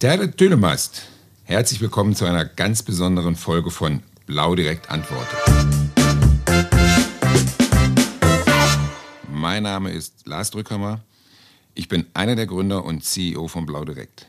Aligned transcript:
Der 0.00 0.26
Dönemeist. 0.26 1.02
Herzlich 1.44 1.80
willkommen 1.80 2.16
zu 2.16 2.24
einer 2.24 2.44
ganz 2.44 2.82
besonderen 2.82 3.36
Folge 3.36 3.70
von 3.70 4.02
Blau 4.26 4.56
direkt 4.56 4.90
antwortet. 4.90 5.38
Mein 9.30 9.62
Name 9.62 9.92
ist 9.92 10.26
Lars 10.26 10.50
Drückhammer. 10.50 11.00
Ich 11.74 11.88
bin 11.88 12.06
einer 12.12 12.34
der 12.34 12.46
Gründer 12.46 12.84
und 12.84 13.04
CEO 13.04 13.46
von 13.46 13.66
Blau 13.66 13.84
direkt. 13.84 14.26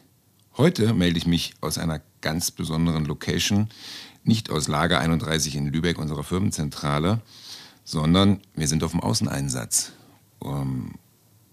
Heute 0.55 0.93
melde 0.93 1.18
ich 1.18 1.25
mich 1.25 1.55
aus 1.61 1.79
einer 1.79 2.00
ganz 2.21 2.52
besonderen 2.52 3.05
Location, 3.05 3.70
nicht 4.23 4.52
aus 4.52 4.68
Lager 4.68 5.00
31 5.00 5.55
in 5.55 5.73
Lübeck, 5.73 5.97
unserer 5.97 6.23
Firmenzentrale, 6.23 7.21
sondern 7.84 8.39
wir 8.54 8.68
sind 8.68 8.84
auf 8.84 8.91
dem 8.91 9.02
Außeneinsatz. 9.02 9.93
Um, 10.39 10.93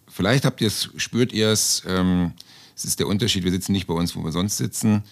vielleicht 0.06 0.44
habt 0.44 0.60
ihr 0.60 0.68
es, 0.68 0.90
spürt 0.96 1.32
ihr 1.32 1.48
es, 1.48 1.82
ähm, 1.86 2.34
es 2.82 2.90
ist 2.90 3.00
der 3.00 3.06
Unterschied, 3.06 3.44
wir 3.44 3.52
sitzen 3.52 3.72
nicht 3.72 3.86
bei 3.86 3.94
uns, 3.94 4.16
wo 4.16 4.24
wir 4.24 4.32
sonst 4.32 4.56
sitzen. 4.56 5.04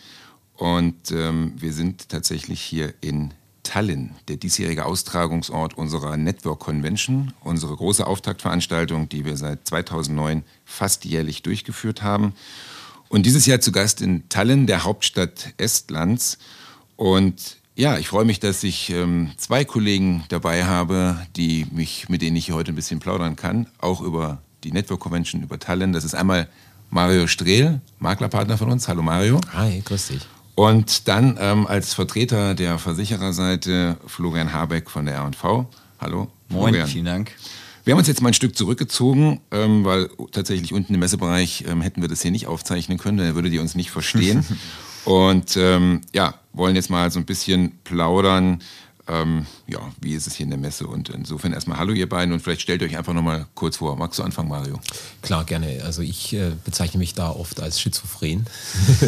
Und 0.57 1.13
ähm, 1.13 1.53
wir 1.57 1.73
sind 1.73 2.09
tatsächlich 2.09 2.61
hier 2.61 2.93
in 3.01 3.33
Tallinn, 3.63 4.11
der 4.27 4.37
diesjährige 4.37 4.85
Austragungsort 4.85 5.79
unserer 5.79 6.17
Network 6.17 6.59
Convention, 6.59 7.33
unsere 7.43 7.77
große 7.77 8.05
Auftaktveranstaltung, 8.05 9.09
die 9.09 9.25
wir 9.25 9.37
seit 9.37 9.69
2009 9.69 10.43
fast 10.65 11.05
jährlich 11.05 11.43
durchgeführt 11.43 12.03
haben. 12.03 12.35
Und 13.09 13.25
dieses 13.25 13.47
Jahr 13.47 13.61
zu 13.61 13.71
Gast 13.71 14.01
in 14.01 14.29
Tallinn, 14.29 14.67
der 14.67 14.83
Hauptstadt 14.83 15.55
Estlands. 15.57 16.39
Und 16.97 17.59
ja, 17.77 17.99
ich 17.99 18.09
freue 18.09 18.25
mich, 18.25 18.41
dass 18.41 18.65
ich 18.65 18.91
ähm, 18.91 19.31
zwei 19.37 19.65
Kollegen 19.65 20.25
dabei 20.29 20.65
habe, 20.65 21.25
die 21.37 21.67
mich, 21.71 22.09
mit 22.09 22.21
denen 22.21 22.37
ich 22.37 22.47
hier 22.47 22.57
heute 22.57 22.73
ein 22.73 22.77
bisschen 22.77 22.99
plaudern 22.99 23.37
kann, 23.37 23.69
auch 23.79 24.01
über 24.01 24.43
die 24.65 24.73
Network 24.73 25.01
Convention, 25.01 25.43
über 25.43 25.61
Tallinn. 25.61 25.93
Das 25.93 26.05
ist 26.05 26.15
einmal 26.15 26.49
Mario 26.91 27.29
Strehl, 27.29 27.81
Maklerpartner 28.01 28.59
von 28.59 28.71
uns. 28.73 28.89
Hallo 28.89 29.01
Mario. 29.01 29.41
Hi, 29.53 29.81
grüß 29.85 30.09
dich. 30.09 30.27
Und 30.57 31.07
dann 31.07 31.39
ähm, 31.41 31.67
als 31.69 31.95
Vertreter 31.95 32.55
der 32.55 32.79
Versichererseite 32.79 33.97
Florian 34.07 34.53
Habeck 34.53 34.91
von 34.91 35.07
der 35.07 35.15
R&V. 35.15 35.69
Hallo. 36.01 36.29
Moin, 36.49 36.75
Florian. 36.75 36.89
vielen 36.89 37.05
Dank. 37.05 37.33
Wir 37.85 37.93
haben 37.93 37.99
uns 37.99 38.09
jetzt 38.09 38.21
mal 38.21 38.29
ein 38.31 38.35
Stück 38.35 38.57
zurückgezogen, 38.57 39.41
ähm, 39.53 39.85
weil 39.85 40.11
tatsächlich 40.33 40.73
unten 40.73 40.93
im 40.93 41.01
Messebereich 41.01 41.65
ähm, 41.69 41.81
hätten 41.81 42.03
wir 42.03 42.09
das 42.09 42.23
hier 42.23 42.33
nicht 42.33 42.49
aufzeichnen 42.49 42.99
können, 42.99 43.19
dann 43.19 43.35
würdet 43.37 43.53
ihr 43.53 43.61
uns 43.63 43.77
nicht 43.77 43.93
verstehen. 43.93 44.45
Und 45.05 45.57
ähm, 45.57 46.03
ja, 46.13 46.35
wollen 46.53 46.75
jetzt 46.75 46.91
mal 46.91 47.11
so 47.11 47.21
ein 47.21 47.25
bisschen 47.25 47.79
plaudern 47.85 48.63
ähm, 49.11 49.47
ja, 49.67 49.81
wie 50.01 50.15
ist 50.15 50.27
es 50.27 50.35
hier 50.35 50.45
in 50.45 50.51
der 50.51 50.59
Messe? 50.59 50.87
Und 50.87 51.09
insofern 51.09 51.53
erstmal 51.53 51.79
Hallo 51.79 51.93
ihr 51.93 52.09
beiden 52.09 52.33
und 52.33 52.41
vielleicht 52.41 52.61
stellt 52.61 52.83
euch 52.83 52.97
einfach 52.97 53.13
nochmal 53.13 53.47
kurz 53.55 53.79
vor. 53.79 53.97
Magst 53.97 54.19
du 54.19 54.23
anfangen, 54.23 54.49
Mario? 54.49 54.79
Klar, 55.23 55.45
gerne. 55.45 55.83
Also 55.85 56.03
ich 56.03 56.33
äh, 56.33 56.53
bezeichne 56.65 56.99
mich 56.99 57.15
da 57.15 57.31
oft 57.31 57.61
als 57.61 57.81
schizophren, 57.81 58.47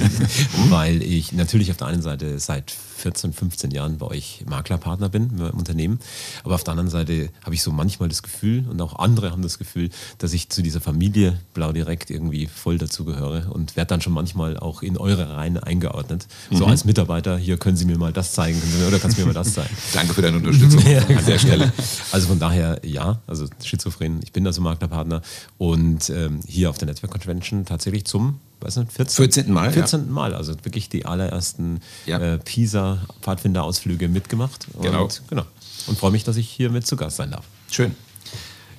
weil 0.69 1.03
ich 1.03 1.33
natürlich 1.33 1.71
auf 1.71 1.77
der 1.77 1.87
einen 1.87 2.03
Seite 2.03 2.39
seit 2.39 2.75
14, 3.03 3.33
15 3.33 3.71
Jahren 3.73 3.99
bei 3.99 4.07
euch 4.07 4.45
Maklerpartner 4.49 5.09
bin 5.09 5.31
im 5.37 5.59
Unternehmen. 5.59 5.99
Aber 6.45 6.55
auf 6.55 6.63
der 6.63 6.73
anderen 6.73 6.91
Seite 6.91 7.31
habe 7.45 7.55
ich 7.55 7.63
so 7.63 7.73
manchmal 7.73 8.09
das 8.09 8.23
Gefühl 8.23 8.65
und 8.69 8.81
auch 8.81 8.99
andere 8.99 9.33
haben 9.33 9.43
das 9.43 9.59
Gefühl, 9.59 9.91
dass 10.19 10.33
ich 10.33 10.51
zu 10.51 10.63
dieser 10.63 10.81
Familie 10.81 11.39
Blau 11.53 11.73
Direkt 11.73 12.11
irgendwie 12.11 12.47
voll 12.47 12.79
dazugehöre 12.79 13.51
und 13.51 13.77
werde 13.77 13.89
dann 13.89 14.01
schon 14.03 14.13
manchmal 14.13 14.57
auch 14.57 14.83
in 14.83 14.97
eure 14.97 15.35
Reihen 15.37 15.59
eingeordnet. 15.59 16.29
Mhm. 16.51 16.57
So 16.57 16.67
als 16.67 16.85
Mitarbeiter, 16.85 17.37
hier 17.39 17.57
können 17.57 17.77
Sie 17.77 17.87
mir 17.87 17.99
mal 17.99 18.13
das 18.13 18.33
zeigen 18.33 18.61
oder 18.87 18.99
kannst 19.01 19.19
du 19.19 19.23
mir 19.23 19.29
mal 19.29 19.35
das 19.35 19.53
zeigen. 19.55 19.75
Danke 19.93 20.15
für 20.15 20.23
deine 20.23 20.37
Unterstützung 20.39 20.81
an 21.19 21.27
der 21.27 21.39
Stelle. 21.39 21.73
Also 22.11 22.29
von 22.29 22.39
daher 22.39 22.81
ja, 22.85 23.21
also 23.27 23.47
schizophren, 23.63 24.21
ich 24.23 24.33
bin 24.33 24.47
also 24.47 24.61
Maklerpartner 24.61 25.23
und 25.59 26.11
ähm, 26.11 26.41
hier 26.47 26.71
auf 26.71 26.79
der 26.79 26.89
Network 26.89 27.13
Convention 27.13 27.65
tatsächlich 27.65 28.05
zum 28.05 28.41
weiß 28.63 28.77
nicht, 28.77 28.93
14, 28.93 29.17
14. 29.17 29.53
Mal. 29.53 29.73
14. 29.73 30.01
Ja. 30.01 30.13
Mal, 30.13 30.35
also 30.35 30.55
wirklich 30.65 30.89
die 30.89 31.05
allerersten 31.05 31.81
ja. 32.07 32.19
äh, 32.19 32.39
PISA-Pfadfinderausflüge 32.39 34.09
mitgemacht. 34.09 34.67
Genau. 34.81 35.05
Und, 35.05 35.23
genau. 35.29 35.45
Und 35.87 35.99
freue 35.99 36.13
mich, 36.13 36.25
dass 36.25 36.37
ich 36.37 36.49
hier 36.49 36.71
mit 36.71 36.87
zu 36.87 36.97
Gast 36.97 37.17
sein 37.17 37.33
darf. 37.33 37.45
Schön. 37.71 37.95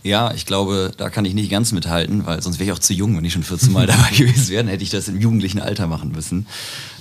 Ja, 0.03 0.33
ich 0.33 0.45
glaube, 0.45 0.91
da 0.97 1.09
kann 1.09 1.23
ich 1.23 1.33
nicht 1.33 1.49
ganz 1.49 1.71
mithalten, 1.71 2.25
weil 2.25 2.41
sonst 2.41 2.59
wäre 2.59 2.69
ich 2.69 2.73
auch 2.73 2.79
zu 2.79 2.93
jung, 2.93 3.15
wenn 3.15 3.23
ich 3.23 3.31
schon 3.31 3.43
14 3.43 3.71
Mal 3.71 3.87
dabei 3.87 4.09
gewesen 4.11 4.49
wäre. 4.49 4.67
Hätte 4.67 4.83
ich 4.83 4.89
das 4.89 5.07
im 5.07 5.19
jugendlichen 5.19 5.61
Alter 5.61 5.87
machen 5.87 6.11
müssen. 6.11 6.45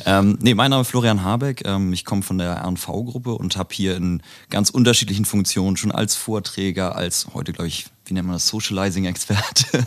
Ähm, 0.06 0.38
nee, 0.40 0.54
mein 0.54 0.70
Name 0.70 0.82
ist 0.82 0.88
Florian 0.88 1.24
Habeck. 1.24 1.62
Ähm, 1.66 1.92
ich 1.92 2.04
komme 2.04 2.22
von 2.22 2.38
der 2.38 2.64
RNV-Gruppe 2.64 3.34
und 3.34 3.56
habe 3.56 3.74
hier 3.74 3.96
in 3.96 4.22
ganz 4.50 4.70
unterschiedlichen 4.70 5.24
Funktionen 5.24 5.76
schon 5.76 5.90
als 5.90 6.14
Vorträger, 6.14 6.94
als 6.94 7.26
heute, 7.34 7.52
glaube 7.52 7.68
ich, 7.68 7.86
wie 8.06 8.14
nennt 8.14 8.26
man 8.26 8.36
das, 8.36 8.48
Socializing-Experte. 8.48 9.86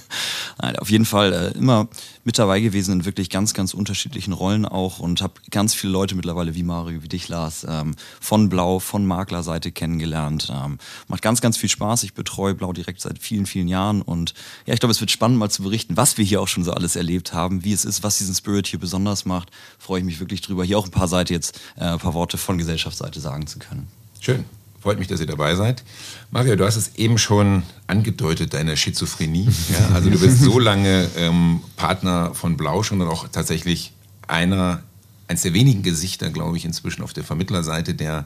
auf 0.79 0.89
jeden 0.89 1.05
Fall 1.05 1.33
äh, 1.33 1.57
immer 1.57 1.87
mit 2.23 2.39
dabei 2.39 2.59
gewesen 2.59 2.93
in 2.93 3.05
wirklich 3.05 3.29
ganz, 3.29 3.53
ganz 3.53 3.73
unterschiedlichen 3.73 4.33
Rollen 4.33 4.65
auch 4.65 4.99
und 4.99 5.21
habe 5.21 5.33
ganz 5.51 5.73
viele 5.73 5.93
Leute 5.93 6.15
mittlerweile 6.15 6.55
wie 6.55 6.63
Mario, 6.63 7.03
wie 7.03 7.07
dich, 7.07 7.27
Lars, 7.27 7.65
ähm, 7.69 7.95
von 8.19 8.49
Blau, 8.49 8.79
von 8.79 9.05
Maklerseite 9.05 9.71
kennengelernt. 9.71 10.51
Ähm, 10.51 10.79
macht 11.07 11.21
ganz, 11.21 11.41
ganz 11.41 11.57
viel 11.57 11.69
Spaß. 11.69 12.03
Ich 12.03 12.13
betreue 12.13 12.55
Blau 12.55 12.73
direkt 12.73 13.01
seit 13.01 13.19
vielen, 13.19 13.45
vielen 13.45 13.67
Jahren 13.67 14.01
und 14.01 14.33
ja, 14.65 14.73
ich 14.73 14.79
glaube, 14.79 14.91
es 14.91 15.01
wird 15.01 15.11
spannend 15.11 15.37
mal 15.37 15.49
zu 15.49 15.63
berichten, 15.63 15.97
was 15.97 16.17
wir 16.17 16.25
hier 16.25 16.41
auch 16.41 16.47
schon 16.47 16.63
so 16.63 16.71
alles 16.71 16.95
erlebt 16.95 17.33
haben, 17.33 17.63
wie 17.63 17.73
es 17.73 17.85
ist, 17.85 18.03
was 18.03 18.17
diesen 18.17 18.35
Spirit 18.35 18.67
hier 18.67 18.79
besonders 18.79 19.25
macht. 19.25 19.51
Freue 19.77 19.99
ich 19.99 20.05
mich 20.05 20.19
wirklich 20.19 20.41
drüber, 20.41 20.63
hier 20.63 20.79
auch 20.79 20.85
ein 20.85 20.91
paar 20.91 21.07
Seite 21.07 21.33
jetzt, 21.33 21.59
äh, 21.75 21.83
ein 21.83 21.99
paar 21.99 22.13
Worte 22.13 22.37
von 22.37 22.57
Gesellschaftsseite 22.57 23.19
sagen 23.19 23.45
zu 23.47 23.59
können. 23.59 23.87
Schön. 24.19 24.45
Freut 24.85 24.99
mich, 24.99 25.07
dass 25.07 25.19
ihr 25.19 25.25
dabei 25.25 25.55
seid. 25.55 25.83
Mario, 26.29 26.55
du 26.55 26.63
hast 26.63 26.75
es 26.75 26.93
eben 26.93 27.17
schon 27.17 27.63
angedeutet, 27.87 28.53
deine 28.53 28.77
Schizophrenie. 28.77 29.49
Ja, 29.73 29.95
also 29.95 30.11
du 30.11 30.19
bist 30.19 30.41
so 30.41 30.59
lange 30.59 31.09
ähm, 31.17 31.61
Partner 31.75 32.35
von 32.35 32.55
Blau 32.55 32.83
schon 32.83 33.01
und 33.01 33.07
auch 33.07 33.27
tatsächlich 33.27 33.93
einer, 34.27 34.83
eines 35.27 35.41
der 35.41 35.55
wenigen 35.55 35.81
Gesichter, 35.81 36.29
glaube 36.29 36.57
ich, 36.57 36.65
inzwischen 36.65 37.01
auf 37.01 37.13
der 37.13 37.23
Vermittlerseite, 37.23 37.95
der 37.95 38.25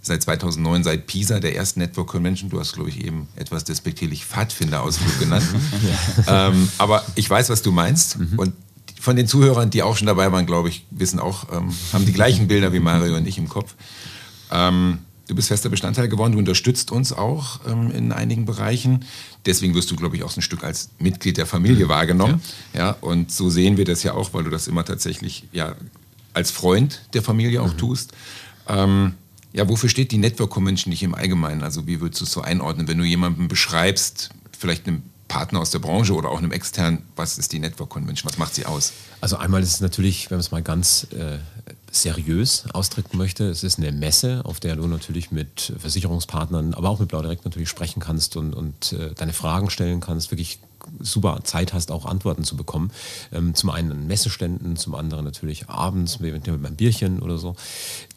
seit 0.00 0.24
2009, 0.24 0.82
seit 0.82 1.06
PISA, 1.06 1.38
der 1.38 1.54
ersten 1.54 1.78
Network 1.78 2.08
Convention, 2.08 2.50
du 2.50 2.58
hast, 2.58 2.72
glaube 2.72 2.88
ich, 2.90 3.04
eben 3.04 3.28
etwas 3.36 3.62
despektierlich 3.62 4.24
Pfadfinderausflug 4.24 5.20
genannt. 5.20 5.46
ja. 6.26 6.48
ähm, 6.48 6.68
aber 6.78 7.04
ich 7.14 7.30
weiß, 7.30 7.48
was 7.48 7.62
du 7.62 7.70
meinst. 7.70 8.18
Mhm. 8.18 8.40
Und 8.40 8.54
von 9.00 9.14
den 9.14 9.28
Zuhörern, 9.28 9.70
die 9.70 9.84
auch 9.84 9.96
schon 9.96 10.08
dabei 10.08 10.32
waren, 10.32 10.46
glaube 10.46 10.68
ich, 10.68 10.84
wissen 10.90 11.20
auch, 11.20 11.52
ähm, 11.52 11.72
haben 11.92 12.06
die 12.06 12.12
gleichen 12.12 12.48
Bilder 12.48 12.72
wie 12.72 12.80
Mario 12.80 13.16
und 13.16 13.28
ich 13.28 13.38
im 13.38 13.48
Kopf. 13.48 13.76
Ähm, 14.50 14.98
Du 15.32 15.36
bist 15.36 15.48
fester 15.48 15.70
Bestandteil 15.70 16.08
geworden, 16.08 16.32
du 16.32 16.38
unterstützt 16.38 16.92
uns 16.92 17.10
auch 17.10 17.60
ähm, 17.66 17.90
in 17.90 18.12
einigen 18.12 18.44
Bereichen. 18.44 19.06
Deswegen 19.46 19.74
wirst 19.74 19.90
du, 19.90 19.96
glaube 19.96 20.14
ich, 20.14 20.24
auch 20.24 20.30
so 20.30 20.40
ein 20.40 20.42
Stück 20.42 20.62
als 20.62 20.90
Mitglied 20.98 21.38
der 21.38 21.46
Familie 21.46 21.88
wahrgenommen. 21.88 22.42
Ja. 22.74 22.80
ja. 22.80 22.96
und 23.00 23.32
so 23.32 23.48
sehen 23.48 23.78
wir 23.78 23.86
das 23.86 24.02
ja 24.02 24.12
auch, 24.12 24.34
weil 24.34 24.44
du 24.44 24.50
das 24.50 24.68
immer 24.68 24.84
tatsächlich 24.84 25.44
ja, 25.50 25.74
als 26.34 26.50
Freund 26.50 27.00
der 27.14 27.22
Familie 27.22 27.62
auch 27.62 27.72
mhm. 27.72 27.78
tust. 27.78 28.12
Ähm, 28.68 29.14
ja, 29.54 29.66
wofür 29.70 29.88
steht 29.88 30.12
die 30.12 30.18
Network 30.18 30.50
Convention 30.50 30.90
nicht 30.90 31.02
im 31.02 31.14
Allgemeinen? 31.14 31.62
Also 31.62 31.86
wie 31.86 32.02
würdest 32.02 32.20
du 32.20 32.26
es 32.26 32.32
so 32.32 32.42
einordnen, 32.42 32.86
wenn 32.86 32.98
du 32.98 33.04
jemanden 33.04 33.48
beschreibst, 33.48 34.28
vielleicht 34.58 34.86
einem 34.86 35.02
Partner 35.28 35.60
aus 35.60 35.70
der 35.70 35.78
Branche 35.78 36.12
oder 36.12 36.28
auch 36.28 36.36
einem 36.36 36.52
externen, 36.52 37.04
was 37.16 37.38
ist 37.38 37.54
die 37.54 37.58
Network 37.58 37.88
Convention? 37.88 38.30
Was 38.30 38.36
macht 38.36 38.54
sie 38.54 38.66
aus? 38.66 38.92
Also 39.22 39.38
einmal 39.38 39.62
ist 39.62 39.72
es 39.72 39.80
natürlich, 39.80 40.30
wenn 40.30 40.36
man 40.36 40.40
es 40.40 40.50
mal 40.50 40.62
ganz 40.62 41.06
äh, 41.12 41.38
seriös 41.92 42.64
ausdrücken 42.72 43.18
möchte, 43.18 43.44
es 43.48 43.62
ist 43.62 43.78
eine 43.78 43.92
Messe, 43.92 44.40
auf 44.44 44.60
der 44.60 44.76
du 44.76 44.86
natürlich 44.86 45.30
mit 45.30 45.74
Versicherungspartnern, 45.78 46.74
aber 46.74 46.88
auch 46.88 46.98
mit 46.98 47.10
Blau 47.10 47.20
Direkt 47.20 47.44
natürlich 47.44 47.68
sprechen 47.68 48.00
kannst 48.00 48.36
und, 48.36 48.54
und 48.54 48.94
äh, 48.94 49.14
deine 49.14 49.34
Fragen 49.34 49.68
stellen 49.70 50.00
kannst, 50.00 50.30
wirklich 50.30 50.58
super 51.00 51.40
Zeit 51.44 51.72
hast, 51.72 51.90
auch 51.90 52.06
Antworten 52.06 52.44
zu 52.44 52.56
bekommen. 52.56 52.90
Ähm, 53.30 53.54
zum 53.54 53.70
einen 53.70 53.92
an 53.92 54.06
Messeständen, 54.06 54.76
zum 54.76 54.94
anderen 54.94 55.24
natürlich 55.24 55.68
abends, 55.68 56.20
eventuell 56.20 56.58
beim 56.58 56.76
Bierchen 56.76 57.20
oder 57.20 57.38
so. 57.38 57.56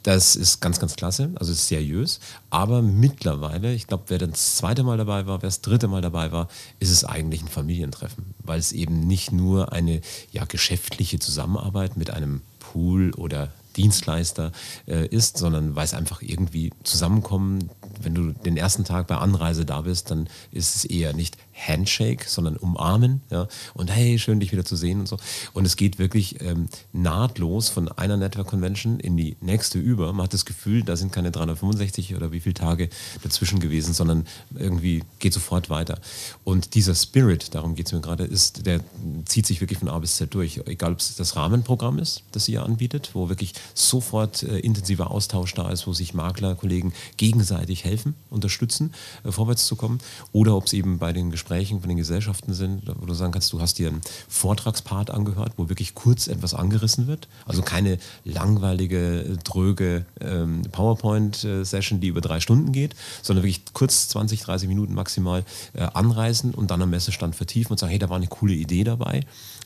Das 0.04 0.36
ist 0.36 0.62
ganz, 0.62 0.80
ganz 0.80 0.96
klasse, 0.96 1.32
also 1.36 1.52
ist 1.52 1.68
seriös. 1.68 2.20
Aber 2.50 2.82
mittlerweile, 2.82 3.74
ich 3.74 3.88
glaube, 3.88 4.06
wer 4.08 4.20
das 4.20 4.56
zweite 4.56 4.84
Mal 4.84 4.98
dabei 4.98 5.28
war, 5.28 5.42
wer 5.42 5.48
das 5.48 5.62
dritte 5.62 5.88
Mal 5.88 6.02
dabei 6.02 6.32
war, 6.32 6.48
ist 6.80 6.92
es 6.92 7.04
eigentlich 7.04 7.42
ein 7.42 7.50
Familientreffen, 7.50 8.34
weil 8.40 8.60
es 8.60 8.72
eben 8.72 9.06
nicht 9.06 9.32
nur 9.32 9.74
eine 9.74 10.02
ja, 10.32 10.46
geschäftliche 10.46 11.20
Zusammenarbeit 11.20 11.98
mit 11.98 12.10
einem 12.10 12.42
Pool 12.60 13.14
oder 13.14 13.52
Dienstleister 13.78 14.52
äh, 14.88 15.08
ist, 15.08 15.38
sondern 15.38 15.76
weil 15.76 15.86
es 15.86 15.94
einfach 15.94 16.22
irgendwie 16.22 16.72
zusammenkommen. 16.84 17.70
Wenn 18.04 18.16
du 18.16 18.32
den 18.32 18.58
ersten 18.58 18.84
Tag 18.84 19.08
bei 19.08 19.18
Anreise 19.18 19.66
da 19.66 19.82
bist, 19.82 20.12
dann 20.12 20.28
ist 20.52 20.76
es 20.76 20.86
eher 20.86 21.14
nicht 21.14 21.38
Handshake, 21.56 22.26
sondern 22.28 22.58
umarmen. 22.58 23.22
Ja? 23.30 23.48
Und 23.74 23.90
hey, 23.90 24.20
schön 24.20 24.40
dich 24.40 24.52
wieder 24.52 24.66
zu 24.66 24.76
sehen 24.76 25.00
und 25.00 25.08
so. 25.08 25.18
Und 25.54 25.66
es 25.66 25.76
geht 25.76 26.00
wirklich 26.00 26.42
ähm, 26.42 26.68
nahtlos 26.92 27.70
von 27.70 27.90
einer 27.90 28.18
Network 28.18 28.48
Convention 28.48 29.00
in 29.00 29.16
die 29.16 29.38
nächste 29.42 29.80
über. 29.80 30.12
Man 30.14 30.26
hat 30.26 30.34
das 30.34 30.46
Gefühl, 30.46 30.84
da 30.84 30.96
sind 30.96 31.12
keine 31.12 31.32
365 31.32 32.16
oder 32.16 32.32
wie 32.32 32.42
viele 32.42 32.56
Tage 32.56 32.90
dazwischen 33.24 33.60
gewesen, 33.60 33.94
sondern 33.94 34.26
irgendwie 34.54 35.04
geht 35.20 35.34
sofort 35.34 35.70
weiter. 35.70 36.00
Und 36.44 36.76
dieser 36.76 36.96
Spirit, 36.96 37.56
darum 37.56 37.76
geht 37.76 37.88
es 37.88 37.94
mir 37.94 38.02
gerade, 38.02 38.26
ist, 38.26 38.66
der 38.66 38.82
zieht 39.26 39.46
sich 39.46 39.62
wirklich 39.62 39.80
von 39.80 39.90
A 39.90 39.98
bis 40.00 40.18
Z 40.18 40.34
durch. 40.34 40.62
Egal, 40.66 40.92
ob 40.92 41.00
es 41.00 41.16
das 41.16 41.36
Rahmenprogramm 41.36 42.00
ist, 42.00 42.24
das 42.32 42.50
ihr 42.50 42.64
anbietet, 42.64 43.12
wo 43.14 43.30
wirklich 43.30 43.54
sofort 43.74 44.44
äh, 44.44 44.60
intensiver 44.60 45.12
Austausch 45.12 45.54
da 45.54 45.70
ist, 45.70 45.88
wo 45.88 45.94
sich 45.94 46.14
Maklerkollegen 46.14 46.94
gegenseitig 47.18 47.85
helfen, 47.86 48.16
unterstützen, 48.30 48.94
äh, 49.24 49.32
vorwärts 49.32 49.66
zu 49.66 49.76
kommen. 49.76 50.00
Oder 50.32 50.56
ob 50.56 50.66
es 50.66 50.74
eben 50.74 50.98
bei 50.98 51.14
den 51.14 51.32
Gesprächen 51.32 51.80
von 51.80 51.90
den 51.90 51.98
Gesellschaften 51.98 52.54
sind, 52.54 52.84
wo 53.00 53.06
du 53.06 53.14
sagen 53.14 53.32
kannst, 53.32 53.54
du 53.54 53.62
hast 53.62 53.78
dir 53.80 53.90
einen 53.90 54.02
Vortragspart 54.28 55.12
angehört, 55.12 55.54
wo 55.58 55.70
wirklich 55.70 55.96
kurz 55.96 56.28
etwas 56.28 56.54
angerissen 56.54 57.08
wird. 57.08 57.28
Also 57.46 57.62
keine 57.62 57.98
langweilige, 58.24 59.38
dröge 59.44 60.06
ähm, 60.20 60.64
PowerPoint-Session, 60.72 62.00
die 62.02 62.08
über 62.08 62.22
drei 62.22 62.40
Stunden 62.40 62.72
geht, 62.72 62.96
sondern 63.22 63.44
wirklich 63.44 63.64
kurz 63.74 64.10
20, 64.10 64.42
30 64.42 64.68
Minuten 64.68 64.94
maximal 64.94 65.46
äh, 65.74 65.84
anreisen 65.94 66.54
und 66.54 66.72
dann 66.72 66.82
am 66.82 66.90
Messestand 66.90 67.36
vertiefen 67.36 67.74
und 67.74 67.78
sagen, 67.78 67.92
hey, 67.92 68.00
da 68.00 68.10
war 68.10 68.18
eine 68.18 68.28
coole 68.28 68.54
Idee 68.54 68.84
dabei 68.84 69.22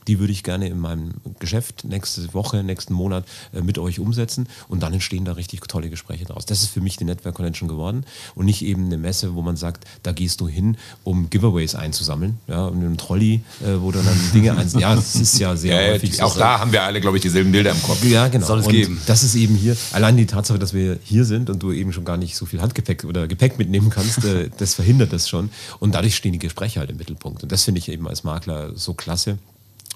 die 0.09 0.19
würde 0.19 0.33
ich 0.33 0.41
gerne 0.41 0.67
in 0.67 0.79
meinem 0.79 1.13
Geschäft 1.37 1.83
nächste 1.83 2.33
Woche, 2.33 2.63
nächsten 2.63 2.95
Monat 2.95 3.25
äh, 3.53 3.61
mit 3.61 3.77
euch 3.77 3.99
umsetzen 3.99 4.47
und 4.67 4.81
dann 4.81 4.91
entstehen 4.91 5.23
da 5.23 5.33
richtig 5.33 5.61
tolle 5.67 5.87
Gespräche 5.91 6.25
daraus. 6.25 6.47
Das 6.47 6.63
ist 6.63 6.71
für 6.71 6.81
mich 6.81 6.97
die 6.97 7.03
Network 7.03 7.35
Convention 7.35 7.69
geworden 7.69 8.05
und 8.33 8.45
nicht 8.45 8.63
eben 8.63 8.87
eine 8.87 8.97
Messe, 8.97 9.35
wo 9.35 9.43
man 9.43 9.55
sagt, 9.55 9.85
da 10.01 10.11
gehst 10.11 10.41
du 10.41 10.47
hin, 10.47 10.77
um 11.03 11.29
Giveaways 11.29 11.75
einzusammeln, 11.75 12.39
ja, 12.47 12.65
und 12.65 12.79
einem 12.79 12.97
Trolley, 12.97 13.41
äh, 13.61 13.79
wo 13.79 13.91
du 13.91 13.99
dann 13.99 14.19
Dinge 14.33 14.57
eins, 14.57 14.73
ja, 14.73 14.95
das 14.95 15.15
ist 15.15 15.37
ja 15.37 15.55
sehr 15.55 15.79
ja, 15.79 15.93
häufig. 15.93 16.23
Auch 16.23 16.33
so. 16.33 16.39
da 16.39 16.59
haben 16.59 16.71
wir 16.71 16.81
alle, 16.81 17.01
glaube 17.01 17.17
ich, 17.17 17.21
dieselben 17.21 17.51
Bilder 17.51 17.69
im 17.69 17.83
Kopf. 17.83 18.03
Ja, 18.03 18.29
genau. 18.29 18.47
Soll 18.47 18.61
es 18.61 18.65
und 18.65 18.73
geben. 18.73 18.99
Das 19.05 19.21
ist 19.21 19.35
eben 19.35 19.53
hier, 19.53 19.77
allein 19.91 20.17
die 20.17 20.25
Tatsache, 20.25 20.57
dass 20.57 20.73
wir 20.73 20.97
hier 21.03 21.23
sind 21.23 21.51
und 21.51 21.61
du 21.61 21.71
eben 21.71 21.93
schon 21.93 22.03
gar 22.03 22.17
nicht 22.17 22.35
so 22.35 22.47
viel 22.47 22.61
Handgepäck 22.61 23.03
oder 23.03 23.27
Gepäck 23.27 23.59
mitnehmen 23.59 23.91
kannst, 23.91 24.25
äh, 24.25 24.49
das 24.57 24.73
verhindert 24.73 25.13
das 25.13 25.29
schon 25.29 25.51
und 25.77 25.93
dadurch 25.93 26.15
stehen 26.15 26.33
die 26.33 26.39
Gespräche 26.39 26.79
halt 26.79 26.89
im 26.89 26.97
Mittelpunkt 26.97 27.43
und 27.43 27.51
das 27.51 27.63
finde 27.63 27.77
ich 27.77 27.89
eben 27.89 28.07
als 28.07 28.23
Makler 28.23 28.75
so 28.75 28.95
klasse 28.95 29.37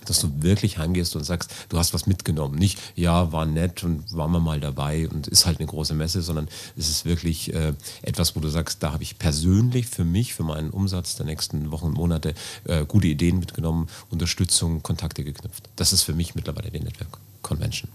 dass 0.09 0.19
du 0.19 0.31
wirklich 0.41 0.77
heimgehst 0.77 1.15
und 1.15 1.23
sagst, 1.23 1.51
du 1.69 1.77
hast 1.77 1.93
was 1.93 2.07
mitgenommen. 2.07 2.57
Nicht, 2.57 2.79
ja, 2.95 3.31
war 3.31 3.45
nett 3.45 3.83
und 3.83 4.11
waren 4.13 4.31
wir 4.31 4.39
mal 4.39 4.59
dabei 4.59 5.07
und 5.09 5.27
ist 5.27 5.45
halt 5.45 5.59
eine 5.59 5.67
große 5.67 5.93
Messe, 5.93 6.21
sondern 6.21 6.47
es 6.77 6.89
ist 6.89 7.05
wirklich 7.05 7.53
äh, 7.53 7.73
etwas, 8.01 8.35
wo 8.35 8.39
du 8.39 8.49
sagst, 8.49 8.83
da 8.83 8.93
habe 8.93 9.03
ich 9.03 9.19
persönlich 9.19 9.87
für 9.87 10.05
mich, 10.05 10.33
für 10.33 10.43
meinen 10.43 10.69
Umsatz 10.69 11.15
der 11.15 11.25
nächsten 11.25 11.71
Wochen 11.71 11.87
und 11.87 11.93
Monate 11.93 12.33
äh, 12.65 12.85
gute 12.85 13.07
Ideen 13.07 13.39
mitgenommen, 13.39 13.87
Unterstützung, 14.09 14.83
Kontakte 14.83 15.23
geknüpft. 15.23 15.69
Das 15.75 15.93
ist 15.93 16.03
für 16.03 16.13
mich 16.13 16.35
mittlerweile 16.35 16.71
die 16.71 16.79
Network 16.79 17.19
Convention. 17.41 17.89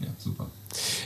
Ja, 0.00 0.08
super. 0.18 0.50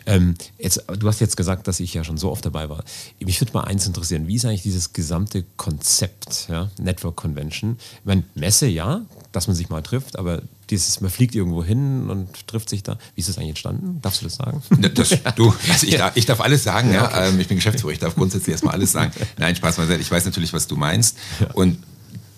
Ähm, 0.06 0.34
jetzt, 0.58 0.84
du 0.86 1.08
hast 1.08 1.20
jetzt 1.20 1.36
gesagt, 1.36 1.66
dass 1.66 1.80
ich 1.80 1.94
ja 1.94 2.04
schon 2.04 2.16
so 2.16 2.30
oft 2.30 2.44
dabei 2.44 2.68
war. 2.68 2.84
Mich 3.18 3.40
würde 3.40 3.52
mal 3.52 3.64
eins 3.64 3.86
interessieren. 3.86 4.28
Wie 4.28 4.36
ist 4.36 4.44
eigentlich 4.44 4.62
dieses 4.62 4.92
gesamte 4.92 5.44
Konzept, 5.56 6.46
ja? 6.48 6.70
Network 6.78 7.16
Convention? 7.16 7.76
Ich 7.98 8.04
meine, 8.04 8.22
Messe, 8.34 8.66
ja, 8.66 9.04
dass 9.34 9.48
man 9.48 9.56
sich 9.56 9.68
mal 9.68 9.82
trifft, 9.82 10.16
aber 10.16 10.42
dieses, 10.70 11.00
man 11.00 11.10
fliegt 11.10 11.34
irgendwo 11.34 11.64
hin 11.64 12.08
und 12.08 12.46
trifft 12.46 12.68
sich 12.68 12.82
da. 12.82 12.96
Wie 13.14 13.20
ist 13.20 13.28
das 13.28 13.36
eigentlich 13.36 13.50
entstanden? 13.50 13.98
Darfst 14.00 14.20
du 14.20 14.26
das 14.26 14.36
sagen? 14.36 14.62
Das, 14.94 15.10
du, 15.34 15.52
also 15.68 15.86
ich, 15.86 15.96
darf, 15.96 16.16
ich 16.16 16.26
darf 16.26 16.40
alles 16.40 16.62
sagen, 16.62 16.92
ja. 16.92 17.06
Okay. 17.06 17.28
Ähm, 17.30 17.40
ich 17.40 17.48
bin 17.48 17.56
Geschäftsführer, 17.56 17.92
ich 17.92 17.98
darf 17.98 18.14
grundsätzlich 18.14 18.52
erstmal 18.52 18.74
alles 18.74 18.92
sagen. 18.92 19.12
Nein, 19.38 19.56
Spaß 19.56 19.78
mal 19.78 19.90
Ich 20.00 20.10
weiß 20.10 20.24
natürlich, 20.24 20.52
was 20.52 20.68
du 20.68 20.76
meinst. 20.76 21.18
Und 21.54 21.78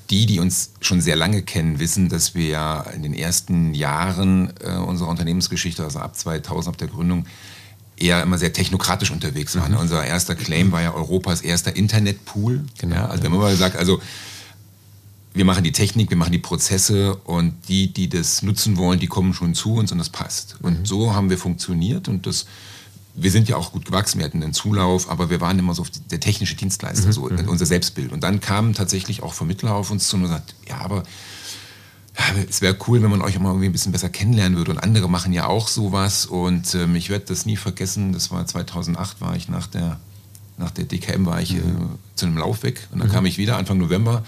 die, 0.09 0.27
die 0.27 0.41
uns 0.41 0.71
schon 0.81 1.01
sehr 1.01 1.17
lange 1.17 1.43
kennen, 1.43 1.79
wissen, 1.79 2.09
dass 2.09 2.35
wir 2.35 2.47
ja 2.47 2.81
in 2.81 3.03
den 3.03 3.13
ersten 3.13 3.75
Jahren 3.75 4.53
äh, 4.61 4.77
unserer 4.77 5.09
Unternehmensgeschichte, 5.09 5.85
also 5.85 5.99
ab 5.99 6.17
2000, 6.17 6.75
ab 6.75 6.79
der 6.79 6.89
Gründung, 6.89 7.27
eher 7.99 8.23
immer 8.23 8.39
sehr 8.39 8.53
technokratisch 8.53 9.11
unterwegs 9.11 9.57
waren. 9.57 9.73
Mhm. 9.73 9.79
Unser 9.79 10.05
erster 10.05 10.35
Claim 10.35 10.73
war 10.73 10.83
ja 10.83 10.95
Europas 10.95 11.41
erster 11.41 11.77
Internetpool. 11.77 12.65
Genau. 12.79 12.95
Ja, 12.95 13.07
also 13.07 13.23
wir 13.23 13.31
haben 13.31 13.37
immer 13.37 13.51
gesagt, 13.51 13.77
also 13.77 14.01
wir 15.37 15.45
machen 15.45 15.65
die 15.65 15.73
Technik, 15.73 16.11
wir 16.11 16.17
machen 16.17 16.33
die 16.33 16.39
Prozesse 16.39 17.17
und 17.17 17.55
die, 17.69 17.93
die 17.93 18.09
das 18.09 18.43
nutzen 18.43 18.77
wollen, 18.77 18.99
die 18.99 19.07
kommen 19.07 19.35
schon 19.35 19.55
zu 19.55 19.75
uns 19.75 19.93
und 19.93 19.99
das 19.99 20.09
passt. 20.09 20.57
Und 20.63 20.81
mhm. 20.81 20.87
so 20.87 21.15
haben 21.15 21.31
wir 21.31 21.39
funktioniert 21.39 22.09
und 22.09 22.27
das 22.27 22.47
wir 23.19 23.31
sind 23.31 23.49
ja 23.49 23.57
auch 23.57 23.73
gut 23.73 23.87
gewachsen, 23.87 24.19
wir 24.19 24.27
hatten 24.27 24.43
einen 24.43 24.53
Zulauf, 24.53 25.11
aber 25.11 25.31
wir 25.31 25.41
waren 25.41 25.59
immer 25.59 25.75
so 25.75 25.87
der 26.11 26.21
technische 26.21 26.55
Dienstleister, 26.55 27.07
mhm. 27.07 27.13
so 27.13 27.29
mhm. 27.29 27.49
unser 27.49 27.65
Selbstbild. 27.65 28.13
Und 28.13 28.23
dann 28.23 28.41
kamen 28.41 28.75
tatsächlich 28.75 29.23
auch 29.23 29.33
Vermittler 29.33 29.75
auf 29.75 29.91
uns 29.91 30.09
zu 30.09 30.17
und 30.17 30.23
gesagt, 30.23 30.55
ja, 30.69 30.79
aber 30.79 31.03
es 32.49 32.61
wäre 32.61 32.77
cool, 32.87 33.03
wenn 33.03 33.11
man 33.11 33.23
euch 33.23 33.37
auch 33.37 33.41
mal 33.41 33.51
irgendwie 33.51 33.67
ein 33.67 33.73
bisschen 33.73 33.93
besser 33.93 34.09
kennenlernen 34.09 34.57
würde. 34.57 34.71
Und 34.71 34.79
andere 34.79 35.09
machen 35.09 35.33
ja 35.33 35.47
auch 35.47 35.69
sowas. 35.69 36.27
Und 36.27 36.75
ähm, 36.75 36.95
ich 36.95 37.11
werde 37.11 37.27
das 37.27 37.47
nie 37.47 37.57
vergessen. 37.57 38.13
Das 38.13 38.31
war 38.31 38.47
2008, 38.47 39.21
war 39.21 39.37
ich 39.37 39.49
nach 39.49 39.67
der, 39.67 39.99
nach 40.57 40.71
der 40.71 40.85
DKM, 40.85 41.27
war 41.27 41.41
ich 41.41 41.53
mhm. 41.53 41.59
äh, 41.59 42.17
zu 42.17 42.27
einem 42.27 42.39
Laufweg. 42.39 42.87
Und 42.93 43.01
dann 43.01 43.09
mhm. 43.09 43.13
kam 43.13 43.27
ich 43.27 43.39
wieder 43.39 43.57
Anfang 43.57 43.79
November. 43.79 44.25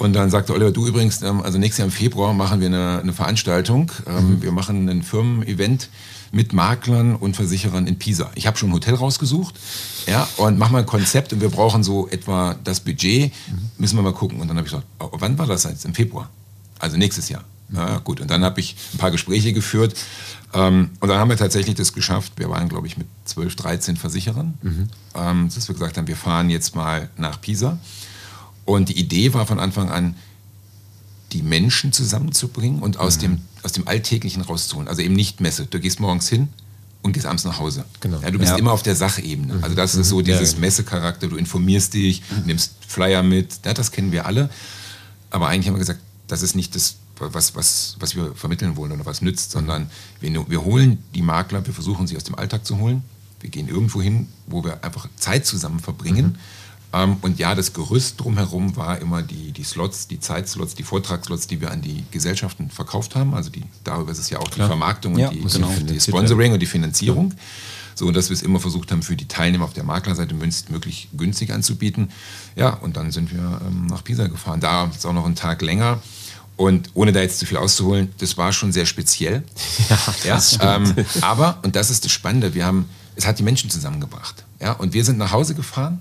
Und 0.00 0.14
dann 0.14 0.30
sagte 0.30 0.54
Oliver, 0.54 0.72
du 0.72 0.86
übrigens, 0.86 1.20
ähm, 1.20 1.42
also 1.42 1.58
nächstes 1.58 1.76
Jahr 1.80 1.84
im 1.84 1.92
Februar 1.92 2.32
machen 2.32 2.60
wir 2.60 2.68
eine, 2.68 3.00
eine 3.02 3.12
Veranstaltung. 3.12 3.92
Ähm, 4.06 4.36
mhm. 4.36 4.42
Wir 4.42 4.50
machen 4.50 4.88
ein 4.88 5.02
Firmen-Event 5.02 5.90
mit 6.32 6.54
Maklern 6.54 7.14
und 7.14 7.36
Versicherern 7.36 7.86
in 7.86 7.98
Pisa. 7.98 8.30
Ich 8.34 8.46
habe 8.46 8.56
schon 8.56 8.70
ein 8.70 8.72
Hotel 8.72 8.94
rausgesucht 8.94 9.56
ja, 10.06 10.26
und 10.38 10.58
mach 10.58 10.70
mal 10.70 10.78
ein 10.78 10.86
Konzept 10.86 11.34
und 11.34 11.42
wir 11.42 11.50
brauchen 11.50 11.82
so 11.82 12.08
etwa 12.08 12.56
das 12.64 12.80
Budget. 12.80 13.30
Müssen 13.76 13.96
wir 13.96 14.02
mal 14.02 14.14
gucken. 14.14 14.40
Und 14.40 14.48
dann 14.48 14.56
habe 14.56 14.66
ich 14.66 14.72
gesagt, 14.72 14.88
oh, 15.00 15.10
wann 15.18 15.36
war 15.36 15.46
das 15.46 15.64
jetzt? 15.64 15.84
Im 15.84 15.92
Februar. 15.92 16.30
Also 16.78 16.96
nächstes 16.96 17.28
Jahr. 17.28 17.44
Ja, 17.68 17.98
gut. 17.98 18.22
Und 18.22 18.30
dann 18.30 18.42
habe 18.42 18.58
ich 18.58 18.76
ein 18.94 18.98
paar 18.98 19.10
Gespräche 19.10 19.52
geführt. 19.52 19.94
Ähm, 20.54 20.88
und 21.00 21.08
dann 21.10 21.18
haben 21.18 21.28
wir 21.28 21.36
tatsächlich 21.36 21.74
das 21.74 21.92
geschafft. 21.92 22.32
Wir 22.36 22.48
waren, 22.48 22.70
glaube 22.70 22.86
ich, 22.86 22.96
mit 22.96 23.06
12, 23.26 23.54
13 23.54 23.96
Versicherern, 23.98 24.54
mhm. 24.62 24.88
ähm, 25.14 25.50
dass 25.54 25.68
wir 25.68 25.74
gesagt 25.74 25.98
haben, 25.98 26.06
wir 26.06 26.16
fahren 26.16 26.48
jetzt 26.48 26.74
mal 26.74 27.10
nach 27.18 27.38
Pisa. 27.38 27.78
Und 28.76 28.88
die 28.88 28.98
Idee 28.98 29.34
war 29.34 29.46
von 29.46 29.58
Anfang 29.58 29.90
an, 29.90 30.14
die 31.32 31.42
Menschen 31.42 31.92
zusammenzubringen 31.92 32.80
und 32.80 32.98
aus, 32.98 33.16
mhm. 33.16 33.20
dem, 33.20 33.40
aus 33.64 33.72
dem 33.72 33.88
Alltäglichen 33.88 34.42
rauszuholen. 34.42 34.86
Also 34.86 35.02
eben 35.02 35.14
nicht 35.14 35.40
Messe. 35.40 35.66
Du 35.66 35.80
gehst 35.80 35.98
morgens 35.98 36.28
hin 36.28 36.48
und 37.02 37.12
gehst 37.12 37.26
abends 37.26 37.44
nach 37.44 37.58
Hause. 37.58 37.84
Genau. 38.00 38.20
Ja, 38.20 38.30
du 38.30 38.38
bist 38.38 38.52
ja. 38.52 38.58
immer 38.58 38.70
auf 38.70 38.84
der 38.84 38.94
Sachebene. 38.94 39.54
Mhm. 39.54 39.64
Also 39.64 39.74
das 39.74 39.96
ist 39.96 40.08
so 40.08 40.18
mhm. 40.18 40.24
dieses 40.24 40.52
ja, 40.52 40.58
Messecharakter. 40.60 41.26
Du 41.26 41.36
informierst 41.36 41.94
dich, 41.94 42.22
mhm. 42.30 42.46
nimmst 42.46 42.74
Flyer 42.86 43.24
mit. 43.24 43.60
Ja, 43.64 43.74
das 43.74 43.90
kennen 43.90 44.12
wir 44.12 44.26
alle. 44.26 44.50
Aber 45.30 45.48
eigentlich 45.48 45.66
haben 45.66 45.74
wir 45.74 45.80
gesagt, 45.80 46.00
das 46.28 46.42
ist 46.42 46.54
nicht 46.54 46.76
das, 46.76 46.94
was, 47.18 47.56
was, 47.56 47.96
was 47.98 48.14
wir 48.14 48.36
vermitteln 48.36 48.76
wollen 48.76 48.92
oder 48.92 49.04
was 49.04 49.20
nützt, 49.20 49.50
sondern 49.50 49.90
wir, 50.20 50.48
wir 50.48 50.64
holen 50.64 51.02
die 51.14 51.22
Makler, 51.22 51.66
wir 51.66 51.74
versuchen 51.74 52.06
sie 52.06 52.16
aus 52.16 52.24
dem 52.24 52.36
Alltag 52.36 52.64
zu 52.64 52.78
holen. 52.78 53.02
Wir 53.40 53.50
gehen 53.50 53.66
irgendwo 53.66 54.00
hin, 54.00 54.28
wo 54.46 54.62
wir 54.62 54.84
einfach 54.84 55.08
Zeit 55.16 55.44
zusammen 55.44 55.80
verbringen. 55.80 56.26
Mhm 56.26 56.59
ähm, 56.92 57.18
und 57.22 57.38
ja, 57.38 57.54
das 57.54 57.72
Gerüst 57.72 58.20
drumherum 58.20 58.76
war 58.76 58.98
immer 58.98 59.22
die, 59.22 59.52
die 59.52 59.62
Slots, 59.62 60.08
die 60.08 60.18
Zeitslots, 60.18 60.74
die 60.74 60.82
Vortragsslots, 60.82 61.46
die 61.46 61.60
wir 61.60 61.70
an 61.70 61.82
die 61.82 62.04
Gesellschaften 62.10 62.70
verkauft 62.70 63.14
haben. 63.14 63.34
Also 63.34 63.50
die, 63.50 63.62
darüber 63.84 64.10
ist 64.10 64.18
es 64.18 64.30
ja 64.30 64.38
auch 64.38 64.50
Klar. 64.50 64.66
die 64.66 64.70
Vermarktung 64.70 65.16
ja, 65.16 65.28
und 65.28 65.34
die, 65.34 65.40
genau. 65.40 65.70
die 65.78 66.00
Sponsoring 66.00 66.52
und 66.52 66.60
die 66.60 66.66
Finanzierung. 66.66 67.34
So, 67.94 68.10
dass 68.10 68.30
wir 68.30 68.34
es 68.34 68.42
immer 68.42 68.60
versucht 68.60 68.90
haben, 68.92 69.02
für 69.02 69.14
die 69.14 69.28
Teilnehmer 69.28 69.64
auf 69.64 69.72
der 69.72 69.84
Maklerseite 69.84 70.34
möglichst 70.34 71.08
günstig 71.16 71.52
anzubieten. 71.52 72.10
Ja, 72.56 72.70
und 72.70 72.96
dann 72.96 73.12
sind 73.12 73.30
wir 73.30 73.60
ähm, 73.66 73.86
nach 73.86 74.02
Pisa 74.02 74.26
gefahren. 74.26 74.60
Da 74.60 74.86
ist 74.86 75.04
auch 75.04 75.12
noch 75.12 75.26
ein 75.26 75.34
Tag 75.34 75.60
länger. 75.62 76.00
Und 76.56 76.90
ohne 76.94 77.12
da 77.12 77.20
jetzt 77.20 77.38
zu 77.38 77.46
viel 77.46 77.56
auszuholen, 77.56 78.12
das 78.18 78.36
war 78.36 78.52
schon 78.52 78.72
sehr 78.72 78.86
speziell. 78.86 79.44
Ja, 80.24 80.40
ja 80.60 80.76
ähm, 80.76 80.94
aber, 81.20 81.58
und 81.62 81.76
das 81.76 81.90
ist 81.90 82.04
das 82.04 82.12
Spannende, 82.12 82.54
wir 82.54 82.64
haben, 82.64 82.86
es 83.16 83.26
hat 83.26 83.38
die 83.38 83.42
Menschen 83.42 83.70
zusammengebracht. 83.70 84.44
Ja, 84.60 84.72
und 84.72 84.92
wir 84.92 85.04
sind 85.04 85.18
nach 85.18 85.32
Hause 85.32 85.54
gefahren 85.54 86.00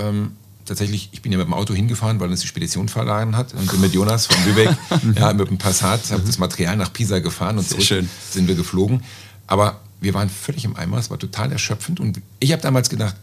ähm, 0.00 0.32
tatsächlich, 0.64 1.08
ich 1.12 1.22
bin 1.22 1.32
ja 1.32 1.38
mit 1.38 1.46
dem 1.46 1.54
Auto 1.54 1.74
hingefahren, 1.74 2.20
weil 2.20 2.30
uns 2.30 2.40
die 2.40 2.46
Spedition 2.46 2.88
verladen 2.88 3.36
hat 3.36 3.54
und 3.54 3.70
bin 3.70 3.80
mit 3.80 3.94
Jonas 3.94 4.26
von 4.26 4.36
Lübeck 4.44 4.76
ja, 5.16 5.32
mit 5.32 5.48
dem 5.48 5.58
Passat, 5.58 6.10
habe 6.10 6.22
das 6.22 6.38
Material 6.38 6.76
nach 6.76 6.92
Pisa 6.92 7.18
gefahren 7.18 7.58
und 7.58 7.68
zurück 7.68 8.06
sind 8.30 8.48
wir 8.48 8.54
geflogen. 8.54 9.02
Aber 9.46 9.80
wir 10.00 10.14
waren 10.14 10.28
völlig 10.28 10.64
im 10.64 10.76
Eimer, 10.76 10.98
es 10.98 11.10
war 11.10 11.18
total 11.18 11.50
erschöpfend 11.50 12.00
und 12.00 12.20
ich 12.38 12.52
habe 12.52 12.62
damals 12.62 12.88
gedacht, 12.88 13.16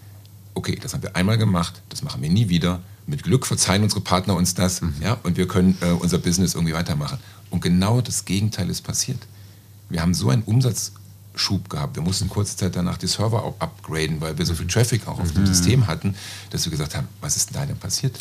okay, 0.55 0.77
das 0.81 0.93
haben 0.93 1.03
wir 1.03 1.15
einmal 1.15 1.37
gemacht, 1.37 1.81
das 1.89 2.01
machen 2.01 2.21
wir 2.21 2.29
nie 2.29 2.49
wieder. 2.49 2.81
Mit 3.07 3.23
Glück 3.23 3.45
verzeihen 3.45 3.83
unsere 3.83 4.01
Partner 4.01 4.35
uns 4.35 4.55
das 4.55 4.81
mhm. 4.81 4.95
ja, 5.01 5.17
und 5.23 5.37
wir 5.37 5.47
können 5.47 5.77
äh, 5.81 5.91
unser 5.91 6.17
Business 6.17 6.55
irgendwie 6.55 6.73
weitermachen. 6.73 7.19
Und 7.51 7.61
genau 7.61 8.01
das 8.01 8.25
Gegenteil 8.25 8.69
ist 8.69 8.81
passiert. 8.81 9.19
Wir 9.89 10.01
haben 10.01 10.13
so 10.13 10.29
einen 10.29 10.41
Umsatz 10.41 10.93
Schub 11.35 11.69
gehabt. 11.69 11.95
Wir 11.95 12.03
mussten 12.03 12.29
kurze 12.29 12.55
Zeit 12.55 12.75
danach 12.75 12.97
die 12.97 13.07
Server 13.07 13.43
auch 13.43 13.59
upgraden, 13.59 14.21
weil 14.21 14.37
wir 14.37 14.45
so 14.45 14.53
viel 14.53 14.67
Traffic 14.67 15.07
auch 15.07 15.19
auf 15.19 15.31
dem 15.31 15.41
mhm. 15.43 15.47
System 15.47 15.87
hatten, 15.87 16.15
dass 16.49 16.65
wir 16.65 16.71
gesagt 16.71 16.95
haben, 16.95 17.07
was 17.21 17.35
ist 17.35 17.49
denn 17.49 17.61
da 17.61 17.65
denn 17.65 17.77
passiert? 17.77 18.17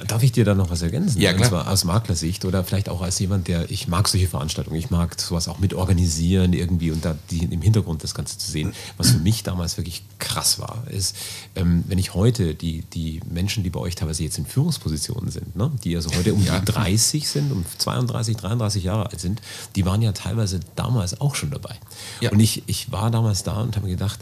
Darf 0.00 0.22
ich 0.22 0.32
dir 0.32 0.44
da 0.44 0.54
noch 0.54 0.70
was 0.70 0.82
ergänzen? 0.82 1.20
Ja, 1.20 1.32
klar. 1.32 1.42
Und 1.42 1.48
zwar 1.48 1.70
aus 1.70 1.84
Maklersicht 1.84 2.44
oder 2.44 2.64
vielleicht 2.64 2.88
auch 2.88 3.02
als 3.02 3.18
jemand, 3.18 3.48
der, 3.48 3.70
ich 3.70 3.88
mag 3.88 4.08
solche 4.08 4.26
Veranstaltungen, 4.26 4.76
ich 4.76 4.90
mag 4.90 5.20
sowas 5.20 5.48
auch 5.48 5.58
mit 5.58 5.74
organisieren 5.74 6.52
irgendwie 6.52 6.90
und 6.90 7.04
da 7.04 7.16
die, 7.30 7.44
im 7.44 7.62
Hintergrund 7.62 8.02
das 8.02 8.14
Ganze 8.14 8.38
zu 8.38 8.50
sehen. 8.50 8.72
Was 8.96 9.10
für 9.10 9.18
mich 9.18 9.42
damals 9.42 9.76
wirklich 9.76 10.02
krass 10.18 10.58
war, 10.58 10.84
ist, 10.88 11.16
ähm, 11.56 11.84
wenn 11.88 11.98
ich 11.98 12.14
heute 12.14 12.54
die, 12.54 12.82
die 12.92 13.20
Menschen, 13.30 13.62
die 13.62 13.70
bei 13.70 13.80
euch 13.80 13.94
teilweise 13.94 14.22
jetzt 14.22 14.38
in 14.38 14.46
Führungspositionen 14.46 15.30
sind, 15.30 15.56
ne, 15.56 15.70
die 15.84 15.94
also 15.96 16.10
heute 16.14 16.34
um 16.34 16.44
ja. 16.44 16.58
die 16.58 16.72
30 16.72 17.28
sind, 17.28 17.52
um 17.52 17.64
32, 17.78 18.36
33 18.36 18.84
Jahre 18.84 19.10
alt 19.10 19.20
sind, 19.20 19.42
die 19.76 19.84
waren 19.84 20.02
ja 20.02 20.12
teilweise 20.12 20.60
damals 20.76 21.20
auch 21.20 21.34
schon 21.34 21.50
dabei. 21.50 21.76
Ja. 22.20 22.30
Und 22.30 22.40
ich, 22.40 22.62
ich 22.66 22.92
war 22.92 23.10
damals 23.10 23.42
da 23.42 23.60
und 23.60 23.76
habe 23.76 23.86
mir 23.86 23.92
gedacht, 23.92 24.20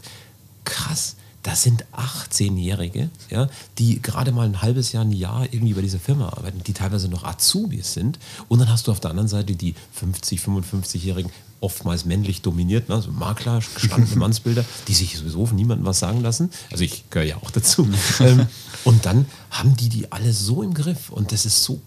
krass, 0.65 1.15
das 1.43 1.63
sind 1.63 1.85
18-Jährige, 1.93 3.09
ja, 3.29 3.49
die 3.77 4.01
gerade 4.01 4.31
mal 4.31 4.45
ein 4.45 4.61
halbes 4.61 4.91
Jahr, 4.91 5.03
ein 5.03 5.11
Jahr 5.11 5.45
irgendwie 5.51 5.73
bei 5.73 5.81
dieser 5.81 5.99
Firma 5.99 6.29
arbeiten, 6.29 6.61
die 6.63 6.73
teilweise 6.73 7.07
noch 7.07 7.23
Azubis 7.23 7.93
sind. 7.93 8.19
Und 8.47 8.59
dann 8.59 8.69
hast 8.69 8.87
du 8.87 8.91
auf 8.91 8.99
der 8.99 9.09
anderen 9.09 9.27
Seite 9.27 9.55
die 9.55 9.75
50, 9.93 10.39
55-Jährigen 10.39 11.31
oftmals 11.59 12.05
männlich 12.05 12.41
dominiert, 12.41 12.89
ne? 12.89 13.01
so 13.01 13.11
Makler, 13.11 13.61
gestandene 13.75 14.15
Mannsbilder, 14.17 14.65
die 14.87 14.93
sich 14.93 15.17
sowieso 15.17 15.45
von 15.45 15.55
niemandem 15.55 15.85
was 15.85 15.99
sagen 15.99 16.21
lassen. 16.21 16.49
Also 16.71 16.83
ich 16.83 17.09
gehöre 17.09 17.27
ja 17.27 17.35
auch 17.37 17.51
dazu. 17.51 17.87
ähm, 18.19 18.47
und 18.83 19.05
dann 19.05 19.25
haben 19.51 19.75
die 19.77 19.89
die 19.89 20.11
alle 20.11 20.33
so 20.33 20.63
im 20.63 20.73
Griff 20.73 21.09
und 21.09 21.31
das 21.31 21.45
ist 21.45 21.63
so 21.63 21.79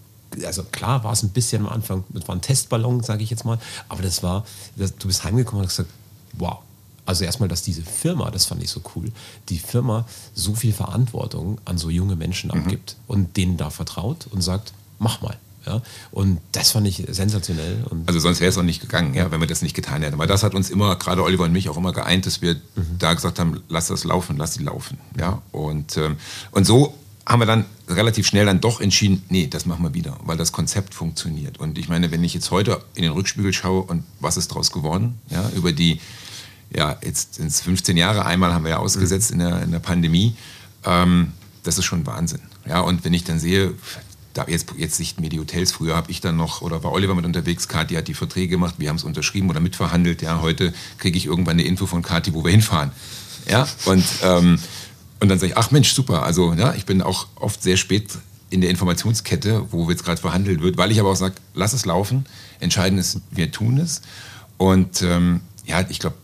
also 0.45 0.63
klar 0.63 1.03
war 1.05 1.13
es 1.13 1.23
ein 1.23 1.29
bisschen 1.29 1.65
am 1.65 1.71
Anfang, 1.71 2.03
das 2.09 2.27
war 2.27 2.35
ein 2.35 2.41
Testballon, 2.41 3.03
sage 3.03 3.23
ich 3.23 3.29
jetzt 3.29 3.45
mal, 3.45 3.57
aber 3.87 4.01
das 4.01 4.21
war, 4.21 4.45
das, 4.75 4.93
du 4.97 5.07
bist 5.07 5.23
heimgekommen 5.23 5.61
und 5.61 5.67
hast 5.69 5.77
gesagt, 5.77 5.93
wow. 6.33 6.59
Also 7.05 7.23
erstmal, 7.23 7.49
dass 7.49 7.61
diese 7.61 7.83
Firma, 7.83 8.31
das 8.31 8.45
fand 8.45 8.63
ich 8.63 8.69
so 8.69 8.81
cool, 8.95 9.11
die 9.49 9.59
Firma 9.59 10.07
so 10.33 10.55
viel 10.55 10.73
Verantwortung 10.73 11.59
an 11.65 11.77
so 11.77 11.89
junge 11.89 12.15
Menschen 12.15 12.49
mhm. 12.53 12.61
abgibt 12.61 12.95
und 13.07 13.37
denen 13.37 13.57
da 13.57 13.69
vertraut 13.69 14.27
und 14.31 14.41
sagt, 14.41 14.73
mach 14.99 15.21
mal. 15.21 15.37
Ja? 15.65 15.81
Und 16.11 16.39
das 16.51 16.71
fand 16.71 16.87
ich 16.87 17.03
sensationell. 17.09 17.83
Und 17.89 18.07
also 18.07 18.19
sonst 18.19 18.39
wäre 18.39 18.49
es 18.49 18.57
auch 18.57 18.63
nicht 18.63 18.81
gegangen, 18.81 19.13
ja, 19.13 19.31
wenn 19.31 19.39
wir 19.39 19.47
das 19.47 19.61
nicht 19.61 19.75
getan 19.75 20.01
hätten. 20.03 20.17
Weil 20.17 20.27
das 20.27 20.43
hat 20.43 20.53
uns 20.53 20.69
immer, 20.69 20.95
gerade 20.95 21.23
Oliver 21.23 21.43
und 21.45 21.51
mich, 21.51 21.69
auch 21.69 21.77
immer 21.77 21.93
geeint, 21.93 22.25
dass 22.25 22.41
wir 22.41 22.55
mhm. 22.55 22.97
da 22.99 23.13
gesagt 23.13 23.39
haben, 23.39 23.61
lass 23.69 23.87
das 23.87 24.03
laufen, 24.03 24.37
lass 24.37 24.53
sie 24.53 24.63
laufen. 24.63 24.97
Ja? 25.17 25.41
Und, 25.51 25.97
ähm, 25.97 26.17
und 26.51 26.65
so 26.65 26.95
haben 27.27 27.39
wir 27.41 27.47
dann 27.47 27.65
relativ 27.87 28.27
schnell 28.27 28.45
dann 28.45 28.61
doch 28.61 28.81
entschieden, 28.81 29.23
nee, 29.29 29.47
das 29.47 29.65
machen 29.65 29.83
wir 29.83 29.93
wieder, 29.93 30.15
weil 30.25 30.37
das 30.37 30.51
Konzept 30.51 30.93
funktioniert. 30.93 31.59
Und 31.59 31.77
ich 31.77 31.89
meine, 31.89 32.11
wenn 32.11 32.23
ich 32.23 32.33
jetzt 32.33 32.51
heute 32.51 32.81
in 32.93 33.01
den 33.01 33.11
Rückspiegel 33.13 33.51
schaue 33.51 33.81
und 33.81 34.03
was 34.19 34.37
ist 34.37 34.51
daraus 34.51 34.71
geworden, 34.71 35.19
ja, 35.29 35.49
über 35.55 35.71
die, 35.71 35.99
ja, 36.75 36.97
jetzt 37.03 37.35
sind 37.35 37.47
es 37.47 37.61
15 37.61 37.97
Jahre, 37.97 38.25
einmal 38.25 38.53
haben 38.53 38.63
wir 38.63 38.71
ja 38.71 38.77
ausgesetzt 38.77 39.31
in 39.31 39.39
der, 39.39 39.61
in 39.61 39.71
der 39.71 39.79
Pandemie, 39.79 40.35
ähm, 40.85 41.31
das 41.63 41.77
ist 41.77 41.85
schon 41.85 42.05
Wahnsinn. 42.05 42.41
Ja, 42.67 42.81
und 42.81 43.05
wenn 43.05 43.13
ich 43.13 43.23
dann 43.23 43.39
sehe, 43.39 43.73
da 44.33 44.45
jetzt, 44.47 44.73
jetzt 44.77 44.97
sichten 44.97 45.21
mir 45.21 45.29
die 45.29 45.39
Hotels, 45.39 45.71
früher 45.71 45.95
habe 45.95 46.11
ich 46.11 46.19
dann 46.19 46.35
noch, 46.35 46.61
oder 46.61 46.83
war 46.83 46.91
Oliver 46.91 47.15
mit 47.15 47.25
unterwegs, 47.25 47.67
Kathi 47.67 47.95
hat 47.95 48.07
die 48.07 48.13
Verträge 48.13 48.49
gemacht, 48.49 48.75
wir 48.77 48.89
haben 48.89 48.97
es 48.97 49.03
unterschrieben 49.03 49.49
oder 49.49 49.61
mitverhandelt, 49.61 50.21
ja, 50.21 50.41
heute 50.41 50.73
kriege 50.97 51.17
ich 51.17 51.25
irgendwann 51.25 51.53
eine 51.53 51.63
Info 51.63 51.85
von 51.85 52.01
Kathi, 52.01 52.33
wo 52.33 52.43
wir 52.43 52.51
hinfahren. 52.51 52.91
Ja, 53.49 53.67
und 53.85 54.03
ähm, 54.23 54.59
und 55.19 55.29
dann 55.29 55.39
sage 55.39 55.53
ich, 55.53 55.57
ach 55.57 55.71
Mensch, 55.71 55.93
super. 55.93 56.23
Also 56.23 56.53
ja, 56.53 56.73
ich 56.73 56.85
bin 56.85 57.01
auch 57.01 57.27
oft 57.35 57.63
sehr 57.63 57.77
spät 57.77 58.09
in 58.49 58.61
der 58.61 58.69
Informationskette, 58.69 59.71
wo 59.71 59.89
jetzt 59.89 60.03
gerade 60.03 60.19
verhandelt 60.19 60.61
wird, 60.61 60.77
weil 60.77 60.91
ich 60.91 60.99
aber 60.99 61.09
auch 61.09 61.15
sage, 61.15 61.35
lass 61.53 61.73
es 61.73 61.85
laufen. 61.85 62.25
Entscheidend 62.59 62.99
ist, 62.99 63.21
wir 63.31 63.51
tun 63.51 63.77
es. 63.77 64.01
Und 64.57 65.01
ähm, 65.01 65.41
ja, 65.65 65.85
ich 65.89 65.99
glaube, 65.99 66.15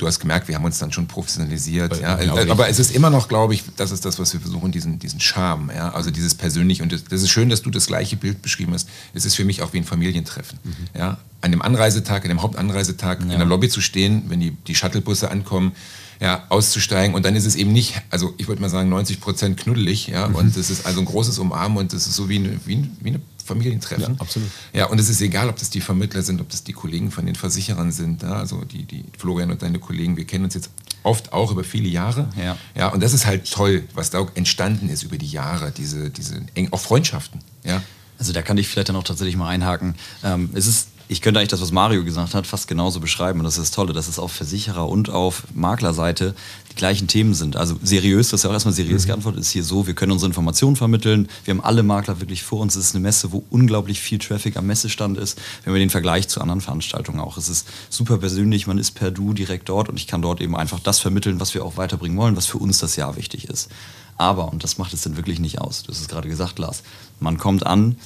du 0.00 0.06
hast 0.06 0.18
gemerkt, 0.18 0.48
wir 0.48 0.54
haben 0.54 0.64
uns 0.64 0.78
dann 0.78 0.92
schon 0.92 1.06
professionalisiert. 1.06 2.00
Ja, 2.00 2.20
ja. 2.20 2.50
Aber 2.50 2.68
es 2.68 2.78
ist 2.78 2.94
immer 2.94 3.10
noch, 3.10 3.28
glaube 3.28 3.54
ich, 3.54 3.64
das 3.76 3.90
ist 3.90 4.04
das, 4.04 4.18
was 4.18 4.32
wir 4.32 4.40
versuchen, 4.40 4.72
diesen, 4.72 4.98
diesen 4.98 5.20
Charme, 5.20 5.70
ja, 5.74 5.92
also 5.92 6.10
dieses 6.10 6.34
Persönliche. 6.34 6.82
Und 6.82 6.92
das, 6.92 7.04
das, 7.04 7.22
ist 7.22 7.30
schön, 7.30 7.48
dass 7.48 7.62
du 7.62 7.70
das 7.70 7.86
gleiche 7.86 8.16
Bild 8.16 8.42
beschrieben 8.42 8.72
hast. 8.72 8.88
Es 9.14 9.24
ist 9.24 9.34
für 9.34 9.44
mich 9.44 9.62
auch 9.62 9.72
wie 9.72 9.78
ein 9.78 9.84
Familientreffen. 9.84 10.58
Mhm. 10.62 10.74
Ja, 10.98 11.18
an 11.42 11.50
dem 11.50 11.62
Anreisetag, 11.62 12.24
an 12.24 12.28
dem 12.28 12.42
Hauptanreisetag 12.42 13.20
ja. 13.20 13.32
in 13.32 13.38
der 13.38 13.46
Lobby 13.46 13.68
zu 13.68 13.80
stehen, 13.80 14.24
wenn 14.28 14.40
die, 14.40 14.52
die 14.66 14.74
Shuttlebusse 14.74 15.30
ankommen, 15.30 15.72
ja, 16.20 16.44
auszusteigen. 16.48 17.14
Und 17.14 17.24
dann 17.24 17.34
ist 17.34 17.46
es 17.46 17.56
eben 17.56 17.72
nicht, 17.72 18.00
also 18.10 18.34
ich 18.36 18.48
würde 18.48 18.60
mal 18.60 18.68
sagen, 18.68 18.88
90 18.88 19.20
Prozent 19.20 19.56
knuddelig, 19.56 20.08
ja, 20.08 20.28
mhm. 20.28 20.34
und 20.34 20.56
es 20.56 20.70
ist 20.70 20.86
also 20.86 21.00
ein 21.00 21.06
großes 21.06 21.38
Umarmen 21.38 21.78
und 21.78 21.92
es 21.92 22.06
ist 22.06 22.14
so 22.14 22.28
wie 22.28 22.36
eine, 22.36 22.60
wie, 22.66 22.88
wie 23.00 23.08
eine 23.08 23.20
Familientreffen. 23.50 24.14
Ja, 24.14 24.20
absolut. 24.20 24.48
Ja, 24.72 24.86
und 24.86 24.98
es 24.98 25.08
ist 25.08 25.20
egal, 25.20 25.48
ob 25.48 25.56
das 25.56 25.70
die 25.70 25.80
Vermittler 25.80 26.22
sind, 26.22 26.40
ob 26.40 26.48
das 26.48 26.64
die 26.64 26.72
Kollegen 26.72 27.10
von 27.10 27.26
den 27.26 27.34
Versicherern 27.34 27.92
sind, 27.92 28.22
ja, 28.22 28.32
also 28.32 28.64
die, 28.64 28.84
die 28.84 29.04
Florian 29.18 29.50
und 29.50 29.62
deine 29.62 29.78
Kollegen, 29.78 30.16
wir 30.16 30.24
kennen 30.24 30.44
uns 30.44 30.54
jetzt 30.54 30.70
oft 31.02 31.32
auch 31.32 31.50
über 31.50 31.64
viele 31.64 31.88
Jahre. 31.88 32.28
Ja. 32.36 32.56
ja 32.74 32.88
und 32.88 33.02
das 33.02 33.12
ist 33.12 33.26
halt 33.26 33.50
toll, 33.50 33.84
was 33.94 34.10
da 34.10 34.26
entstanden 34.34 34.88
ist 34.88 35.02
über 35.02 35.18
die 35.18 35.28
Jahre, 35.28 35.72
diese, 35.72 36.10
diese 36.10 36.42
auch 36.70 36.80
Freundschaften. 36.80 37.40
Ja. 37.64 37.82
Also 38.18 38.32
da 38.32 38.42
kann 38.42 38.58
ich 38.58 38.68
vielleicht 38.68 38.90
dann 38.90 38.96
auch 38.96 39.04
tatsächlich 39.04 39.36
mal 39.36 39.48
einhaken. 39.48 39.94
Ähm, 40.22 40.50
es 40.52 40.66
ist 40.66 40.88
ich 41.10 41.20
könnte 41.20 41.40
eigentlich 41.40 41.50
das, 41.50 41.60
was 41.60 41.72
Mario 41.72 42.04
gesagt 42.04 42.34
hat, 42.34 42.46
fast 42.46 42.68
genauso 42.68 43.00
beschreiben. 43.00 43.40
Und 43.40 43.44
das 43.44 43.54
ist 43.58 43.62
das 43.62 43.70
Tolle, 43.72 43.92
dass 43.92 44.06
es 44.06 44.20
auf 44.20 44.32
Versicherer- 44.32 44.88
und 44.88 45.10
auf 45.10 45.42
Maklerseite 45.52 46.36
die 46.70 46.76
gleichen 46.76 47.08
Themen 47.08 47.34
sind. 47.34 47.56
Also 47.56 47.74
seriös, 47.82 48.28
das 48.28 48.38
ist 48.38 48.44
ja 48.44 48.50
auch 48.50 48.54
erstmal 48.54 48.74
seriös 48.74 49.02
mhm. 49.02 49.08
geantwortet, 49.08 49.40
ist 49.40 49.50
hier 49.50 49.64
so, 49.64 49.88
wir 49.88 49.94
können 49.94 50.12
unsere 50.12 50.28
Informationen 50.28 50.76
vermitteln. 50.76 51.28
Wir 51.44 51.52
haben 51.52 51.62
alle 51.62 51.82
Makler 51.82 52.20
wirklich 52.20 52.44
vor 52.44 52.60
uns. 52.60 52.76
Es 52.76 52.84
ist 52.84 52.94
eine 52.94 53.02
Messe, 53.02 53.32
wo 53.32 53.42
unglaublich 53.50 54.00
viel 54.00 54.20
Traffic 54.20 54.56
am 54.56 54.68
Messestand 54.68 55.18
ist, 55.18 55.36
wenn 55.64 55.74
wir 55.74 55.80
den 55.80 55.90
Vergleich 55.90 56.28
zu 56.28 56.40
anderen 56.40 56.60
Veranstaltungen 56.60 57.18
auch. 57.18 57.36
Es 57.36 57.48
ist 57.48 57.66
super 57.88 58.18
persönlich, 58.18 58.68
man 58.68 58.78
ist 58.78 58.92
per 58.92 59.10
Du 59.10 59.32
direkt 59.32 59.68
dort 59.68 59.88
und 59.88 59.96
ich 59.96 60.06
kann 60.06 60.22
dort 60.22 60.40
eben 60.40 60.54
einfach 60.54 60.78
das 60.78 61.00
vermitteln, 61.00 61.40
was 61.40 61.54
wir 61.54 61.64
auch 61.64 61.76
weiterbringen 61.76 62.18
wollen, 62.18 62.36
was 62.36 62.46
für 62.46 62.58
uns 62.58 62.78
das 62.78 62.94
Jahr 62.94 63.16
wichtig 63.16 63.48
ist. 63.48 63.68
Aber, 64.16 64.52
und 64.52 64.62
das 64.62 64.78
macht 64.78 64.92
es 64.92 65.02
dann 65.02 65.16
wirklich 65.16 65.40
nicht 65.40 65.60
aus, 65.60 65.82
du 65.82 65.88
hast 65.88 66.00
es 66.00 66.06
gerade 66.06 66.28
gesagt, 66.28 66.60
Lars, 66.60 66.84
man 67.18 67.36
kommt 67.36 67.66
an, 67.66 67.96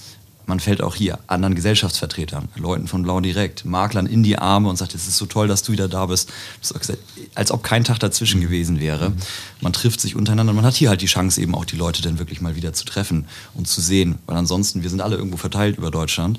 man 0.46 0.60
fällt 0.60 0.82
auch 0.82 0.94
hier 0.94 1.18
anderen 1.26 1.54
Gesellschaftsvertretern, 1.54 2.48
Leuten 2.56 2.86
von 2.86 3.02
Blau 3.02 3.20
Direkt, 3.20 3.64
Maklern 3.64 4.06
in 4.06 4.22
die 4.22 4.38
Arme 4.38 4.68
und 4.68 4.76
sagt, 4.76 4.94
es 4.94 5.08
ist 5.08 5.16
so 5.16 5.26
toll, 5.26 5.48
dass 5.48 5.62
du 5.62 5.72
wieder 5.72 5.88
da 5.88 6.06
bist. 6.06 6.32
Als 7.34 7.50
ob 7.50 7.62
kein 7.62 7.84
Tag 7.84 7.98
dazwischen 7.98 8.40
gewesen 8.40 8.80
wäre. 8.80 9.12
Man 9.60 9.72
trifft 9.72 10.00
sich 10.00 10.16
untereinander. 10.16 10.52
Man 10.52 10.64
hat 10.64 10.74
hier 10.74 10.90
halt 10.90 11.00
die 11.00 11.06
Chance, 11.06 11.40
eben 11.40 11.54
auch 11.54 11.64
die 11.64 11.76
Leute 11.76 12.02
dann 12.02 12.18
wirklich 12.18 12.40
mal 12.40 12.56
wieder 12.56 12.72
zu 12.72 12.84
treffen 12.84 13.26
und 13.54 13.66
zu 13.66 13.80
sehen. 13.80 14.18
Weil 14.26 14.36
ansonsten, 14.36 14.82
wir 14.82 14.90
sind 14.90 15.00
alle 15.00 15.16
irgendwo 15.16 15.36
verteilt 15.36 15.78
über 15.78 15.90
Deutschland. 15.90 16.38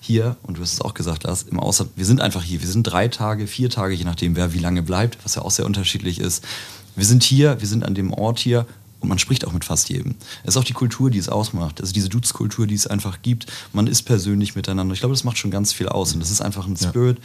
Hier, 0.00 0.36
und 0.42 0.58
du 0.58 0.62
hast 0.62 0.74
es 0.74 0.80
auch 0.80 0.94
gesagt, 0.94 1.24
Lars, 1.24 1.42
im 1.42 1.58
Ausland, 1.58 1.90
wir 1.96 2.04
sind 2.04 2.20
einfach 2.20 2.42
hier. 2.42 2.60
Wir 2.60 2.68
sind 2.68 2.84
drei 2.84 3.08
Tage, 3.08 3.46
vier 3.46 3.68
Tage, 3.68 3.94
je 3.94 4.04
nachdem, 4.04 4.36
wer 4.36 4.54
wie 4.54 4.58
lange 4.58 4.82
bleibt, 4.82 5.18
was 5.24 5.34
ja 5.34 5.42
auch 5.42 5.50
sehr 5.50 5.66
unterschiedlich 5.66 6.20
ist. 6.20 6.44
Wir 6.96 7.04
sind 7.04 7.22
hier, 7.22 7.60
wir 7.60 7.68
sind 7.68 7.84
an 7.84 7.94
dem 7.94 8.12
Ort 8.12 8.38
hier 8.38 8.66
und 9.00 9.08
man 9.08 9.18
spricht 9.18 9.46
auch 9.46 9.52
mit 9.52 9.64
fast 9.64 9.88
jedem. 9.88 10.16
Es 10.42 10.54
ist 10.54 10.56
auch 10.56 10.64
die 10.64 10.72
Kultur, 10.72 11.10
die 11.10 11.18
es 11.18 11.28
ausmacht. 11.28 11.80
Also 11.80 11.92
diese 11.92 12.08
Dudes-Kultur, 12.08 12.66
die 12.66 12.74
es 12.74 12.86
einfach 12.86 13.22
gibt. 13.22 13.46
Man 13.72 13.86
ist 13.86 14.02
persönlich 14.02 14.56
miteinander. 14.56 14.92
Ich 14.92 15.00
glaube, 15.00 15.14
das 15.14 15.24
macht 15.24 15.38
schon 15.38 15.50
ganz 15.50 15.72
viel 15.72 15.88
aus. 15.88 16.12
Und 16.14 16.20
das 16.20 16.30
ist 16.30 16.40
einfach 16.40 16.66
ein 16.66 16.76
Spirit 16.76 17.18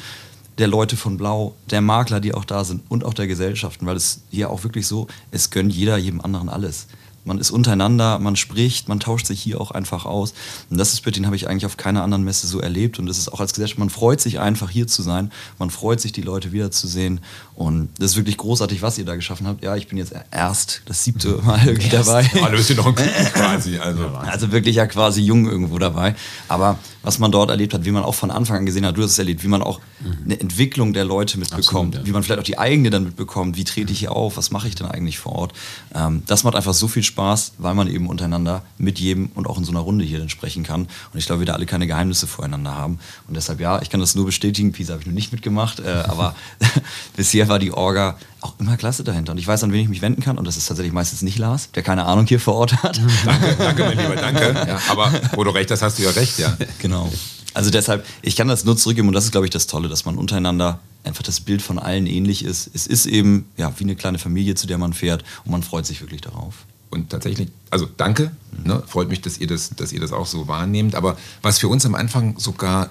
der 0.58 0.68
Leute 0.68 0.98
von 0.98 1.18
Blau, 1.18 1.56
der 1.72 1.82
Makler, 1.82 2.20
die 2.20 2.34
auch 2.34 2.46
da 2.46 2.63
sind 2.63 2.84
und 2.89 3.03
auch 3.03 3.13
der 3.13 3.27
Gesellschaften. 3.27 3.86
Weil 3.86 3.96
es 3.96 4.22
hier 4.30 4.50
auch 4.50 4.63
wirklich 4.63 4.88
so, 4.88 5.08
es 5.32 5.50
gönnt 5.50 5.74
jeder 5.74 5.98
jedem 5.98 6.22
anderen 6.22 6.50
alles. 6.50 6.88
Man 7.25 7.38
ist 7.38 7.51
untereinander, 7.51 8.20
man 8.20 8.36
spricht, 8.36 8.89
man 8.89 9.00
tauscht 9.00 9.27
sich 9.27 9.42
hier 9.42 9.62
auch 9.62 9.72
einfach 9.72 10.06
aus. 10.06 10.34
Und 10.70 10.77
das 10.77 10.92
ist 10.92 11.06
den 11.06 11.25
habe 11.25 11.38
ich 11.38 11.48
eigentlich 11.48 11.65
auf 11.65 11.77
keiner 11.77 12.03
anderen 12.03 12.24
Messe 12.24 12.48
so 12.48 12.60
erlebt. 12.60 13.00
Und 13.00 13.06
das 13.06 13.18
ist 13.18 13.32
auch 13.32 13.39
als 13.39 13.53
Gesellschaft, 13.53 13.80
man 13.80 13.89
freut 13.89 14.20
sich 14.20 14.39
einfach 14.39 14.70
hier 14.70 14.88
zu 14.88 15.01
sein. 15.01 15.32
Man 15.58 15.70
freut 15.70 16.01
sich, 16.01 16.12
die 16.12 16.22
Leute 16.22 16.51
wiederzusehen. 16.51 17.22
Und 17.55 17.89
das 18.00 18.12
ist 18.12 18.17
wirklich 18.17 18.38
großartig, 18.38 18.81
was 18.81 18.98
ihr 18.98 19.05
da 19.05 19.15
geschaffen 19.15 19.48
habt. 19.48 19.63
Ja, 19.63 19.75
ich 19.75 19.88
bin 19.88 19.98
jetzt 19.98 20.13
erst 20.31 20.81
das 20.86 21.03
siebte 21.03 21.39
Mal 21.43 21.60
irgendwie 21.65 21.89
dabei. 21.89 22.29
Ja, 22.33 22.50
du 22.50 22.57
bist 22.57 22.69
ja 22.69 22.75
noch 22.75 22.88
ein 22.88 22.95
Kuchen 22.95 23.12
quasi. 23.33 23.77
Also. 23.77 24.07
also 24.07 24.51
wirklich 24.51 24.75
ja 24.75 24.88
quasi 24.88 25.22
jung 25.22 25.45
irgendwo 25.48 25.77
dabei. 25.77 26.15
Aber 26.48 26.79
was 27.03 27.19
man 27.19 27.31
dort 27.31 27.50
erlebt 27.50 27.74
hat, 27.74 27.86
wie 27.86 27.91
man 27.91 28.03
auch 28.03 28.15
von 28.15 28.31
Anfang 28.31 28.57
an 28.57 28.65
gesehen 28.65 28.86
hat, 28.86 28.98
du 28.98 29.03
hast 29.03 29.12
es 29.12 29.19
erlebt, 29.19 29.43
wie 29.43 29.48
man 29.50 29.62
auch 29.62 29.79
mhm. 30.00 30.17
eine 30.24 30.39
Entwicklung 30.39 30.93
der 30.93 31.05
Leute 31.05 31.38
mitbekommt, 31.38 31.95
Absolut, 31.95 31.95
ja. 31.95 32.05
wie 32.05 32.12
man 32.12 32.24
vielleicht 32.24 32.39
auch 32.39 32.45
die 32.45 32.57
eigene 32.57 32.89
dann 32.89 33.03
mitbekommt, 33.03 33.57
wie 33.57 33.65
trete 33.65 33.91
ich 33.91 34.00
hier 34.00 34.13
auf, 34.13 34.38
was 34.38 34.51
mache 34.51 34.67
ich 34.67 34.75
denn 34.75 34.88
eigentlich 34.88 35.19
vor 35.19 35.33
Ort. 35.33 35.53
Ähm, 35.93 36.24
das 36.25 36.43
macht 36.43 36.55
einfach 36.55 36.74
so 36.74 36.88
viel 36.88 37.03
Spaß, 37.03 37.53
weil 37.57 37.75
man 37.75 37.88
eben 37.88 38.07
untereinander 38.07 38.63
mit 38.77 39.00
jedem 39.00 39.31
und 39.36 39.48
auch 39.48 39.57
in 39.57 39.65
so 39.65 39.72
einer 39.72 39.81
Runde 39.81 40.05
hier 40.05 40.19
dann 40.19 40.29
sprechen 40.29 40.63
kann. 40.63 40.83
Und 40.83 41.19
ich 41.19 41.25
glaube, 41.25 41.41
wir 41.41 41.45
da 41.45 41.53
alle 41.53 41.65
keine 41.65 41.88
Geheimnisse 41.88 42.25
voreinander 42.25 42.74
haben. 42.74 43.00
Und 43.27 43.36
deshalb, 43.36 43.60
ja, 43.60 43.81
ich 43.81 43.89
kann 43.89 44.00
das 44.00 44.15
nur 44.15 44.25
bestätigen, 44.25 44.72
Pisa 44.72 44.93
habe 44.93 45.01
ich 45.01 45.07
noch 45.07 45.13
nicht 45.13 45.33
mitgemacht, 45.33 45.81
äh, 45.81 46.03
aber 46.07 46.36
bisher 47.17 47.42
bisher 47.43 47.50
war 47.50 47.59
die 47.59 47.71
Orga 47.71 48.17
auch 48.41 48.53
immer 48.59 48.77
klasse 48.77 49.03
dahinter. 49.03 49.31
Und 49.33 49.38
ich 49.38 49.47
weiß, 49.47 49.63
an 49.63 49.71
wen 49.71 49.81
ich 49.81 49.89
mich 49.89 50.01
wenden 50.01 50.21
kann. 50.21 50.38
Und 50.38 50.45
das 50.45 50.57
ist 50.57 50.67
tatsächlich 50.67 50.93
meistens 50.93 51.21
nicht 51.21 51.38
Lars, 51.38 51.69
der 51.71 51.83
keine 51.83 52.05
Ahnung 52.05 52.25
hier 52.25 52.39
vor 52.39 52.55
Ort 52.55 52.83
hat. 52.83 53.00
Danke, 53.25 53.55
danke, 53.57 53.83
mein 53.83 53.97
Lieber, 53.97 54.15
danke. 54.15 54.53
Ja, 54.67 54.79
aber 54.89 55.12
wo 55.33 55.43
du 55.43 55.51
recht 55.51 55.71
hast, 55.71 55.81
hast 55.81 56.00
du 56.00 56.03
ja 56.03 56.12
recht, 56.12 56.39
ja. 56.39 56.55
Genau. 56.79 57.12
Also 57.53 57.69
deshalb, 57.69 58.05
ich 58.21 58.35
kann 58.35 58.47
das 58.47 58.65
nur 58.65 58.75
zurückgeben 58.75 59.07
und 59.07 59.13
das 59.13 59.25
ist, 59.25 59.31
glaube 59.31 59.45
ich, 59.45 59.51
das 59.51 59.67
Tolle, 59.67 59.88
dass 59.88 60.05
man 60.05 60.17
untereinander 60.17 60.79
einfach 61.03 61.23
das 61.23 61.39
Bild 61.39 61.62
von 61.62 61.77
allen 61.77 62.07
ähnlich 62.07 62.43
ist. 62.43 62.69
Es 62.73 62.88
ist 62.88 63.05
eben 63.05 63.45
ja, 63.57 63.71
wie 63.77 63.83
eine 63.83 63.95
kleine 63.95 64.17
Familie, 64.17 64.55
zu 64.55 64.65
der 64.65 64.77
man 64.77 64.93
fährt 64.93 65.23
und 65.45 65.51
man 65.51 65.62
freut 65.62 65.85
sich 65.85 66.01
wirklich 66.01 66.21
darauf. 66.21 66.65
Und 66.89 67.09
tatsächlich, 67.09 67.50
also 67.69 67.88
danke, 67.97 68.31
ne, 68.63 68.81
freut 68.88 69.09
mich, 69.09 69.21
dass 69.21 69.38
ihr, 69.38 69.47
das, 69.47 69.69
dass 69.69 69.91
ihr 69.91 70.00
das 70.00 70.12
auch 70.12 70.25
so 70.25 70.47
wahrnehmt. 70.47 70.95
Aber 70.95 71.17
was 71.41 71.59
für 71.59 71.67
uns 71.67 71.85
am 71.85 71.95
Anfang 71.95 72.39
sogar 72.39 72.89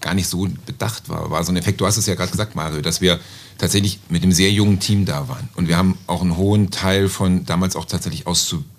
gar 0.00 0.14
nicht 0.14 0.28
so 0.28 0.48
bedacht 0.66 1.08
war, 1.08 1.30
war 1.30 1.44
so 1.44 1.52
ein 1.52 1.56
Effekt, 1.56 1.80
du 1.80 1.86
hast 1.86 1.96
es 1.96 2.06
ja 2.06 2.14
gerade 2.14 2.30
gesagt, 2.30 2.54
Mario, 2.54 2.80
dass 2.80 3.00
wir 3.00 3.18
tatsächlich 3.58 3.98
mit 4.08 4.22
einem 4.22 4.32
sehr 4.32 4.50
jungen 4.50 4.78
Team 4.80 5.04
da 5.04 5.28
waren. 5.28 5.48
Und 5.56 5.68
wir 5.68 5.76
haben 5.76 5.98
auch 6.06 6.22
einen 6.22 6.36
hohen 6.36 6.70
Teil 6.70 7.08
von 7.08 7.44
damals 7.44 7.76
auch 7.76 7.84
tatsächlich 7.84 8.26
Auszubildenden, 8.26 8.77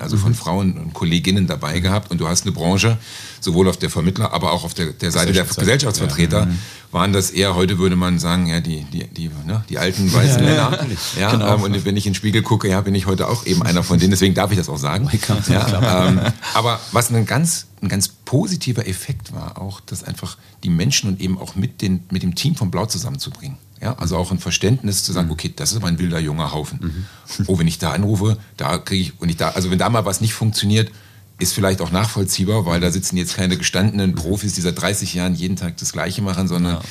also 0.00 0.16
von 0.16 0.32
mhm. 0.32 0.36
Frauen 0.36 0.78
und 0.78 0.94
Kolleginnen 0.94 1.46
dabei 1.46 1.80
gehabt. 1.80 2.10
Und 2.10 2.20
du 2.20 2.28
hast 2.28 2.44
eine 2.44 2.52
Branche, 2.52 2.98
sowohl 3.40 3.68
auf 3.68 3.76
der 3.76 3.90
Vermittler, 3.90 4.32
aber 4.32 4.52
auch 4.52 4.64
auf 4.64 4.74
der, 4.74 4.92
der 4.92 5.10
Seite 5.10 5.32
der 5.32 5.44
Gesellschaftsvertreter, 5.44 6.40
ja. 6.40 6.46
Mhm. 6.46 6.58
waren 6.92 7.12
das 7.12 7.30
eher, 7.30 7.54
heute 7.54 7.78
würde 7.78 7.96
man 7.96 8.18
sagen, 8.18 8.46
ja, 8.46 8.60
die, 8.60 8.84
die, 8.84 9.06
die, 9.08 9.30
ne, 9.46 9.64
die 9.68 9.78
alten 9.78 10.12
weißen 10.12 10.42
ja, 10.42 10.48
Männer. 10.48 10.86
Ja, 11.18 11.30
genau. 11.32 11.54
ähm, 11.54 11.62
und 11.62 11.84
wenn 11.84 11.96
ich 11.96 12.06
in 12.06 12.12
den 12.12 12.16
Spiegel 12.16 12.42
gucke, 12.42 12.68
ja, 12.68 12.80
bin 12.80 12.94
ich 12.94 13.06
heute 13.06 13.28
auch 13.28 13.46
eben 13.46 13.62
einer 13.62 13.82
von 13.82 13.98
denen, 13.98 14.10
deswegen 14.10 14.34
darf 14.34 14.50
ich 14.50 14.58
das 14.58 14.68
auch 14.68 14.78
sagen. 14.78 15.08
Ja, 15.48 16.08
ähm, 16.08 16.20
aber 16.54 16.80
was 16.92 17.10
ein 17.10 17.26
ganz, 17.26 17.66
ein 17.82 17.88
ganz 17.88 18.08
positiver 18.08 18.86
Effekt 18.86 19.34
war, 19.34 19.60
auch, 19.60 19.80
dass 19.80 20.04
einfach 20.04 20.38
die 20.62 20.70
Menschen 20.70 21.08
und 21.10 21.20
eben 21.20 21.38
auch 21.38 21.56
mit, 21.56 21.82
den, 21.82 22.04
mit 22.10 22.22
dem 22.22 22.34
Team 22.34 22.54
von 22.54 22.70
Blau 22.70 22.86
zusammenzubringen. 22.86 23.58
Ja, 23.84 23.94
also 23.98 24.16
auch 24.16 24.30
ein 24.30 24.38
Verständnis 24.38 25.04
zu 25.04 25.12
sagen, 25.12 25.26
mhm. 25.26 25.34
okay, 25.34 25.52
das 25.54 25.72
ist 25.72 25.82
mein 25.82 25.98
wilder 25.98 26.18
junger 26.18 26.52
Haufen. 26.52 26.78
Mhm. 26.80 27.44
Oh, 27.48 27.58
wenn 27.58 27.68
ich 27.68 27.78
da 27.78 27.92
anrufe, 27.92 28.38
da 28.56 28.78
kriege 28.78 29.02
ich, 29.02 29.20
und 29.20 29.28
ich 29.28 29.36
da, 29.36 29.50
also 29.50 29.70
wenn 29.70 29.78
da 29.78 29.90
mal 29.90 30.06
was 30.06 30.22
nicht 30.22 30.32
funktioniert, 30.32 30.90
ist 31.38 31.52
vielleicht 31.52 31.82
auch 31.82 31.90
nachvollziehbar, 31.90 32.64
weil 32.64 32.80
da 32.80 32.90
sitzen 32.90 33.18
jetzt 33.18 33.36
keine 33.36 33.58
gestandenen 33.58 34.14
Profis, 34.14 34.54
die 34.54 34.62
seit 34.62 34.80
30 34.80 35.12
Jahren 35.12 35.34
jeden 35.34 35.56
Tag 35.56 35.76
das 35.76 35.92
Gleiche 35.92 36.22
machen, 36.22 36.48
sondern 36.48 36.76
ja. 36.76 36.82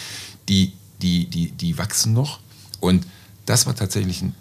die, 0.49 0.73
die, 1.01 1.25
die, 1.25 1.51
die 1.51 1.77
wachsen 1.79 2.13
noch. 2.13 2.39
Und 2.79 3.07
das 3.47 3.65
war 3.65 3.75
tatsächlich 3.75 4.21
ein 4.21 4.35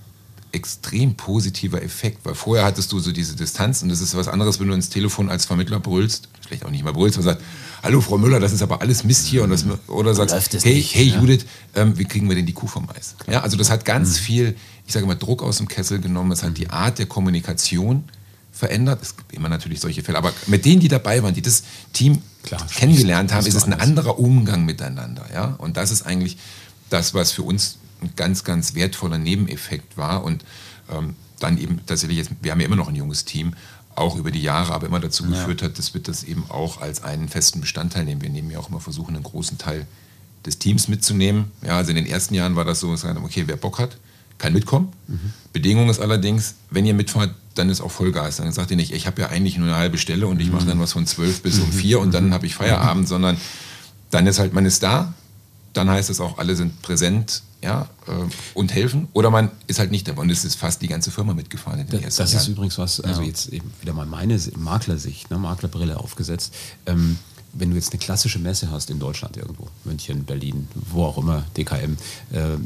extrem 0.53 1.15
positiver 1.15 1.83
Effekt, 1.83 2.25
weil 2.25 2.35
vorher 2.35 2.65
hattest 2.65 2.93
du 2.93 2.99
so 2.99 3.11
diese 3.11 3.35
Distanz 3.35 3.83
und 3.83 3.89
das 3.89 4.01
ist 4.01 4.17
was 4.17 4.29
anderes, 4.29 4.61
wenn 4.61 4.69
du 4.69 4.75
ins 4.75 4.91
Telefon 4.91 5.31
als 5.31 5.47
Vermittler 5.47 5.81
brüllst, 5.81 6.29
vielleicht 6.47 6.65
auch 6.65 6.71
nicht 6.71 6.85
mal 6.85 6.93
brüllst, 6.93 7.17
und 7.17 7.25
sagst, 7.25 7.43
hallo 7.83 8.01
Frau 8.01 8.19
Müller, 8.19 8.39
das 8.39 8.53
ist 8.53 8.63
aber 8.63 8.83
alles 8.83 9.03
Mist 9.05 9.27
hier 9.27 9.45
und 9.45 9.51
das, 9.51 9.65
oder 9.89 10.15
sagst, 10.15 10.53
hey, 10.65 10.75
nicht, 10.75 10.95
hey 10.95 11.09
ja. 11.09 11.19
Judith, 11.19 11.47
ähm, 11.75 11.99
wie 11.99 12.05
kriegen 12.05 12.29
wir 12.29 12.37
denn 12.37 12.47
die 12.47 12.53
Kuh 12.53 12.67
vom 12.67 12.89
Eis? 12.91 13.17
Ja, 13.31 13.41
also 13.41 13.57
das 13.57 13.71
hat 13.71 13.85
ganz 13.85 14.21
mhm. 14.21 14.25
viel, 14.25 14.57
ich 14.87 14.93
sage 14.93 15.07
mal, 15.07 15.15
Druck 15.15 15.43
aus 15.43 15.57
dem 15.57 15.69
Kessel 15.69 16.01
genommen, 16.01 16.33
es 16.33 16.43
hat 16.43 16.57
die 16.59 16.69
Art 16.69 16.99
der 16.99 17.07
Kommunikation 17.07 18.05
verändert. 18.53 19.01
Es 19.03 19.17
gibt 19.17 19.33
immer 19.33 19.49
natürlich 19.49 19.81
solche 19.81 20.03
Fälle, 20.03 20.19
aber 20.19 20.33
mit 20.47 20.65
denen, 20.65 20.81
die 20.81 20.89
dabei 20.89 21.23
waren, 21.23 21.35
die 21.35 21.43
das 21.43 21.63
Team 21.93 22.21
Klar, 22.43 22.65
kennengelernt 22.67 23.33
haben, 23.33 23.47
ist 23.47 23.55
es 23.55 23.65
ein 23.65 23.73
anderer 23.73 24.19
Umgang 24.19 24.65
miteinander. 24.65 25.27
Ja? 25.33 25.55
Und 25.59 25.79
das 25.79 25.91
ist 25.91 26.03
eigentlich 26.03 26.37
das, 26.91 27.15
was 27.15 27.33
für 27.33 27.43
uns 27.43 27.79
ein 28.03 28.13
ganz, 28.17 28.45
ganz 28.45 28.75
wertvoller 28.75 29.19
Nebeneffekt 29.19 29.97
war. 29.97 30.25
Und 30.25 30.45
ähm, 30.91 31.17
dann 31.41 31.59
eben 31.59 31.81
tatsächlich 31.87 32.19
jetzt, 32.19 32.31
wir 32.41 32.53
haben 32.53 32.61
ja 32.61 32.67
immer 32.67 32.77
noch 32.77 32.89
ein 32.89 32.95
junges 32.95 33.25
Team, 33.25 33.55
auch 33.95 34.17
über 34.17 34.31
die 34.31 34.43
Jahre, 34.43 34.73
aber 34.73 34.87
immer 34.87 35.01
dazu 35.01 35.25
geführt 35.25 35.61
ja. 35.61 35.69
hat, 35.69 35.79
dass 35.79 35.93
wir 35.93 36.03
das 36.03 36.25
eben 36.25 36.45
auch 36.49 36.81
als 36.81 37.03
einen 37.03 37.29
festen 37.29 37.61
Bestandteil 37.61 38.05
nehmen. 38.05 38.23
Wir 38.23 38.31
nehmen 38.31 38.51
ja 38.51 38.59
auch 38.59 38.71
immer 38.71 38.81
versuchen, 38.81 39.15
einen 39.15 39.25
großen 39.25 39.59
Teil 39.59 39.87
des 40.47 40.59
Teams 40.59 40.89
mitzunehmen. 40.89 41.53
Ja, 41.63 41.77
also 41.77 41.91
in 41.91 41.97
den 41.97 42.07
ersten 42.07 42.35
Jahren 42.35 42.57
war 42.57 42.65
das 42.65 42.81
so, 42.81 42.91
okay, 42.91 43.45
wer 43.47 43.57
Bock 43.57 43.79
hat, 43.79 43.99
kann 44.39 44.53
mitkommen. 44.53 44.93
Mhm. 45.09 45.33
Bedingung 45.53 45.91
ist 45.91 46.01
allerdings, 46.01 46.55
wenn 46.71 46.87
ihr 46.87 46.95
mitfahrt, 46.95 47.35
dann 47.55 47.69
ist 47.69 47.81
auch 47.83 47.91
Vollgas. 47.91 48.39
Dann 48.39 48.51
sagt 48.53 48.71
ihr 48.71 48.77
nicht, 48.77 48.93
ich 48.93 49.07
habe 49.07 49.21
ja 49.21 49.29
eigentlich 49.29 49.59
nur 49.59 49.69
eine 49.69 49.77
halbe 49.77 49.99
Stelle 49.99 50.27
und 50.27 50.41
ich 50.41 50.51
mache 50.51 50.67
dann 50.67 50.81
was 50.81 50.93
von 50.93 51.07
zwölf 51.07 51.43
bis 51.43 51.59
um 51.59 51.67
mhm. 51.67 51.73
vier 51.73 52.01
und 52.01 52.15
dann 52.15 52.29
mhm. 52.29 52.35
habe 52.35 52.47
ich 52.47 52.55
Feierabend, 52.55 53.07
sondern 53.07 53.37
dann 54.11 54.27
ist 54.27 54.39
halt, 54.39 54.55
man 54.55 54.65
ist 54.65 54.83
da, 54.83 55.13
dann 55.75 55.91
heißt 55.91 56.11
es 56.11 56.21
auch, 56.21 56.39
alle 56.39 56.57
sind 56.57 56.81
präsent 56.83 57.43
ja, 57.63 57.89
äh, 58.07 58.13
und 58.55 58.75
helfen. 58.75 59.09
Oder 59.13 59.31
man 59.31 59.51
ist 59.67 59.79
halt 59.79 59.91
nicht 59.91 60.09
dabei 60.09 60.23
und 60.23 60.31
es 60.31 60.45
ist 60.45 60.57
fast 60.57 60.83
die 60.83 60.89
ganze 60.89 61.11
Firma 61.11 61.35
mitgefahren. 61.35 61.81
In 61.81 61.87
den 61.87 62.03
das, 62.03 62.17
das 62.17 62.35
ist 62.35 62.49
übrigens 62.49 62.79
was, 62.79 63.01
also 63.01 63.23
ja. 63.23 63.29
jetzt 63.29 63.49
eben 63.49 63.71
wieder 63.81 63.93
mal 63.93 64.07
meine 64.07 64.39
Maklersicht, 64.57 65.31
ne, 65.31 65.39
Maklerbrille 65.39 65.99
aufgesetzt. 65.99 66.55
Ähm, 66.87 67.19
wenn 67.55 67.71
du 67.71 67.77
jetzt 67.77 67.93
eine 67.93 67.99
klassische 67.99 68.39
Messe 68.39 68.71
hast 68.71 68.91
in 68.91 68.99
Deutschland 68.99 69.37
irgendwo, 69.37 69.69
München, 69.85 70.25
Berlin, 70.25 70.69
wo 70.75 71.05
auch 71.05 71.19
immer, 71.19 71.45
DKM, 71.57 71.97
äh, 72.33 72.57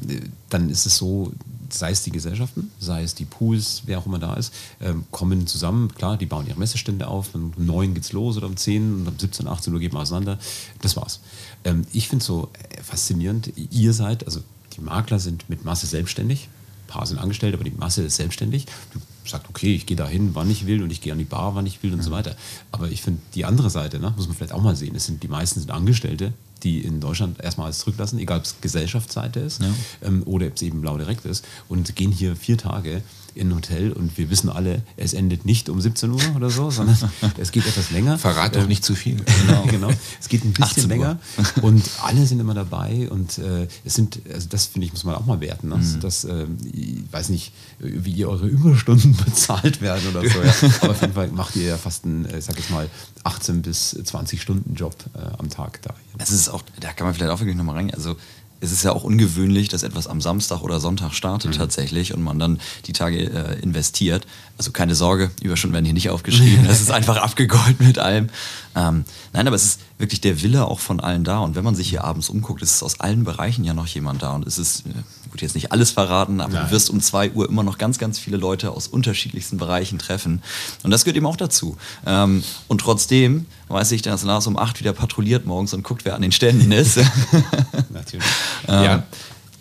dann 0.48 0.70
ist 0.70 0.86
es 0.86 0.96
so, 0.96 1.32
sei 1.70 1.90
es 1.90 2.02
die 2.04 2.12
Gesellschaften, 2.12 2.70
sei 2.78 3.02
es 3.02 3.14
die 3.14 3.24
Pools, 3.24 3.82
wer 3.86 3.98
auch 3.98 4.06
immer 4.06 4.20
da 4.20 4.34
ist, 4.34 4.54
ähm, 4.80 5.04
kommen 5.10 5.48
zusammen. 5.48 5.92
Klar, 5.94 6.16
die 6.16 6.26
bauen 6.26 6.46
ihre 6.46 6.58
Messestände 6.58 7.08
auf. 7.08 7.34
Um 7.34 7.52
neun 7.56 7.94
geht's 7.94 8.12
los 8.12 8.36
oder 8.36 8.46
um 8.46 8.56
zehn 8.56 9.00
und 9.00 9.08
um 9.08 9.18
17, 9.18 9.48
18 9.48 9.74
Uhr 9.74 9.80
geht 9.80 9.92
man 9.92 10.02
auseinander. 10.02 10.38
Das 10.80 10.96
war's. 10.96 11.20
Ähm, 11.64 11.84
ich 11.92 12.08
finde 12.08 12.22
es 12.22 12.26
so 12.26 12.50
äh, 12.52 12.80
faszinierend. 12.82 13.52
Ihr 13.56 13.92
seid, 13.92 14.24
also 14.24 14.40
die 14.76 14.82
Makler 14.82 15.18
sind 15.18 15.48
mit 15.48 15.64
Masse 15.64 15.86
selbstständig. 15.86 16.48
Ein 16.84 16.88
paar 16.88 17.06
sind 17.06 17.18
angestellt, 17.18 17.54
aber 17.54 17.64
die 17.64 17.72
Masse 17.72 18.02
ist 18.02 18.16
selbstständig. 18.16 18.66
Du 18.92 19.00
sagst, 19.28 19.48
okay, 19.48 19.74
ich 19.74 19.86
gehe 19.86 19.96
dahin, 19.96 20.34
wann 20.34 20.50
ich 20.50 20.66
will 20.66 20.82
und 20.82 20.90
ich 20.90 21.00
gehe 21.00 21.12
an 21.12 21.18
die 21.18 21.24
Bar, 21.24 21.54
wann 21.54 21.66
ich 21.66 21.82
will 21.82 21.92
und 21.92 22.02
so 22.02 22.10
weiter. 22.10 22.36
Aber 22.70 22.88
ich 22.88 23.02
finde 23.02 23.20
die 23.34 23.44
andere 23.44 23.70
Seite, 23.70 23.98
ne, 23.98 24.12
muss 24.16 24.28
man 24.28 24.36
vielleicht 24.36 24.52
auch 24.52 24.62
mal 24.62 24.76
sehen. 24.76 24.94
Es 24.94 25.06
sind 25.06 25.22
die 25.22 25.28
meisten 25.28 25.60
sind 25.60 25.70
Angestellte, 25.70 26.32
die 26.62 26.80
in 26.80 27.00
Deutschland 27.00 27.42
erstmal 27.42 27.66
alles 27.66 27.80
zurücklassen, 27.80 28.18
egal 28.18 28.38
ob 28.38 28.44
es 28.44 28.56
Gesellschaftsseite 28.60 29.40
ist 29.40 29.62
ja. 29.62 29.68
ähm, 30.02 30.22
oder 30.26 30.46
ob 30.46 30.54
es 30.54 30.62
eben 30.62 30.80
blau 30.80 30.96
direkt 30.96 31.24
ist 31.24 31.44
und 31.68 31.96
gehen 31.96 32.12
hier 32.12 32.36
vier 32.36 32.56
Tage 32.58 33.02
in 33.36 33.50
ein 33.50 33.56
Hotel 33.56 33.92
und 33.92 34.16
wir 34.18 34.30
wissen 34.30 34.48
alle, 34.48 34.82
es 34.96 35.12
endet 35.12 35.44
nicht 35.44 35.68
um 35.68 35.80
17 35.80 36.10
Uhr 36.10 36.20
oder 36.34 36.50
so, 36.50 36.70
sondern 36.70 36.96
es 37.38 37.52
geht 37.52 37.66
etwas 37.66 37.90
länger. 37.90 38.18
Verrat 38.18 38.56
doch 38.56 38.62
ähm, 38.62 38.68
nicht 38.68 38.84
zu 38.84 38.94
viel. 38.94 39.16
Genau, 39.46 39.64
genau. 39.70 39.90
Es 40.20 40.28
geht 40.28 40.44
ein 40.44 40.52
bisschen 40.52 40.88
länger 40.88 41.18
und 41.62 41.84
alle 42.02 42.26
sind 42.26 42.40
immer 42.40 42.54
dabei 42.54 43.08
und 43.10 43.38
äh, 43.38 43.68
es 43.84 43.94
sind, 43.94 44.20
also 44.32 44.48
das 44.48 44.66
finde 44.66 44.86
ich, 44.86 44.92
muss 44.92 45.04
man 45.04 45.14
auch 45.14 45.26
mal 45.26 45.40
werten. 45.40 45.68
Ne? 45.68 45.76
Mhm. 45.76 46.00
Das, 46.00 46.24
äh, 46.24 46.46
ich 46.72 47.04
weiß 47.10 47.28
nicht, 47.28 47.52
wie 47.78 48.12
ihr 48.12 48.28
eure 48.28 48.46
Überstunden 48.46 49.14
bezahlt 49.24 49.80
werden 49.80 50.08
oder 50.08 50.28
so, 50.28 50.42
ja. 50.42 50.72
aber 50.80 50.92
auf 50.92 51.00
jeden 51.00 51.12
Fall 51.12 51.28
macht 51.28 51.54
ihr 51.56 51.64
ja 51.64 51.76
fast 51.76 52.04
einen, 52.04 52.26
sag 52.40 52.58
ich 52.58 52.70
mal, 52.70 52.88
18 53.24 53.62
bis 53.62 53.90
20 53.90 54.40
Stunden 54.40 54.74
Job 54.74 54.96
äh, 55.14 55.18
am 55.38 55.50
Tag 55.50 55.82
da. 55.82 55.94
Es 56.18 56.30
ist 56.30 56.48
auch, 56.48 56.62
da 56.80 56.92
kann 56.92 57.06
man 57.06 57.14
vielleicht 57.14 57.30
auch 57.30 57.40
wirklich 57.40 57.56
nochmal 57.56 57.76
rein, 57.76 57.92
also 57.92 58.16
es 58.60 58.72
ist 58.72 58.84
ja 58.84 58.92
auch 58.92 59.04
ungewöhnlich, 59.04 59.68
dass 59.68 59.82
etwas 59.82 60.06
am 60.06 60.20
Samstag 60.20 60.62
oder 60.62 60.80
Sonntag 60.80 61.12
startet 61.12 61.52
mhm. 61.52 61.58
tatsächlich 61.58 62.14
und 62.14 62.22
man 62.22 62.38
dann 62.38 62.58
die 62.86 62.92
Tage 62.92 63.18
äh, 63.18 63.60
investiert. 63.60 64.26
Also 64.56 64.72
keine 64.72 64.94
Sorge, 64.94 65.30
Überstunden 65.42 65.74
werden 65.74 65.84
hier 65.84 65.94
nicht 65.94 66.10
aufgeschrieben. 66.10 66.66
Das 66.76 66.80
ist 66.80 66.90
einfach 66.90 67.18
abgegolten 67.18 67.86
mit 67.86 67.98
allem. 67.98 68.28
Ähm, 68.74 69.04
nein, 69.32 69.46
aber 69.46 69.56
es 69.56 69.64
ist 69.64 69.80
wirklich 69.98 70.20
der 70.20 70.42
Wille 70.42 70.66
auch 70.66 70.80
von 70.80 71.00
allen 71.00 71.24
da. 71.24 71.40
Und 71.40 71.54
wenn 71.54 71.64
man 71.64 71.74
sich 71.74 71.88
hier 71.88 72.04
abends 72.04 72.28
umguckt, 72.28 72.62
ist 72.62 72.74
es 72.74 72.82
aus 72.82 73.00
allen 73.00 73.24
Bereichen 73.24 73.64
ja 73.64 73.74
noch 73.74 73.86
jemand 73.86 74.22
da. 74.22 74.34
Und 74.34 74.46
es 74.46 74.58
ist, 74.58 74.86
äh, 74.86 74.92
gut, 75.36 75.42
jetzt 75.42 75.54
nicht 75.54 75.70
alles 75.70 75.90
verraten, 75.90 76.40
aber 76.40 76.54
Nein. 76.54 76.64
du 76.66 76.70
wirst 76.70 76.88
um 76.88 76.98
zwei 77.02 77.30
Uhr 77.30 77.46
immer 77.46 77.62
noch 77.62 77.76
ganz, 77.76 77.98
ganz 77.98 78.18
viele 78.18 78.38
Leute 78.38 78.70
aus 78.70 78.88
unterschiedlichsten 78.88 79.58
Bereichen 79.58 79.98
treffen. 79.98 80.42
Und 80.82 80.90
das 80.90 81.04
gehört 81.04 81.18
eben 81.18 81.26
auch 81.26 81.36
dazu. 81.36 81.76
Ähm, 82.06 82.42
und 82.68 82.80
trotzdem 82.80 83.44
weiß 83.68 83.92
ich, 83.92 84.00
dass 84.00 84.22
Lars 84.22 84.46
um 84.46 84.56
acht 84.56 84.80
wieder 84.80 84.94
patrouilliert 84.94 85.44
morgens 85.44 85.74
und 85.74 85.82
guckt, 85.82 86.06
wer 86.06 86.14
an 86.14 86.22
den 86.22 86.32
Ständen 86.32 86.72
ist. 86.72 86.96
Natürlich. 87.90 88.24
ähm, 88.66 88.84
ja. 88.84 89.02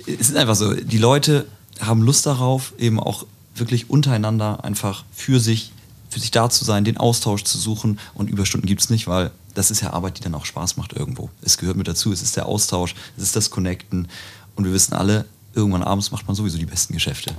Es 0.07 0.29
ist 0.29 0.37
einfach 0.37 0.55
so, 0.55 0.73
die 0.73 0.97
Leute 0.97 1.45
haben 1.81 2.01
Lust 2.01 2.25
darauf, 2.25 2.71
eben 2.77 2.99
auch 3.01 3.25
wirklich 3.53 3.89
untereinander 3.89 4.63
einfach 4.63 5.03
für 5.13 5.41
sich, 5.41 5.73
für 6.09 6.21
sich 6.21 6.31
da 6.31 6.49
zu 6.49 6.63
sein, 6.63 6.85
den 6.85 6.95
Austausch 6.95 7.43
zu 7.43 7.57
suchen. 7.57 7.99
Und 8.13 8.29
Überstunden 8.29 8.67
gibt 8.67 8.79
es 8.79 8.89
nicht, 8.89 9.07
weil 9.07 9.31
das 9.55 9.71
ist 9.71 9.81
ja 9.81 9.91
Arbeit, 9.91 10.19
die 10.19 10.23
dann 10.23 10.35
auch 10.35 10.45
Spaß 10.45 10.77
macht 10.77 10.93
irgendwo. 10.93 11.29
Es 11.41 11.57
gehört 11.57 11.75
mit 11.75 11.89
dazu, 11.89 12.13
es 12.13 12.21
ist 12.21 12.37
der 12.37 12.45
Austausch, 12.45 12.95
es 13.17 13.23
ist 13.23 13.35
das 13.35 13.49
Connecten. 13.49 14.07
Und 14.55 14.63
wir 14.63 14.71
wissen 14.71 14.93
alle, 14.93 15.25
irgendwann 15.55 15.83
abends 15.83 16.11
macht 16.11 16.27
man 16.27 16.35
sowieso 16.35 16.57
die 16.57 16.65
besten 16.65 16.93
Geschäfte. 16.93 17.35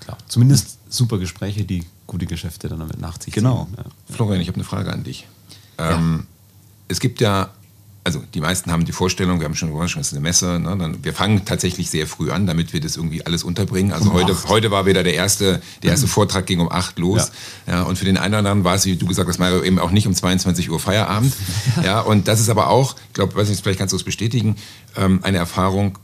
Klar. 0.00 0.18
Zumindest 0.26 0.78
super 0.88 1.18
Gespräche, 1.18 1.64
die 1.64 1.84
gute 2.06 2.26
Geschäfte 2.26 2.68
dann 2.68 2.80
damit 2.80 3.00
nach 3.00 3.20
sich 3.20 3.34
Genau. 3.34 3.68
Ja. 3.76 3.84
Florian, 4.14 4.40
ich 4.40 4.48
habe 4.48 4.56
eine 4.56 4.64
Frage 4.64 4.92
an 4.92 5.04
dich. 5.04 5.26
Ähm, 5.78 6.20
ja. 6.20 6.26
Es 6.88 7.00
gibt 7.00 7.20
ja 7.20 7.50
also 8.02 8.22
die 8.34 8.40
meisten 8.40 8.72
haben 8.72 8.84
die 8.84 8.92
Vorstellung, 8.92 9.40
wir 9.40 9.44
haben 9.44 9.54
schon 9.54 9.72
gesagt, 9.72 9.96
es 10.00 10.08
ist 10.08 10.12
eine 10.14 10.20
Messe, 10.20 10.58
ne, 10.58 10.76
dann, 10.76 11.04
wir 11.04 11.12
fangen 11.12 11.44
tatsächlich 11.44 11.90
sehr 11.90 12.06
früh 12.06 12.30
an, 12.30 12.46
damit 12.46 12.72
wir 12.72 12.80
das 12.80 12.96
irgendwie 12.96 13.24
alles 13.26 13.44
unterbringen. 13.44 13.92
Also 13.92 14.10
um 14.10 14.14
heute, 14.14 14.36
heute 14.48 14.70
war 14.70 14.86
wieder 14.86 15.02
der 15.02 15.14
erste, 15.14 15.60
der 15.82 15.90
erste 15.90 16.06
Vortrag 16.06 16.46
ging 16.46 16.60
um 16.60 16.72
acht 16.72 16.98
los. 16.98 17.30
Ja. 17.66 17.74
ja. 17.74 17.82
und 17.82 17.98
für 17.98 18.06
den 18.06 18.16
einen 18.16 18.34
oder 18.34 18.38
anderen 18.38 18.64
war 18.64 18.74
es, 18.74 18.86
wie 18.86 18.96
du 18.96 19.06
gesagt 19.06 19.28
hast, 19.28 19.38
Mario, 19.38 19.62
eben 19.62 19.78
auch 19.78 19.90
nicht 19.90 20.06
um 20.06 20.14
22 20.14 20.70
Uhr 20.70 20.80
Feierabend. 20.80 21.34
ja, 21.84 22.00
und 22.00 22.26
das 22.26 22.40
ist 22.40 22.48
aber 22.48 22.68
auch, 22.68 22.96
ich 23.08 23.14
glaube, 23.14 23.34
weiß 23.34 23.48
nicht, 23.48 23.62
vielleicht 23.62 23.78
kannst 23.78 23.92
du 23.92 23.96
es 23.96 24.04
bestätigen, 24.04 24.56
ähm, 24.96 25.20
eine 25.22 25.38
Erfahrung, 25.38 25.98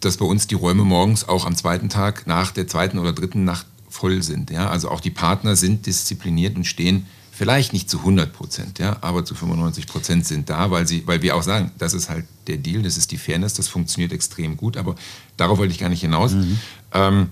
dass 0.00 0.16
bei 0.16 0.24
uns 0.24 0.46
die 0.46 0.54
Räume 0.54 0.84
morgens 0.84 1.28
auch 1.28 1.46
am 1.46 1.56
zweiten 1.56 1.88
Tag 1.88 2.26
nach 2.26 2.50
der 2.50 2.66
zweiten 2.66 2.98
oder 2.98 3.12
dritten 3.12 3.44
Nacht 3.44 3.66
voll 3.88 4.22
sind. 4.22 4.50
Ja? 4.50 4.68
Also 4.68 4.90
auch 4.90 5.00
die 5.00 5.10
Partner 5.10 5.56
sind 5.56 5.86
diszipliniert 5.86 6.56
und 6.56 6.64
stehen 6.64 7.06
vielleicht 7.38 7.72
nicht 7.72 7.88
zu 7.88 7.98
100 7.98 8.32
Prozent, 8.32 8.80
ja, 8.80 8.96
aber 9.00 9.24
zu 9.24 9.36
95 9.36 9.86
Prozent 9.86 10.26
sind 10.26 10.50
da, 10.50 10.72
weil, 10.72 10.88
sie, 10.88 11.06
weil 11.06 11.22
wir 11.22 11.36
auch 11.36 11.44
sagen, 11.44 11.70
das 11.78 11.94
ist 11.94 12.08
halt 12.08 12.24
der 12.48 12.56
Deal, 12.56 12.82
das 12.82 12.96
ist 12.96 13.12
die 13.12 13.16
Fairness, 13.16 13.54
das 13.54 13.68
funktioniert 13.68 14.12
extrem 14.12 14.56
gut, 14.56 14.76
aber 14.76 14.96
darauf 15.36 15.58
wollte 15.58 15.72
ich 15.72 15.78
gar 15.78 15.88
nicht 15.88 16.00
hinaus. 16.00 16.32
Mhm. 16.32 16.58
Ähm, 16.92 17.26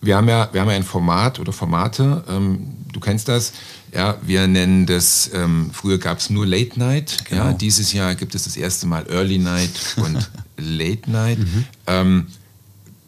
wir, 0.00 0.16
haben 0.16 0.28
ja, 0.28 0.48
wir 0.50 0.60
haben 0.60 0.68
ja 0.68 0.74
ein 0.74 0.82
Format 0.82 1.38
oder 1.38 1.52
Formate, 1.52 2.24
ähm, 2.28 2.74
du 2.92 2.98
kennst 2.98 3.28
das, 3.28 3.52
ja, 3.94 4.16
wir 4.20 4.48
nennen 4.48 4.84
das, 4.84 5.30
ähm, 5.32 5.70
früher 5.72 5.98
gab 5.98 6.18
es 6.18 6.28
nur 6.28 6.44
Late 6.44 6.76
Night, 6.76 7.18
genau. 7.28 7.44
ja, 7.44 7.52
dieses 7.52 7.92
Jahr 7.92 8.16
gibt 8.16 8.34
es 8.34 8.44
das 8.44 8.56
erste 8.56 8.88
Mal 8.88 9.06
Early 9.08 9.38
Night 9.38 9.94
und 9.98 10.28
Late 10.56 11.10
Night. 11.10 11.38
Mhm. 11.38 11.64
Ähm, 11.86 12.26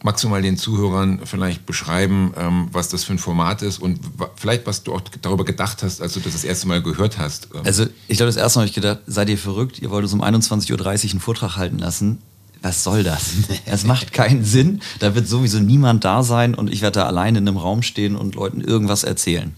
Magst 0.03 0.23
du 0.23 0.29
mal 0.29 0.43
den 0.43 0.57
Zuhörern 0.57 1.21
vielleicht 1.25 1.67
beschreiben, 1.67 2.33
ähm, 2.37 2.69
was 2.71 2.89
das 2.89 3.03
für 3.03 3.15
ein 3.15 3.19
Format 3.19 3.63
ist 3.63 3.79
und 3.79 3.99
vielleicht, 4.37 4.65
was 4.65 4.85
du 4.85 4.95
auch 4.95 5.01
darüber 5.23 5.45
gedacht 5.45 5.83
hast, 5.83 6.01
als 6.01 6.13
du 6.13 6.21
das 6.21 6.35
das 6.35 6.45
erste 6.45 6.69
Mal 6.69 6.83
gehört 6.83 7.19
hast? 7.19 7.49
Ähm? 7.53 7.63
Also, 7.65 7.87
ich 8.07 8.17
glaube, 8.17 8.29
das 8.29 8.37
erste 8.37 8.59
Mal 8.59 8.63
habe 8.63 8.69
ich 8.69 8.75
gedacht, 8.75 9.01
seid 9.09 9.29
ihr 9.29 9.39
verrückt? 9.39 9.81
Ihr 9.81 9.91
wollt 9.91 10.05
uns 10.05 10.13
um 10.13 10.23
21.30 10.23 10.73
Uhr 10.73 11.11
einen 11.11 11.21
Vortrag 11.21 11.57
halten 11.57 11.79
lassen. 11.79 12.19
Was 12.63 12.85
soll 12.85 13.03
das? 13.03 13.31
Es 13.67 13.85
macht 13.85 14.13
keinen 14.13 14.45
Sinn. 14.45 14.81
Da 15.01 15.15
wird 15.17 15.27
sowieso 15.27 15.59
niemand 15.59 16.05
da 16.05 16.23
sein 16.23 16.55
und 16.55 16.73
ich 16.73 16.81
werde 16.81 17.01
da 17.01 17.07
alleine 17.07 17.39
in 17.39 17.49
einem 17.49 17.57
Raum 17.57 17.83
stehen 17.83 18.15
und 18.15 18.37
Leuten 18.37 18.61
irgendwas 18.61 19.03
erzählen. 19.03 19.55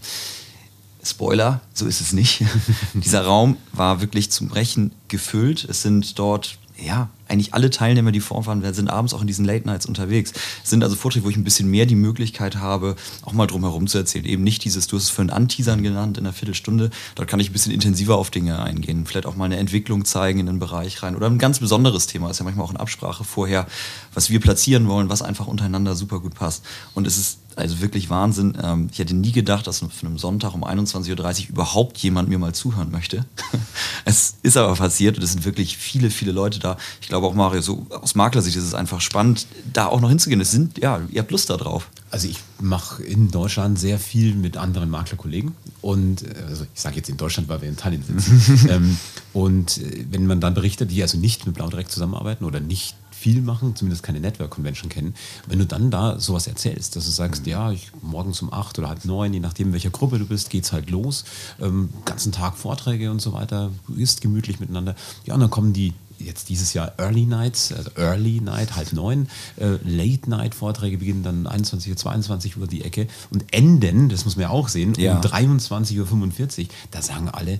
Spoiler, 1.03 1.61
so 1.73 1.85
ist 1.85 2.01
es 2.01 2.13
nicht. 2.13 2.43
Dieser 2.93 3.25
Raum 3.25 3.57
war 3.73 4.01
wirklich 4.01 4.31
zum 4.31 4.47
Brechen 4.47 4.91
gefüllt. 5.07 5.65
Es 5.69 5.83
sind 5.83 6.17
dort 6.17 6.57
ja, 6.83 7.09
eigentlich 7.27 7.53
alle 7.53 7.69
Teilnehmer, 7.69 8.11
die 8.11 8.19
vorfahren, 8.19 8.61
sind 8.73 8.89
abends 8.89 9.13
auch 9.13 9.21
in 9.21 9.27
diesen 9.27 9.45
Late 9.45 9.65
Nights 9.65 9.85
unterwegs. 9.85 10.33
Es 10.63 10.69
sind 10.69 10.83
also 10.83 10.95
Vorträge, 10.95 11.25
wo 11.25 11.29
ich 11.29 11.37
ein 11.37 11.43
bisschen 11.43 11.69
mehr 11.69 11.85
die 11.85 11.95
Möglichkeit 11.95 12.57
habe, 12.57 12.95
auch 13.21 13.33
mal 13.33 13.47
drum 13.47 13.61
herum 13.61 13.87
zu 13.87 13.97
erzählen. 13.97 14.25
Eben 14.25 14.43
nicht 14.43 14.63
dieses, 14.65 14.87
du 14.87 14.97
hast 14.97 15.03
es 15.03 15.09
für 15.09 15.21
ein 15.21 15.29
Anteasern 15.29 15.81
genannt 15.83 16.17
in 16.17 16.25
einer 16.25 16.33
Viertelstunde. 16.33 16.89
Dort 17.15 17.29
kann 17.29 17.39
ich 17.39 17.49
ein 17.49 17.53
bisschen 17.53 17.71
intensiver 17.71 18.17
auf 18.17 18.31
Dinge 18.31 18.61
eingehen. 18.61 19.05
Vielleicht 19.05 19.25
auch 19.25 19.35
mal 19.35 19.45
eine 19.45 19.57
Entwicklung 19.57 20.03
zeigen 20.03 20.39
in 20.39 20.45
den 20.47 20.59
Bereich 20.59 21.01
rein. 21.03 21.15
Oder 21.15 21.27
ein 21.27 21.37
ganz 21.37 21.59
besonderes 21.59 22.07
Thema. 22.07 22.29
Ist 22.29 22.39
ja 22.39 22.43
manchmal 22.43 22.65
auch 22.65 22.71
in 22.71 22.77
Absprache 22.77 23.23
vorher, 23.23 23.67
was 24.13 24.29
wir 24.29 24.39
platzieren 24.39 24.87
wollen, 24.87 25.09
was 25.09 25.21
einfach 25.21 25.47
untereinander 25.47 25.95
super 25.95 26.19
gut 26.19 26.35
passt. 26.35 26.65
Und 26.93 27.07
es 27.07 27.17
ist 27.17 27.40
also 27.55 27.81
wirklich 27.81 28.09
Wahnsinn. 28.09 28.57
Ähm, 28.61 28.89
ich 28.91 28.99
hätte 28.99 29.15
nie 29.15 29.31
gedacht, 29.31 29.67
dass 29.67 29.79
von 29.79 29.89
einem 30.01 30.17
Sonntag 30.17 30.53
um 30.53 30.63
21.30 30.63 31.43
Uhr 31.43 31.49
überhaupt 31.49 31.97
jemand 31.99 32.29
mir 32.29 32.39
mal 32.39 32.53
zuhören 32.53 32.91
möchte. 32.91 33.25
es 34.05 34.35
ist 34.43 34.57
aber 34.57 34.75
passiert 34.75 35.17
und 35.17 35.23
es 35.23 35.31
sind 35.31 35.45
wirklich 35.45 35.77
viele, 35.77 36.09
viele 36.09 36.31
Leute 36.31 36.59
da. 36.59 36.77
Ich 37.01 37.07
glaube 37.07 37.27
auch, 37.27 37.33
Mario, 37.33 37.61
so 37.61 37.85
aus 37.89 38.15
Maklersicht 38.15 38.57
ist 38.57 38.63
es 38.63 38.73
einfach 38.73 39.01
spannend, 39.01 39.47
da 39.73 39.87
auch 39.87 40.01
noch 40.01 40.09
hinzugehen. 40.09 40.41
Es 40.41 40.51
sind, 40.51 40.77
ja, 40.77 41.01
ihr 41.09 41.21
habt 41.21 41.31
Lust 41.31 41.49
darauf. 41.49 41.89
Also 42.09 42.27
ich 42.27 42.39
mache 42.59 43.03
in 43.03 43.31
Deutschland 43.31 43.79
sehr 43.79 43.97
viel 43.97 44.35
mit 44.35 44.57
anderen 44.57 44.89
Maklerkollegen 44.89 45.53
und 45.81 46.23
äh, 46.23 46.43
also 46.47 46.65
ich 46.73 46.81
sage 46.81 46.97
jetzt 46.97 47.09
in 47.09 47.17
Deutschland, 47.17 47.47
weil 47.47 47.61
wir 47.61 47.69
in 47.69 47.77
Tallinn 47.77 48.03
sitzen. 48.03 48.67
ähm, 48.69 48.97
und 49.33 49.77
äh, 49.77 50.05
wenn 50.11 50.27
man 50.27 50.41
dann 50.41 50.53
berichtet, 50.53 50.91
die 50.91 51.01
also 51.01 51.17
nicht 51.17 51.45
mit 51.45 51.55
Blau 51.55 51.69
direkt 51.69 51.91
zusammenarbeiten 51.91 52.45
oder 52.45 52.59
nicht 52.59 52.95
viel 53.21 53.41
machen, 53.41 53.75
zumindest 53.75 54.01
keine 54.01 54.19
Network 54.19 54.49
Convention 54.49 54.89
kennen. 54.89 55.13
Wenn 55.47 55.59
du 55.59 55.65
dann 55.65 55.91
da 55.91 56.19
sowas 56.19 56.47
erzählst, 56.47 56.95
dass 56.95 57.05
du 57.05 57.11
sagst, 57.11 57.43
mhm. 57.43 57.51
ja, 57.51 57.71
ich, 57.71 57.91
morgens 58.01 58.41
um 58.41 58.51
acht 58.51 58.79
oder 58.79 58.89
halb 58.89 59.05
neun, 59.05 59.33
je 59.33 59.39
nachdem, 59.39 59.67
in 59.67 59.73
welcher 59.73 59.91
Gruppe 59.91 60.17
du 60.17 60.25
bist, 60.25 60.49
geht's 60.49 60.71
halt 60.71 60.89
los. 60.89 61.23
Ähm, 61.61 61.89
ganzen 62.05 62.31
Tag 62.31 62.57
Vorträge 62.57 63.11
und 63.11 63.21
so 63.21 63.33
weiter, 63.33 63.71
du 63.87 63.93
isst 63.93 64.21
gemütlich 64.21 64.59
miteinander. 64.59 64.95
Ja, 65.25 65.35
und 65.35 65.39
dann 65.39 65.51
kommen 65.51 65.71
die 65.71 65.93
jetzt 66.17 66.49
dieses 66.49 66.73
Jahr 66.73 66.93
Early 66.97 67.25
Nights, 67.25 67.71
also 67.71 67.91
Early 67.95 68.41
Night, 68.41 68.75
halb 68.75 68.93
neun, 68.93 69.27
äh, 69.57 69.77
Late 69.83 70.29
Night 70.29 70.55
Vorträge 70.55 70.97
beginnen 70.97 71.23
dann 71.23 71.47
21 71.47 71.91
Uhr, 71.91 71.97
22 71.97 72.57
Uhr 72.57 72.67
die 72.67 72.83
Ecke 72.83 73.07
und 73.31 73.45
enden, 73.51 74.09
das 74.09 74.25
muss 74.25 74.35
man 74.35 74.43
ja 74.43 74.49
auch 74.49 74.67
sehen, 74.67 74.93
ja. 74.97 75.15
um 75.15 75.21
23.45 75.21 76.59
Uhr. 76.59 76.67
Da 76.91 77.01
sagen 77.01 77.29
alle, 77.29 77.59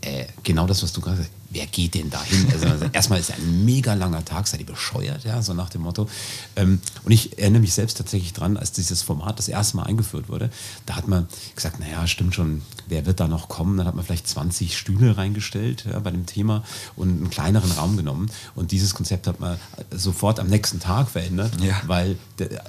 äh, 0.00 0.24
genau 0.42 0.66
das, 0.66 0.82
was 0.82 0.92
du 0.92 1.00
gerade 1.00 1.18
sagst 1.18 1.39
wer 1.50 1.66
geht 1.66 1.94
denn 1.94 2.10
da 2.10 2.22
hin? 2.22 2.46
Also, 2.52 2.66
also, 2.68 2.86
erstmal 2.92 3.18
ist 3.18 3.32
ein 3.32 3.64
mega 3.64 3.94
langer 3.94 4.24
Tag, 4.24 4.46
seid 4.46 4.60
ihr 4.60 4.66
bescheuert, 4.66 5.24
ja, 5.24 5.42
so 5.42 5.52
nach 5.52 5.68
dem 5.68 5.82
Motto. 5.82 6.08
Ähm, 6.56 6.80
und 7.04 7.12
ich 7.12 7.38
erinnere 7.38 7.60
mich 7.60 7.74
selbst 7.74 7.98
tatsächlich 7.98 8.32
dran, 8.32 8.56
als 8.56 8.72
dieses 8.72 9.02
Format 9.02 9.38
das 9.38 9.48
erste 9.48 9.76
Mal 9.76 9.84
eingeführt 9.84 10.28
wurde, 10.28 10.50
da 10.86 10.96
hat 10.96 11.08
man 11.08 11.26
gesagt, 11.54 11.80
naja, 11.80 12.06
stimmt 12.06 12.34
schon, 12.34 12.62
wer 12.88 13.04
wird 13.04 13.20
da 13.20 13.28
noch 13.28 13.48
kommen? 13.48 13.76
Dann 13.76 13.86
hat 13.86 13.96
man 13.96 14.04
vielleicht 14.04 14.28
20 14.28 14.78
Stühle 14.78 15.16
reingestellt 15.16 15.84
ja, 15.90 15.98
bei 15.98 16.12
dem 16.12 16.26
Thema 16.26 16.62
und 16.96 17.08
einen 17.08 17.30
kleineren 17.30 17.72
Raum 17.72 17.96
genommen. 17.96 18.30
Und 18.54 18.70
dieses 18.70 18.94
Konzept 18.94 19.26
hat 19.26 19.40
man 19.40 19.58
sofort 19.90 20.38
am 20.38 20.46
nächsten 20.46 20.78
Tag 20.78 21.10
verändert, 21.10 21.60
ja. 21.60 21.80
weil 21.86 22.16
der, 22.38 22.62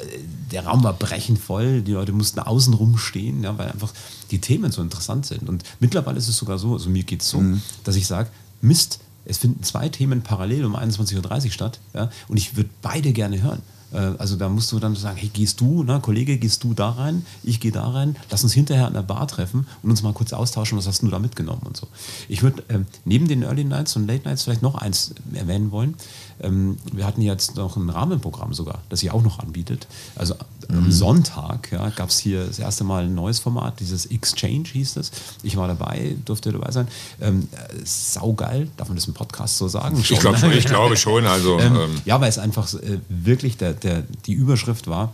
der, 0.52 0.66
Raum 0.66 0.84
war 0.84 0.94
brechend 0.94 1.40
voll, 1.40 1.82
die 1.82 1.94
Leute 1.94 2.12
mussten 2.12 2.40
außen 2.40 2.74
rumstehen, 2.74 3.44
ja, 3.44 3.58
weil 3.58 3.70
einfach 3.70 3.94
die 4.32 4.40
Themen 4.40 4.72
so 4.72 4.82
interessant 4.82 5.26
sind. 5.26 5.50
Und 5.50 5.64
mittlerweile 5.80 6.18
ist 6.18 6.28
es 6.28 6.38
sogar 6.38 6.58
so, 6.58 6.74
also 6.74 6.90
mir 6.90 7.04
geht 7.04 7.22
es 7.22 7.30
so, 7.30 7.40
mhm. 7.40 7.62
dass 7.84 7.96
ich 7.96 8.08
sage, 8.08 8.30
Mist, 8.62 9.00
es 9.26 9.38
finden 9.38 9.64
zwei 9.64 9.90
Themen 9.90 10.22
parallel 10.22 10.66
um 10.66 10.76
21.30 10.76 11.46
Uhr 11.46 11.52
statt 11.52 11.80
ja, 11.94 12.10
und 12.28 12.38
ich 12.38 12.56
würde 12.56 12.70
beide 12.82 13.14
gerne 13.14 13.42
hören. 13.42 13.62
Äh, 13.94 13.98
also 14.18 14.36
da 14.36 14.50
musst 14.50 14.72
du 14.72 14.80
dann 14.80 14.96
sagen, 14.96 15.18
hey, 15.18 15.30
gehst 15.30 15.62
du, 15.62 15.84
ne, 15.84 16.00
Kollege, 16.02 16.38
gehst 16.38 16.64
du 16.64 16.74
da 16.74 16.90
rein, 16.90 17.26
ich 17.44 17.60
gehe 17.60 17.72
da 17.72 17.90
rein, 17.90 18.16
lass 18.30 18.44
uns 18.44 18.54
hinterher 18.54 18.88
an 18.88 18.94
der 18.94 19.04
Bar 19.04 19.28
treffen 19.28 19.68
und 19.84 19.90
uns 19.90 20.04
mal 20.04 20.14
kurz 20.14 20.34
austauschen, 20.34 20.78
was 20.78 20.88
hast 20.88 21.02
du 21.02 21.08
da 21.10 21.20
mitgenommen 21.20 21.62
und 21.64 21.78
so. 21.78 21.88
Ich 22.28 22.42
würde 22.44 22.64
äh, 22.70 22.80
neben 23.06 23.28
den 23.28 23.44
Early 23.44 23.64
Nights 23.64 23.96
und 23.96 24.08
Late 24.08 24.28
Nights 24.28 24.44
vielleicht 24.44 24.62
noch 24.62 24.76
eins 24.76 25.14
erwähnen 25.34 25.72
wollen. 25.72 25.96
Ähm, 26.42 26.78
wir 26.92 27.06
hatten 27.06 27.22
jetzt 27.22 27.56
noch 27.56 27.78
ein 27.78 27.90
Rahmenprogramm 27.90 28.54
sogar, 28.54 28.80
das 28.90 29.04
ihr 29.04 29.14
auch 29.14 29.22
noch 29.22 29.40
anbietet. 29.40 29.88
Also 30.16 30.36
mhm. 30.70 30.78
am 30.78 30.92
Sonntag 30.92 31.72
ja, 31.72 31.90
gab 31.90 32.10
es 32.10 32.20
hier 32.20 32.46
das 32.46 32.60
erste 32.60 32.84
Mal 32.84 33.06
ein 33.06 33.16
neues 33.16 33.40
Format, 33.40 33.80
dieses 33.80 34.06
Exchange 34.08 34.66
hieß 34.72 34.96
das. 34.96 35.12
Ich 35.44 35.56
war 35.58 35.68
dabei, 35.68 36.16
durfte 36.26 36.52
dabei 36.52 36.72
sein. 36.72 36.88
Ähm, 37.22 37.48
saugeil, 37.84 38.70
darf 38.78 38.88
man 38.88 38.96
das 38.96 39.08
im 39.08 39.14
Podcast 39.14 39.58
so 39.58 39.68
sagen? 39.68 40.04
Schon, 40.04 40.16
ich, 40.16 40.22
glaub, 40.22 40.44
ich 40.54 40.66
glaube 40.66 40.98
schon. 40.98 41.12
Also, 41.32 41.60
ähm, 41.60 41.76
ähm, 41.76 42.02
ja, 42.04 42.20
weil 42.20 42.30
es 42.30 42.40
einfach 42.40 42.74
äh, 42.74 43.00
wirklich 43.08 43.56
der, 43.56 43.74
der, 43.74 44.04
die 44.26 44.34
Überschrift 44.34 44.88
war, 44.88 45.14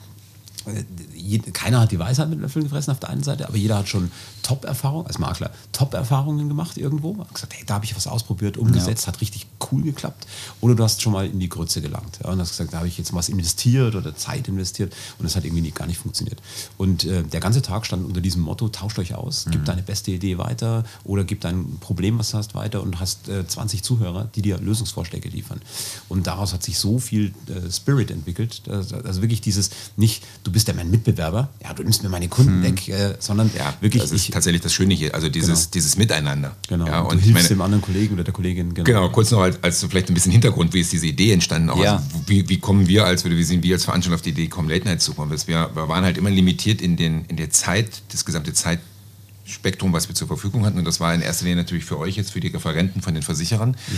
äh, 0.65 1.39
keiner 1.53 1.81
hat 1.81 1.91
die 1.91 1.99
Weisheit 1.99 2.29
mit 2.29 2.39
Löffeln 2.39 2.63
gefressen 2.63 2.91
auf 2.91 2.99
der 2.99 3.09
einen 3.09 3.23
Seite, 3.23 3.47
aber 3.47 3.57
jeder 3.57 3.77
hat 3.77 3.87
schon 3.89 4.11
Top-Erfahrungen, 4.47 5.07
als 5.07 5.19
Makler, 5.19 5.51
Top-Erfahrungen 5.73 6.47
gemacht 6.47 6.77
irgendwo. 6.77 7.17
Hat 7.19 7.33
gesagt, 7.33 7.53
hey, 7.53 7.65
da 7.65 7.73
habe 7.73 7.83
ich 7.83 7.93
was 7.97 8.07
ausprobiert, 8.07 8.55
umgesetzt, 8.55 9.03
ja. 9.03 9.07
hat 9.11 9.19
richtig 9.19 9.45
cool 9.69 9.81
geklappt. 9.81 10.25
Oder 10.61 10.73
du 10.73 10.85
hast 10.85 11.01
schon 11.01 11.11
mal 11.11 11.25
in 11.25 11.37
die 11.37 11.49
Grütze 11.49 11.81
gelangt 11.81 12.19
ja, 12.23 12.31
und 12.31 12.39
hast 12.39 12.51
gesagt, 12.51 12.71
da 12.71 12.77
habe 12.77 12.87
ich 12.87 12.97
jetzt 12.97 13.13
was 13.13 13.27
investiert 13.27 13.95
oder 13.95 14.15
Zeit 14.15 14.47
investiert 14.47 14.95
und 15.19 15.25
es 15.25 15.35
hat 15.35 15.43
irgendwie 15.43 15.63
nie, 15.63 15.71
gar 15.71 15.85
nicht 15.85 15.97
funktioniert. 15.97 16.41
Und 16.77 17.03
äh, 17.03 17.23
der 17.23 17.41
ganze 17.41 17.61
Tag 17.61 17.85
stand 17.85 18.05
unter 18.05 18.21
diesem 18.21 18.41
Motto, 18.41 18.69
tauscht 18.69 18.99
euch 18.99 19.15
aus, 19.15 19.47
mhm. 19.47 19.51
gib 19.51 19.65
deine 19.65 19.81
beste 19.81 20.11
Idee 20.11 20.37
weiter 20.37 20.85
oder 21.03 21.25
gib 21.25 21.41
dein 21.41 21.77
Problem, 21.81 22.17
was 22.17 22.31
du 22.31 22.37
hast, 22.37 22.55
weiter 22.55 22.81
und 22.81 23.01
hast 23.01 23.27
äh, 23.27 23.45
20 23.45 23.83
Zuhörer, 23.83 24.29
die 24.33 24.41
dir 24.41 24.59
Lösungsvorschläge 24.59 25.27
liefern. 25.27 25.59
Und 26.07 26.25
daraus 26.25 26.53
hat 26.53 26.63
sich 26.63 26.79
so 26.79 26.99
viel 26.99 27.33
äh, 27.47 27.69
Spirit 27.69 28.11
entwickelt, 28.11 28.61
also 28.69 29.21
wirklich 29.21 29.41
dieses 29.41 29.71
nicht, 29.97 30.23
du 30.45 30.53
bist 30.53 30.69
ja 30.69 30.73
mein 30.73 30.89
Mitbewerber, 30.89 31.49
ja, 31.61 31.73
du 31.73 31.83
nimmst 31.83 32.01
mir 32.01 32.09
meine 32.09 32.29
Kunden 32.29 32.63
hm. 32.63 32.63
weg, 32.63 32.87
äh, 32.87 33.15
sondern 33.19 33.51
ja, 33.57 33.73
wirklich. 33.81 34.01
Das 34.01 34.11
ist 34.11 34.29
ich, 34.29 34.31
tatsächlich 34.37 34.61
das 34.61 34.73
Schöne 34.73 34.93
hier, 34.93 35.13
also 35.13 35.29
dieses, 35.29 35.63
genau. 35.63 35.71
dieses 35.73 35.97
Miteinander. 35.97 36.55
Genau. 36.67 36.85
Ja, 36.85 37.01
und, 37.01 37.13
und 37.13 37.19
du 37.19 37.23
hilfst 37.23 37.33
meine, 37.33 37.47
dem 37.47 37.61
anderen 37.61 37.81
Kollegen 37.81 38.13
oder 38.13 38.23
der 38.23 38.33
Kollegin. 38.33 38.73
Genau, 38.73 38.85
genau 38.85 39.09
kurz 39.09 39.31
noch 39.31 39.41
als, 39.41 39.61
als 39.63 39.83
vielleicht 39.83 40.09
ein 40.09 40.13
bisschen 40.13 40.31
Hintergrund, 40.31 40.73
wie 40.73 40.79
ist 40.79 40.91
diese 40.93 41.07
Idee 41.07 41.33
entstanden? 41.33 41.69
Auch, 41.69 41.83
ja. 41.83 41.97
also, 41.97 42.05
wie, 42.27 42.47
wie 42.47 42.59
kommen 42.59 42.87
wir 42.87 43.05
als, 43.05 43.25
wie 43.25 43.43
sind 43.43 43.63
wir 43.63 43.75
als 43.75 43.85
Veranstalter 43.85 44.15
auf 44.15 44.21
die 44.21 44.29
Idee 44.29 44.47
kommen, 44.47 44.69
Late 44.69 44.85
Night 44.85 45.01
zu 45.01 45.13
kommen? 45.13 45.31
Wir, 45.31 45.69
wir 45.73 45.89
waren 45.89 46.03
halt 46.03 46.17
immer 46.17 46.29
limitiert 46.29 46.81
in, 46.81 46.95
den, 46.95 47.25
in 47.25 47.37
der 47.37 47.49
Zeit, 47.49 48.03
das 48.11 48.25
gesamte 48.25 48.53
Zeitspektrum, 48.53 49.91
was 49.91 50.07
wir 50.07 50.15
zur 50.15 50.27
Verfügung 50.27 50.65
hatten. 50.65 50.77
Und 50.77 50.85
das 50.85 50.99
war 50.99 51.13
in 51.13 51.21
erster 51.21 51.45
Linie 51.45 51.63
natürlich 51.63 51.85
für 51.85 51.97
euch 51.97 52.15
jetzt, 52.15 52.31
für 52.31 52.39
die 52.39 52.49
Referenten 52.49 53.01
von 53.01 53.13
den 53.13 53.23
Versicherern. 53.23 53.71
Mhm. 53.71 53.97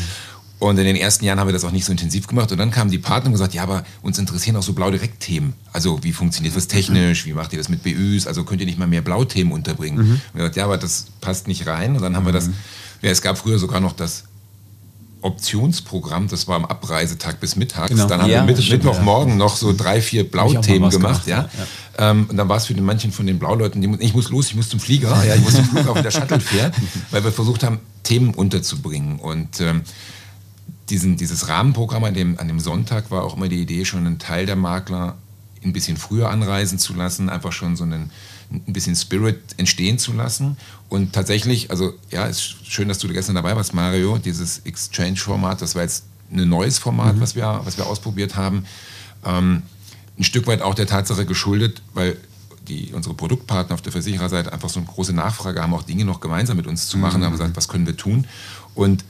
Und 0.60 0.78
in 0.78 0.86
den 0.86 0.98
ersten 0.98 1.24
Jahren 1.24 1.39
haben 1.39 1.48
wir 1.48 1.54
das 1.54 1.63
auch 1.63 1.72
nicht 1.72 1.86
so 1.86 1.91
intensiv 1.91 2.28
gemacht. 2.28 2.52
Und 2.52 2.58
dann 2.58 2.69
kamen 2.69 2.91
die 2.91 2.98
Partner 2.98 3.28
und 3.28 3.32
gesagt, 3.32 3.54
ja, 3.54 3.63
aber 3.63 3.86
uns 4.02 4.19
interessieren 4.19 4.58
auch 4.58 4.63
so 4.63 4.74
Blau-Direkt-Themen. 4.74 5.54
Also 5.72 6.04
wie 6.04 6.12
funktioniert 6.12 6.56
das 6.56 6.67
technisch? 6.67 7.26
Wie 7.26 7.34
macht 7.34 7.54
ihr 7.54 7.60
das 7.60 7.69
mit 7.69 7.82
BÜs? 7.82 8.28
Also 8.28 8.43
könnt 8.43 8.60
ihr 8.60 8.67
nicht 8.67 8.78
mal 8.78 8.88
mehr 8.88 9.02
Blau-Themen 9.02 9.54
unterbringen? 9.54 9.98
Mhm. 9.98 10.12
Und 10.12 10.22
wir 10.34 10.39
gesagt, 10.39 10.58
ja, 10.58 10.65
aber 10.65 10.78
das 10.78 11.08
passt 11.22 11.48
nicht 11.48 11.65
rein. 11.65 11.95
Und 11.95 12.02
dann 12.02 12.15
haben 12.15 12.24
mhm. 12.24 12.28
wir 12.28 12.34
das, 12.34 12.48
mhm. 12.48 12.56
ja, 13.02 13.10
es 13.10 13.22
gab 13.22 13.38
früher 13.38 13.58
sogar 13.58 13.80
noch 13.80 13.93
das 13.93 14.26
Optionsprogramm, 15.22 16.28
das 16.28 16.48
war 16.48 16.56
am 16.56 16.65
Abreisetag 16.65 17.39
bis 17.39 17.56
mittags. 17.56 17.89
Genau. 17.89 18.08
Dann 18.08 18.22
haben 18.22 18.30
ja, 18.30 18.45
wir 18.45 18.56
mit, 18.56 18.69
Mittwochmorgen 18.69 19.34
ja. 19.34 19.38
noch 19.38 19.56
so 19.58 19.74
drei, 19.74 20.02
vier 20.02 20.30
Blauthemen 20.30 20.89
gemacht. 20.89 21.26
gemacht. 21.26 21.28
Ja? 21.28 21.50
ja. 21.98 22.12
Ähm, 22.12 22.28
und 22.30 22.38
dann 22.38 22.48
war 22.48 22.58
es 22.58 22.67
für 22.67 22.74
den 22.74 22.86
manchen 22.86 23.12
von 23.12 23.28
den 23.28 23.38
Blauleuten, 23.38 23.82
die, 23.82 24.04
ich 24.04 24.13
muss 24.13 24.30
los, 24.30 24.48
ich 24.48 24.56
muss 24.56 24.69
zum 24.69 24.80
Flieger, 24.80 25.22
ich 25.36 25.41
muss 25.41 25.56
zum 25.56 25.65
Flughafen, 25.65 26.04
der 26.04 26.12
Shuttle 26.12 26.39
fährt, 26.39 26.74
weil 27.12 27.24
wir 27.24 27.34
versucht 27.34 27.63
haben, 27.63 27.80
Themen 28.04 28.34
unterzubringen. 28.34 29.19
Und 29.19 29.60
ähm, 29.60 29.82
diesen, 30.89 31.17
dieses 31.17 31.47
Rahmenprogramm 31.47 32.04
an 32.04 32.13
dem, 32.13 32.39
an 32.39 32.47
dem 32.47 32.60
Sonntag 32.60 33.12
war 33.12 33.23
auch 33.23 33.38
immer 33.38 33.47
die 33.47 33.62
Idee, 33.62 33.86
schon 33.86 34.06
einen 34.06 34.19
Teil 34.19 34.45
der 34.45 34.56
Makler 34.56 35.17
ein 35.63 35.73
bisschen 35.73 35.97
früher 35.97 36.30
anreisen 36.30 36.80
zu 36.80 36.93
lassen, 36.93 37.30
einfach 37.30 37.52
schon 37.52 37.75
so 37.75 37.84
einen, 37.84 38.12
ein 38.52 38.73
bisschen 38.73 38.95
Spirit 38.95 39.39
entstehen 39.58 39.99
zu 39.99 40.13
lassen. 40.13 40.58
Und 40.88 41.13
tatsächlich, 41.13 41.69
also 41.69 41.93
ja, 42.12 42.25
ist 42.25 42.56
schön, 42.65 42.88
dass 42.88 42.99
du 42.99 43.08
gestern 43.10 43.36
dabei 43.36 43.56
warst, 43.56 43.73
Mario, 43.73 44.17
dieses 44.17 44.60
Exchange-Format, 44.60 45.62
das 45.62 45.75
war 45.75 45.84
jetzt 45.84 46.06
ein 46.32 46.47
neues 46.47 46.78
Format, 46.78 47.15
mhm. 47.15 47.21
was, 47.21 47.36
wir, 47.36 47.62
was 47.63 47.78
wir 47.78 47.86
ausprobiert 47.86 48.36
haben. 48.36 48.65
Ähm, 49.25 49.63
ein 50.17 50.23
Stück 50.23 50.47
weit 50.47 50.62
auch 50.62 50.75
der 50.75 50.88
Tatsache 50.88 51.25
geschuldet, 51.25 51.82
weil 51.93 52.17
die, 52.67 52.91
unsere 52.93 53.15
Produktpartner 53.15 53.73
auf 53.73 53.82
der 53.82 53.91
Versichererseite 53.91 54.54
einfach 54.54 54.69
so 54.69 54.80
eine 54.80 54.88
große 54.88 55.13
Nachfrage 55.13 55.62
haben, 55.62 55.73
auch 55.73 55.84
Dinge 55.84 56.06
noch 56.06 56.19
gemeinsam 56.19 56.58
mit 56.58 56.67
uns 56.67 56.88
zu 56.88 56.97
machen, 56.97 57.21
mhm. 57.21 57.25
haben 57.25 57.32
gesagt, 57.34 57.58
was 57.58 57.67
können 57.67 57.86
wir 57.86 57.97
tun? 57.97 58.28
Und 58.75 59.04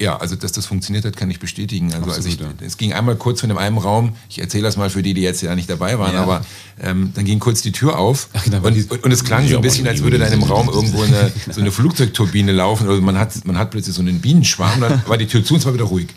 ja, 0.00 0.16
also 0.16 0.36
dass 0.36 0.52
das 0.52 0.66
funktioniert 0.66 1.04
hat, 1.04 1.16
kann 1.16 1.30
ich 1.30 1.40
bestätigen. 1.40 1.92
Also, 1.92 2.10
also 2.10 2.28
ich, 2.28 2.38
es 2.64 2.76
ging 2.76 2.92
einmal 2.92 3.16
kurz 3.16 3.40
von 3.40 3.48
dem 3.48 3.58
einen 3.58 3.78
Raum, 3.78 4.14
ich 4.28 4.40
erzähle 4.40 4.64
das 4.64 4.76
mal 4.76 4.90
für 4.90 5.02
die, 5.02 5.14
die 5.14 5.22
jetzt 5.22 5.42
ja 5.42 5.54
nicht 5.54 5.68
dabei 5.68 5.98
waren, 5.98 6.14
ja. 6.14 6.22
aber 6.22 6.44
ähm, 6.80 7.12
dann 7.14 7.24
ging 7.24 7.40
kurz 7.40 7.62
die 7.62 7.72
Tür 7.72 7.98
auf 7.98 8.28
Ach, 8.32 8.44
genau, 8.44 8.58
und, 8.58 8.90
und, 8.90 9.04
und, 9.04 9.12
es 9.12 9.24
klang 9.24 9.48
so 9.48 9.56
ein 9.56 9.62
bisschen, 9.62 9.86
als 9.88 10.02
würde 10.02 10.18
da 10.18 10.26
in 10.26 10.34
einem 10.34 10.44
Raum 10.44 10.68
irgendwo 10.68 11.02
eine, 11.02 11.32
so 11.50 11.60
eine 11.60 11.72
Flugzeugturbine 11.72 12.52
laufen 12.52 12.88
oder 12.88 13.00
man 13.00 13.18
hat, 13.18 13.44
man 13.44 13.58
hat 13.58 13.70
plötzlich 13.70 13.94
so 13.94 14.02
einen 14.02 14.20
Bienenschwarm, 14.20 14.80
dann 14.80 15.02
war 15.06 15.18
die 15.18 15.26
Tür 15.26 15.44
zu 15.44 15.54
und 15.54 15.60
es 15.60 15.66
war 15.66 15.74
wieder 15.74 15.84
ruhig. 15.84 16.08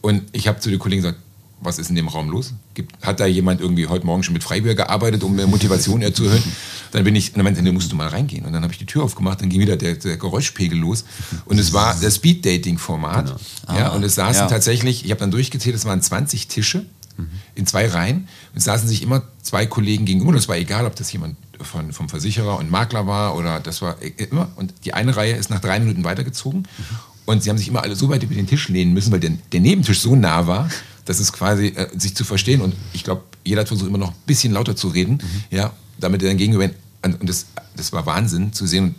Und 0.00 0.24
ich 0.32 0.48
habe 0.48 0.58
zu 0.58 0.70
den 0.70 0.80
Kollegen 0.80 1.02
gesagt, 1.02 1.18
was 1.62 1.78
ist 1.78 1.90
in 1.90 1.96
dem 1.96 2.08
Raum 2.08 2.28
los? 2.28 2.54
Gibt, 2.74 3.04
hat 3.04 3.20
da 3.20 3.26
jemand 3.26 3.60
irgendwie 3.60 3.86
heute 3.86 4.04
Morgen 4.04 4.22
schon 4.22 4.32
mit 4.32 4.42
Freibier 4.42 4.74
gearbeitet, 4.74 5.22
um 5.22 5.36
mehr 5.36 5.46
Motivation 5.46 6.02
zu 6.12 6.24
erhöhen? 6.24 6.42
Dann 6.90 7.04
bin 7.04 7.14
ich, 7.16 7.32
dann 7.32 7.44
meinte 7.44 7.64
er, 7.64 7.72
musst 7.72 7.90
du 7.90 7.96
mal 7.96 8.08
reingehen. 8.08 8.44
Und 8.44 8.52
dann 8.52 8.62
habe 8.62 8.72
ich 8.72 8.78
die 8.78 8.86
Tür 8.86 9.04
aufgemacht, 9.04 9.40
dann 9.40 9.48
ging 9.48 9.60
wieder 9.60 9.76
der, 9.76 9.94
der 9.94 10.16
Geräuschpegel 10.16 10.78
los. 10.78 11.04
Und 11.44 11.58
es 11.58 11.72
war 11.72 11.96
das 12.00 12.16
Speed-Dating-Format. 12.16 13.26
Genau. 13.26 13.36
Ah, 13.66 13.78
ja, 13.78 13.88
und 13.90 14.02
es 14.02 14.16
saßen 14.16 14.42
ja. 14.42 14.48
tatsächlich, 14.48 15.04
ich 15.04 15.10
habe 15.10 15.20
dann 15.20 15.30
durchgezählt, 15.30 15.74
es 15.74 15.84
waren 15.84 16.02
20 16.02 16.48
Tische 16.48 16.84
mhm. 17.16 17.28
in 17.54 17.66
zwei 17.66 17.86
Reihen. 17.86 18.28
Und 18.52 18.58
es 18.58 18.64
saßen 18.64 18.88
sich 18.88 19.02
immer 19.02 19.22
zwei 19.42 19.66
Kollegen 19.66 20.04
gegenüber. 20.04 20.30
Und 20.30 20.36
es 20.36 20.48
war 20.48 20.56
egal, 20.56 20.84
ob 20.86 20.96
das 20.96 21.12
jemand 21.12 21.36
von, 21.60 21.92
vom 21.92 22.08
Versicherer 22.08 22.58
und 22.58 22.70
Makler 22.70 23.06
war 23.06 23.36
oder 23.36 23.60
das 23.60 23.82
war 23.82 23.96
immer. 24.16 24.48
Und 24.56 24.74
die 24.84 24.94
eine 24.94 25.16
Reihe 25.16 25.36
ist 25.36 25.50
nach 25.50 25.60
drei 25.60 25.78
Minuten 25.78 26.04
weitergezogen. 26.04 26.60
Mhm. 26.60 26.96
Und 27.24 27.42
sie 27.42 27.50
haben 27.50 27.58
sich 27.58 27.68
immer 27.68 27.82
alle 27.82 27.94
so 27.94 28.08
weit 28.08 28.22
über 28.22 28.34
den 28.34 28.46
Tisch 28.46 28.68
lehnen 28.68 28.92
müssen, 28.92 29.12
weil 29.12 29.20
der, 29.20 29.30
der 29.52 29.60
Nebentisch 29.60 30.00
so 30.00 30.16
nah 30.16 30.46
war, 30.46 30.68
dass 31.04 31.20
es 31.20 31.32
quasi 31.32 31.68
äh, 31.68 31.88
sich 31.98 32.14
zu 32.14 32.24
verstehen. 32.24 32.60
Und 32.60 32.74
ich 32.92 33.04
glaube, 33.04 33.22
jeder 33.44 33.62
hat 33.62 33.68
versucht, 33.68 33.88
immer 33.88 33.98
noch 33.98 34.10
ein 34.10 34.16
bisschen 34.26 34.52
lauter 34.52 34.76
zu 34.76 34.88
reden, 34.88 35.14
mhm. 35.14 35.56
ja, 35.56 35.72
damit 35.98 36.22
er 36.22 36.28
dann 36.28 36.38
gegenüber. 36.38 36.70
Und 37.02 37.28
das, 37.28 37.46
das 37.76 37.92
war 37.92 38.06
Wahnsinn 38.06 38.52
zu 38.52 38.66
sehen. 38.66 38.84
Und 38.84 38.94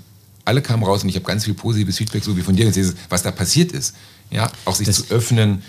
alle 0.46 0.62
kamen 0.62 0.84
raus 0.84 1.04
und 1.04 1.10
ich 1.10 1.16
habe 1.16 1.26
ganz 1.26 1.46
viel 1.46 1.54
positives 1.54 1.98
Feedback, 1.98 2.24
so 2.24 2.36
wie 2.36 2.42
von 2.42 2.56
dir 2.56 2.72
was 3.10 3.24
da 3.24 3.32
passiert 3.32 3.72
ist. 3.72 3.96
Ja, 4.30 4.52
auch 4.66 4.76
sich 4.76 4.88
das 4.88 5.08
zu 5.08 5.14
öffnen, 5.14 5.64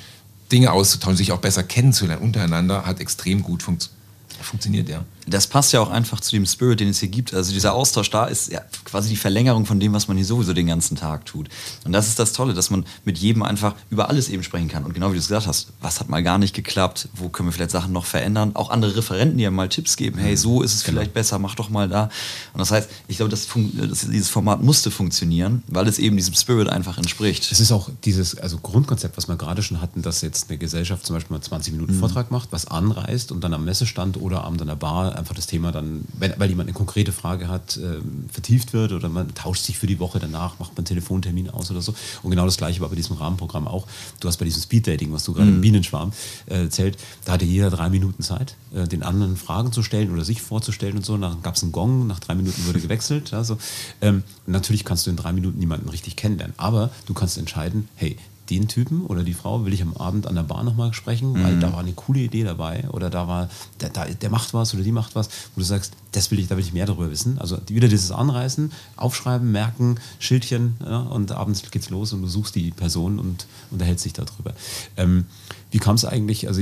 Dinge 0.51 0.73
auszutauschen, 0.73 1.17
sich 1.17 1.33
auch 1.33 1.41
besser 1.41 1.63
kennenzulernen 1.63 2.23
untereinander, 2.23 2.87
hat 2.87 3.01
extrem 3.01 3.43
gut 3.43 3.63
funktioniert 3.63 4.05
funktioniert, 4.43 4.89
ja. 4.89 5.05
Das 5.27 5.47
passt 5.47 5.73
ja 5.73 5.81
auch 5.81 5.91
einfach 5.91 6.21
zu 6.21 6.33
dem 6.33 6.47
Spirit, 6.47 6.81
den 6.81 6.89
es 6.89 7.01
hier 7.01 7.09
gibt. 7.09 7.35
Also 7.35 7.53
dieser 7.53 7.75
Austausch 7.75 8.11
da 8.11 8.27
ist 8.27 8.53
ja 8.53 8.61
quasi 8.85 9.09
die 9.09 9.17
Verlängerung 9.17 9.67
von 9.67 9.81
dem, 9.81 9.93
was 9.93 10.09
man 10.09 10.17
hier 10.17 10.27
sowieso 10.27 10.53
den 10.53 10.67
ganzen 10.67 10.97
Tag 10.97 11.27
tut. 11.27 11.49
Und 11.85 11.93
das 11.93 12.09
ist 12.09 12.19
das 12.19 12.33
Tolle, 12.33 12.55
dass 12.55 12.71
man 12.71 12.85
mit 13.05 13.19
jedem 13.19 13.43
einfach 13.43 13.75
über 13.91 14.09
alles 14.09 14.29
eben 14.29 14.43
sprechen 14.43 14.69
kann. 14.69 14.85
Und 14.85 14.95
genau 14.95 15.09
wie 15.11 15.15
du 15.15 15.21
es 15.21 15.29
gesagt 15.29 15.47
hast, 15.47 15.69
was 15.81 16.01
hat 16.01 16.09
mal 16.09 16.23
gar 16.23 16.39
nicht 16.39 16.55
geklappt, 16.55 17.09
wo 17.15 17.29
können 17.29 17.49
wir 17.49 17.53
vielleicht 17.53 17.71
Sachen 17.71 17.93
noch 17.93 18.05
verändern. 18.05 18.53
Auch 18.55 18.71
andere 18.71 18.97
Referenten, 18.97 19.39
die 19.39 19.45
ja 19.45 19.51
mal 19.51 19.69
Tipps 19.69 19.97
geben, 19.97 20.19
hey, 20.19 20.37
so 20.37 20.63
ist 20.63 20.75
es 20.75 20.85
genau. 20.85 20.99
vielleicht 20.99 21.15
besser, 21.15 21.39
mach 21.39 21.55
doch 21.55 21.71
mal 21.71 21.89
da. 21.89 22.05
Und 22.53 22.59
das 22.59 22.71
heißt, 22.71 22.89
ich 23.09 23.17
glaube, 23.17 23.31
das 23.31 23.49
das, 23.75 24.01
dieses 24.01 24.29
Format 24.29 24.63
musste 24.63 24.91
funktionieren, 24.91 25.63
weil 25.69 25.87
es 25.89 25.99
eben 25.99 26.17
diesem 26.17 26.35
Spirit 26.35 26.69
einfach 26.69 26.99
entspricht. 26.99 27.51
Es 27.51 27.61
ist 27.61 27.73
auch 27.73 27.91
dieses 28.05 28.39
also 28.39 28.59
Grundkonzept, 28.59 29.17
was 29.17 29.29
wir 29.29 29.37
gerade 29.37 29.63
schon 29.63 29.81
hatten, 29.81 30.03
dass 30.03 30.21
jetzt 30.23 30.51
eine 30.51 30.59
Gesellschaft 30.59 31.07
zum 31.07 31.17
Beispiel 31.17 31.37
mal 31.37 31.43
20 31.43 31.73
Minuten 31.73 31.95
mhm. 31.95 32.01
Vortrag 32.01 32.31
macht, 32.31 32.53
was 32.53 32.67
anreißt 32.67 33.33
und 33.33 33.43
dann 33.43 33.55
am 33.55 33.65
Messestand 33.65 34.17
oder 34.17 34.45
an 34.45 34.59
der 34.59 34.77
Bar 34.77 35.14
einfach 35.15 35.35
das 35.35 35.47
Thema 35.47 35.73
dann, 35.73 36.05
wenn, 36.19 36.33
weil 36.39 36.49
jemand 36.49 36.69
eine 36.69 36.75
konkrete 36.75 37.13
Frage 37.13 37.49
hat, 37.49 37.77
äh, 37.77 38.01
vertieft 38.31 38.73
wird 38.73 38.93
oder 38.93 39.09
man 39.09 39.35
tauscht 39.35 39.65
sich 39.65 39.79
für 39.79 39.87
die 39.87 39.99
Woche 39.99 40.19
danach, 40.19 40.59
macht 40.59 40.73
man 40.73 40.79
einen 40.79 40.87
Telefontermin 40.87 41.51
aus 41.51 41.71
oder 41.71 41.83
so. 41.83 41.95
Und 42.23 42.31
genau 42.31 42.45
das 42.45 42.57
gleiche 42.57 42.81
war 42.81 42.89
bei 42.89 42.97
diesem 42.97 43.17
Rahmenprogramm 43.17 43.69
auch. 43.69 43.87
Du 44.21 44.29
hast 44.29 44.37
bei 44.39 44.45
diesem 44.45 44.63
Speeddating, 44.63 45.13
was 45.13 45.25
du 45.25 45.33
gerade 45.33 45.49
mhm. 45.49 45.57
im 45.57 45.61
Bienenschwarm 45.61 46.13
äh, 46.47 46.63
erzählt, 46.63 46.99
da 47.25 47.33
hatte 47.33 47.45
jeder 47.45 47.71
drei 47.71 47.89
Minuten 47.89 48.23
Zeit, 48.23 48.57
äh, 48.75 48.87
den 48.87 49.03
anderen 49.03 49.37
Fragen 49.37 49.73
zu 49.73 49.83
stellen 49.83 50.13
oder 50.13 50.25
sich 50.25 50.43
vorzustellen 50.43 50.97
und 50.97 51.05
so. 51.05 51.17
Dann 51.17 51.43
gab 51.43 51.57
es 51.57 51.63
einen 51.63 51.73
Gong, 51.73 52.07
nach 52.07 52.21
drei 52.21 52.35
Minuten 52.35 52.67
wurde 52.67 52.81
gewechselt. 52.81 53.33
Also, 53.45 53.59
ähm, 54.01 54.23
natürlich 54.47 54.85
kannst 54.85 55.07
du 55.07 55.11
in 55.11 55.17
drei 55.17 55.33
Minuten 55.33 55.59
niemanden 55.59 55.89
richtig 55.89 56.17
kennenlernen, 56.17 56.55
aber 56.57 56.91
du 57.05 57.15
kannst 57.15 57.37
entscheiden, 57.37 57.89
hey, 57.97 58.17
den 58.51 58.69
Typen 58.69 59.07
oder 59.07 59.23
die 59.23 59.33
Frau 59.33 59.65
will 59.65 59.73
ich 59.73 59.83
am 59.83 59.97
Abend 59.97 60.27
an 60.27 60.35
der 60.35 60.43
Bar 60.43 60.65
nochmal 60.65 60.93
sprechen, 60.93 61.33
mhm. 61.33 61.43
weil 61.43 61.59
da 61.59 61.73
war 61.73 61.81
eine 61.81 61.93
coole 61.93 62.21
Idee 62.21 62.45
dabei 62.45 62.89
oder 62.91 63.09
da 63.11 63.27
war, 63.27 63.49
der, 63.81 63.89
der, 63.89 64.15
der, 64.15 64.31
macht 64.31 64.53
was 64.53 64.75
oder 64.75 64.83
die 64.83 64.93
macht 64.93 65.15
was, 65.15 65.29
wo 65.55 65.61
du 65.61 65.65
sagst, 65.65 65.95
das 66.13 66.31
will 66.31 66.39
ich, 66.39 66.49
da 66.49 66.57
will 66.57 66.65
ich 66.65 66.73
mehr 66.73 66.87
darüber 66.87 67.11
wissen. 67.11 67.39
Also 67.39 67.59
wieder 67.69 67.89
dieses 67.89 68.11
Anreißen, 68.11 68.73
aufschreiben, 68.97 69.51
merken, 69.51 69.97
Schildchen 70.19 70.77
ja, 70.85 71.01
und 71.01 71.33
abends 71.33 71.71
geht's 71.71 71.91
los 71.91 72.13
und 72.13 72.23
du 72.23 72.29
suchst 72.29 72.55
die 72.55 72.71
Person 72.71 73.19
und 73.19 73.47
unterhältst 73.71 74.05
dich 74.05 74.13
darüber. 74.13 74.53
Ähm, 74.97 75.27
wie 75.71 75.79
kam 75.79 75.97
es 75.97 76.05
eigentlich, 76.05 76.47
also 76.47 76.61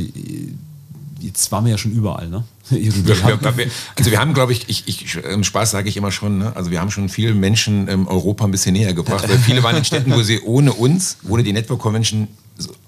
jetzt 1.21 1.51
waren 1.53 1.64
wir 1.64 1.73
ja 1.73 1.79
schon 1.79 1.92
überall, 1.92 2.29
ne? 2.29 2.45
Wir, 2.70 2.92
wir, 3.07 3.70
also 3.96 4.11
wir 4.11 4.20
haben, 4.20 4.35
glaube 4.35 4.53
ich, 4.53 4.68
ich, 4.68 4.87
ich, 4.87 5.16
im 5.16 5.44
Spaß 5.44 5.72
sage 5.72 5.88
ich 5.88 5.96
immer 5.96 6.12
schon, 6.12 6.38
ne? 6.38 6.57
also 6.57 6.70
wir 6.70 6.81
haben 6.81 6.90
schon 6.90 7.09
viele 7.09 7.35
Menschen 7.35 7.88
ähm, 7.88 8.07
Europa 8.07 8.44
ein 8.44 8.51
bisschen 8.51 8.72
näher 8.72 8.94
gebracht, 8.94 9.29
weil 9.29 9.38
viele 9.38 9.62
waren 9.62 9.77
in 9.77 9.85
Städten, 9.85 10.12
wo 10.14 10.22
sie 10.22 10.40
ohne 10.40 10.72
uns, 10.72 11.18
ohne 11.29 11.42
die 11.42 11.53
Network 11.53 11.81
Convention 11.81 12.29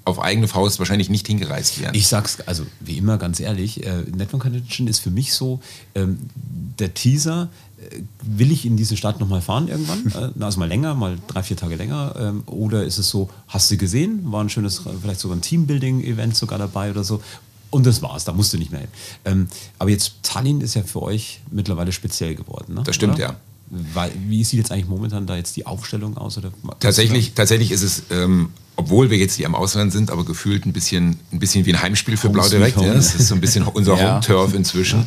auf 0.05 0.21
eigene 0.21 0.49
Faust 0.49 0.79
wahrscheinlich 0.79 1.09
nicht 1.09 1.27
hingereist 1.27 1.81
wären. 1.81 1.95
Ich 1.95 2.07
sag's 2.07 2.41
also 2.43 2.67
wie 2.81 2.99
immer 2.99 3.19
ganz 3.19 3.41
ehrlich, 3.41 3.85
äh, 3.85 4.03
Network 4.15 4.43
Convention 4.43 4.87
ist 4.87 5.01
für 5.01 5.11
mich 5.11 5.33
so 5.33 5.61
ähm, 5.95 6.19
der 6.79 6.95
Teaser, 6.95 7.49
äh, 7.79 8.01
will 8.23 8.53
ich 8.53 8.67
in 8.67 8.77
diese 8.77 8.97
Stadt 8.97 9.21
nochmal 9.21 9.41
fahren 9.41 9.69
irgendwann? 9.69 10.13
Äh, 10.39 10.45
also 10.45 10.59
mal 10.59 10.69
länger, 10.69 10.95
mal 10.95 11.17
drei, 11.27 11.43
vier 11.43 11.57
Tage 11.57 11.77
länger? 11.77 12.15
Ähm, 12.19 12.43
oder 12.47 12.85
ist 12.85 12.99
es 12.99 13.09
so, 13.09 13.31
hast 13.49 13.71
du 13.71 13.77
gesehen, 13.77 14.21
war 14.31 14.43
ein 14.45 14.51
schönes, 14.51 14.83
vielleicht 15.01 15.21
sogar 15.21 15.37
ein 15.37 15.43
Teambuilding-Event 15.43 16.37
sogar 16.37 16.59
dabei 16.59 16.91
oder 16.91 17.05
so? 17.05 17.23
Und 17.75 17.85
das 17.87 18.03
war's, 18.03 18.23
da 18.23 18.33
musst 18.33 18.53
du 18.53 18.57
nicht 18.57 18.71
mehr 18.71 18.83
hin. 18.83 18.91
Ähm, 19.25 19.49
aber 19.81 19.91
jetzt 19.91 20.13
Tallinn 20.23 20.61
ist 20.61 20.75
ja 20.75 20.85
für 20.85 21.03
euch 21.03 21.41
mittlerweile 21.51 21.91
speziell 21.91 22.37
geworden. 22.37 22.75
Ne? 22.75 22.83
Das 22.85 22.95
stimmt, 22.95 23.15
oder? 23.15 23.23
ja. 23.23 23.37
Weil, 23.69 24.13
wie 24.29 24.45
sieht 24.45 24.59
jetzt 24.59 24.71
eigentlich 24.71 24.87
momentan 24.87 25.27
da 25.27 25.35
jetzt 25.35 25.57
die 25.57 25.67
Aufstellung 25.67 26.17
aus? 26.17 26.39
Oder 26.39 26.53
tatsächlich, 26.79 27.35
tatsächlich 27.35 27.73
ist 27.73 27.83
es, 27.83 28.05
ähm, 28.13 28.51
obwohl 28.77 29.11
wir 29.11 29.19
jetzt 29.19 29.35
hier 29.35 29.47
am 29.47 29.57
Ausland 29.57 29.91
sind, 29.91 30.13
aber 30.13 30.25
gefühlt 30.25 30.67
ein 30.67 30.73
bisschen, 30.73 31.19
ein 31.33 31.41
bisschen 31.41 31.67
wie 31.67 31.75
ein 31.75 31.83
Heimspiel 31.83 32.17
für 32.17 32.29
Home 32.29 32.35
Blau 32.35 32.49
direkt. 32.49 32.81
Ja, 32.81 32.95
das 32.95 33.17
ist 33.17 33.27
so 33.27 33.35
ein 33.35 33.41
bisschen 33.41 33.65
unser 33.75 33.99
ja. 33.99 34.15
Home-Turf 34.15 34.55
inzwischen. 34.55 35.05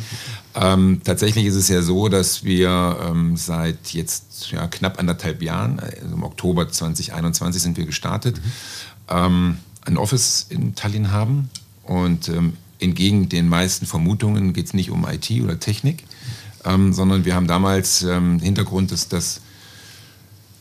Ja. 0.54 0.74
Ähm, 0.74 1.00
tatsächlich 1.02 1.46
ist 1.46 1.54
es 1.54 1.68
ja 1.68 1.80
so, 1.80 2.10
dass 2.10 2.44
wir 2.44 2.98
ähm, 3.08 3.38
seit 3.38 3.94
jetzt 3.94 4.50
ja, 4.50 4.66
knapp 4.66 4.98
anderthalb 4.98 5.40
Jahren, 5.40 5.80
also 5.80 6.14
im 6.14 6.22
Oktober 6.22 6.68
2021 6.68 7.62
sind 7.62 7.78
wir 7.78 7.86
gestartet, 7.86 8.36
mhm. 8.36 8.52
ähm, 9.08 9.56
ein 9.86 9.96
Office 9.96 10.44
in 10.50 10.74
Tallinn 10.74 11.12
haben 11.12 11.48
und 11.88 12.28
ähm, 12.28 12.54
entgegen 12.78 13.28
den 13.28 13.48
meisten 13.48 13.86
Vermutungen 13.86 14.52
geht 14.52 14.66
es 14.66 14.74
nicht 14.74 14.90
um 14.90 15.06
IT 15.08 15.30
oder 15.42 15.58
Technik, 15.58 16.04
ähm, 16.64 16.92
sondern 16.92 17.24
wir 17.24 17.34
haben 17.34 17.46
damals 17.46 18.02
ähm, 18.02 18.38
Hintergrund, 18.38 18.92
dass 18.92 19.08
das 19.08 19.40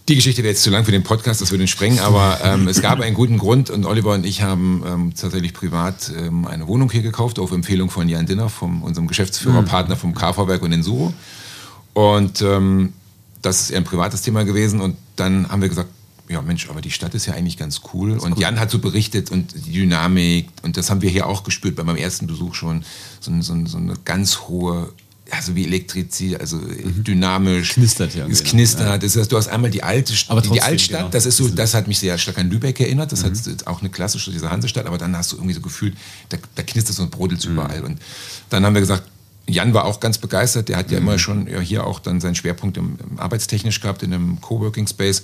die 0.08 0.16
Geschichte 0.16 0.42
wäre 0.42 0.54
jetzt 0.54 0.64
zu 0.64 0.70
lang 0.70 0.86
für 0.86 0.94
den 0.94 1.04
Podcast, 1.04 1.42
das 1.42 1.52
würde 1.52 1.66
ihn 1.66 1.68
sprengen, 1.68 2.00
aber 2.00 2.40
ähm, 2.42 2.70
es 2.70 2.82
gab 2.82 3.02
einen 3.02 3.14
guten 3.14 3.38
Grund 3.38 3.70
und 3.70 3.86
Oliver 3.86 4.14
und 4.14 4.26
ich 4.26 4.42
haben 4.42 4.82
ähm, 4.88 5.14
tatsächlich 5.14 5.54
privat 5.54 6.14
ähm, 6.18 6.48
eine 6.48 6.66
Wohnung 6.68 6.90
hier 6.90 7.02
gekauft, 7.02 7.40
auf 7.40 7.52
Empfehlung 7.52 7.90
von 7.90 8.08
Jan 8.08 8.26
Dinner, 8.26 8.48
von 8.48 8.82
unserem 8.84 9.08
Geschäftsführerpartner 9.08 9.96
mhm. 9.96 10.00
vom 10.00 10.16
KV-Werk 10.16 10.62
und 10.62 10.72
den 10.72 10.82
Suro. 10.82 11.14
Und 11.94 12.42
ähm, 12.42 12.94
das 13.42 13.64
ist 13.64 13.72
eher 13.72 13.80
ein 13.80 13.84
privates 13.84 14.22
Thema 14.22 14.46
gewesen 14.46 14.80
und 14.80 14.96
dann 15.18 15.50
haben 15.50 15.62
wir 15.62 15.68
gesagt, 15.68 15.90
ja 16.30 16.42
Mensch, 16.42 16.70
aber 16.70 16.82
die 16.82 16.92
Stadt 16.92 17.14
ist 17.16 17.26
ja 17.26 17.34
eigentlich 17.34 17.58
ganz 17.58 17.82
cool. 17.94 18.18
Und 18.18 18.34
cool. 18.34 18.42
Jan 18.42 18.60
hat 18.60 18.72
so 18.72 18.80
berichtet 18.80 19.32
und 19.32 19.54
die 19.66 19.72
Dynamik, 19.72 20.50
und 20.64 20.78
das 20.78 20.90
haben 20.90 21.02
wir 21.02 21.10
hier 21.10 21.28
auch 21.28 21.44
gespürt 21.44 21.76
bei 21.76 21.84
meinem 21.84 21.98
ersten 21.98 22.28
Besuch 22.28 22.56
schon, 22.56 22.84
so, 23.20 23.32
so, 23.42 23.66
so 23.66 23.78
eine 23.78 23.94
ganz 24.04 24.40
hohe 24.42 24.90
also 25.32 25.56
wie 25.56 25.66
Elektrizität, 25.66 26.40
also 26.40 26.58
mhm. 26.58 27.04
dynamisch. 27.04 27.74
Knistert 27.74 28.16
ja. 28.16 28.28
Es 28.28 28.44
knistert. 28.44 28.88
Ja. 28.88 28.98
Das 28.98 29.16
heißt, 29.16 29.32
du 29.32 29.38
hast 29.38 29.48
einmal 29.48 29.70
die 29.70 29.84
alte 29.84 30.14
aber 30.28 30.42
trotzdem, 30.42 30.54
die 30.54 30.62
Altstadt, 30.62 31.00
genau. 31.00 31.10
das 31.10 31.26
ist 31.26 31.38
so, 31.38 31.50
das 31.50 31.74
hat 31.74 31.88
mich 31.88 32.00
sehr 32.00 32.18
stark 32.18 32.38
an 32.38 32.50
Lübeck 32.50 32.80
erinnert. 32.80 33.12
Das 33.12 33.24
mhm. 33.24 33.36
hat 33.36 33.68
auch 33.68 33.82
eine 33.82 33.90
klassische, 33.90 34.32
diese 34.32 34.50
Hansestadt, 34.50 34.86
aber 34.86 34.98
dann 34.98 35.16
hast 35.16 35.32
du 35.32 35.38
irgendwie 35.38 35.54
so 35.54 35.62
gefühlt, 35.62 35.96
da, 36.30 36.38
da 36.56 36.64
knistert 36.64 36.96
so 36.96 37.04
und 37.04 37.12
brodelt 37.12 37.46
mhm. 37.46 37.54
überall. 37.54 37.84
Und 37.84 38.00
dann 38.50 38.66
haben 38.66 38.74
wir 38.74 38.82
gesagt, 38.82 39.04
Jan 39.50 39.74
war 39.74 39.86
auch 39.86 40.00
ganz 40.00 40.18
begeistert, 40.18 40.70
der 40.70 40.78
hat 40.78 40.92
ja 40.92 41.00
mhm. 41.00 41.08
immer 41.08 41.20
schon 41.20 41.48
ja, 41.48 41.60
hier 41.60 41.86
auch 41.86 42.00
dann 42.00 42.20
seinen 42.20 42.36
Schwerpunkt 42.36 42.78
im, 42.78 42.98
im 43.10 43.20
arbeitstechnisch 43.20 43.80
gehabt, 43.80 44.04
in 44.04 44.14
einem 44.14 44.42
Coworking 44.42 44.88
Space. 44.88 45.24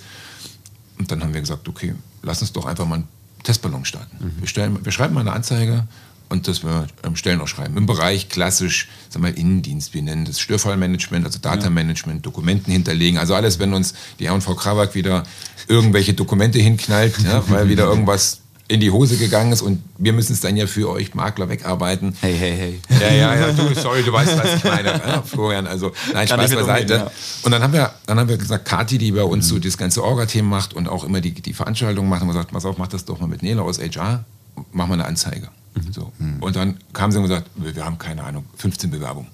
Und 0.98 1.10
dann 1.10 1.22
haben 1.22 1.34
wir 1.34 1.40
gesagt, 1.40 1.68
okay, 1.68 1.94
lass 2.22 2.40
uns 2.40 2.52
doch 2.52 2.66
einfach 2.66 2.86
mal 2.86 2.96
einen 2.96 3.08
Testballon 3.42 3.84
starten. 3.84 4.16
Mhm. 4.18 4.40
Wir, 4.40 4.48
stellen, 4.48 4.84
wir 4.84 4.92
schreiben 4.92 5.14
mal 5.14 5.20
eine 5.20 5.32
Anzeige 5.32 5.86
und 6.28 6.48
das 6.48 6.64
wir 6.64 6.86
ähm, 7.02 7.16
Stellen 7.16 7.40
auch 7.40 7.48
schreiben. 7.48 7.76
Im 7.76 7.86
Bereich 7.86 8.28
klassisch, 8.28 8.88
sagen 9.08 9.24
wir 9.24 9.36
Innendienst, 9.36 9.94
wir 9.94 10.02
nennen 10.02 10.24
das 10.24 10.40
Störfallmanagement, 10.40 11.24
also 11.26 11.38
Data 11.38 11.70
Management, 11.70 12.18
ja. 12.18 12.22
Dokumenten 12.22 12.72
hinterlegen. 12.72 13.18
Also 13.18 13.34
alles, 13.34 13.58
wenn 13.58 13.74
uns 13.74 13.94
die 14.18 14.26
R&V 14.26 14.54
Krawak 14.54 14.94
wieder 14.94 15.24
irgendwelche 15.68 16.14
Dokumente 16.14 16.58
hinknallt, 16.58 17.18
ja, 17.22 17.48
weil 17.48 17.68
wieder 17.68 17.84
irgendwas 17.84 18.40
in 18.66 18.80
die 18.80 18.90
Hose 18.90 19.18
gegangen 19.18 19.52
ist 19.52 19.60
und 19.60 19.82
wir 19.98 20.14
müssen 20.14 20.32
es 20.32 20.40
dann 20.40 20.56
ja 20.56 20.66
für 20.66 20.88
euch 20.88 21.14
Makler 21.14 21.50
wegarbeiten. 21.50 22.16
Hey, 22.20 22.34
hey, 22.34 22.80
hey. 22.88 22.98
Ja, 22.98 23.12
ja, 23.12 23.34
ja, 23.34 23.52
du, 23.52 23.74
sorry, 23.74 24.02
du 24.02 24.10
weißt, 24.10 24.38
was 24.38 24.54
ich 24.56 24.64
meine, 24.64 24.88
ja, 24.88 25.22
Florian. 25.22 25.66
Also, 25.66 25.92
nein, 26.14 26.26
Kann 26.26 26.40
Spaß 26.40 26.54
beiseite. 26.54 26.94
Ja. 26.94 27.10
Und 27.42 27.52
dann 27.52 27.62
haben 27.62 27.74
wir, 27.74 27.92
dann 28.06 28.18
haben 28.18 28.28
wir 28.28 28.38
gesagt, 28.38 28.64
Kathi, 28.64 28.96
die 28.96 29.12
bei 29.12 29.22
uns 29.22 29.46
mhm. 29.46 29.56
so 29.56 29.58
das 29.58 29.76
ganze 29.76 30.02
Orga-Thema 30.02 30.48
macht 30.48 30.72
und 30.72 30.88
auch 30.88 31.04
immer 31.04 31.20
die, 31.20 31.32
die 31.32 31.52
Veranstaltungen 31.52 32.08
macht, 32.08 32.22
haben 32.22 32.28
wir 32.28 32.32
gesagt, 32.32 32.52
pass 32.52 32.64
auf, 32.64 32.78
mach 32.78 32.88
das 32.88 33.04
doch 33.04 33.20
mal 33.20 33.26
mit 33.26 33.42
Nela 33.42 33.62
aus 33.62 33.78
HR, 33.78 34.24
mach 34.72 34.86
mal 34.86 34.94
eine 34.94 35.04
Anzeige. 35.04 35.48
Mhm. 35.74 35.92
So. 35.92 36.12
Mhm. 36.18 36.42
Und 36.42 36.56
dann 36.56 36.78
kamen 36.94 37.12
sie 37.12 37.18
und 37.18 37.24
gesagt, 37.24 37.50
wir 37.56 37.84
haben 37.84 37.98
keine 37.98 38.24
Ahnung, 38.24 38.46
15 38.56 38.90
Bewerbungen. 38.90 39.28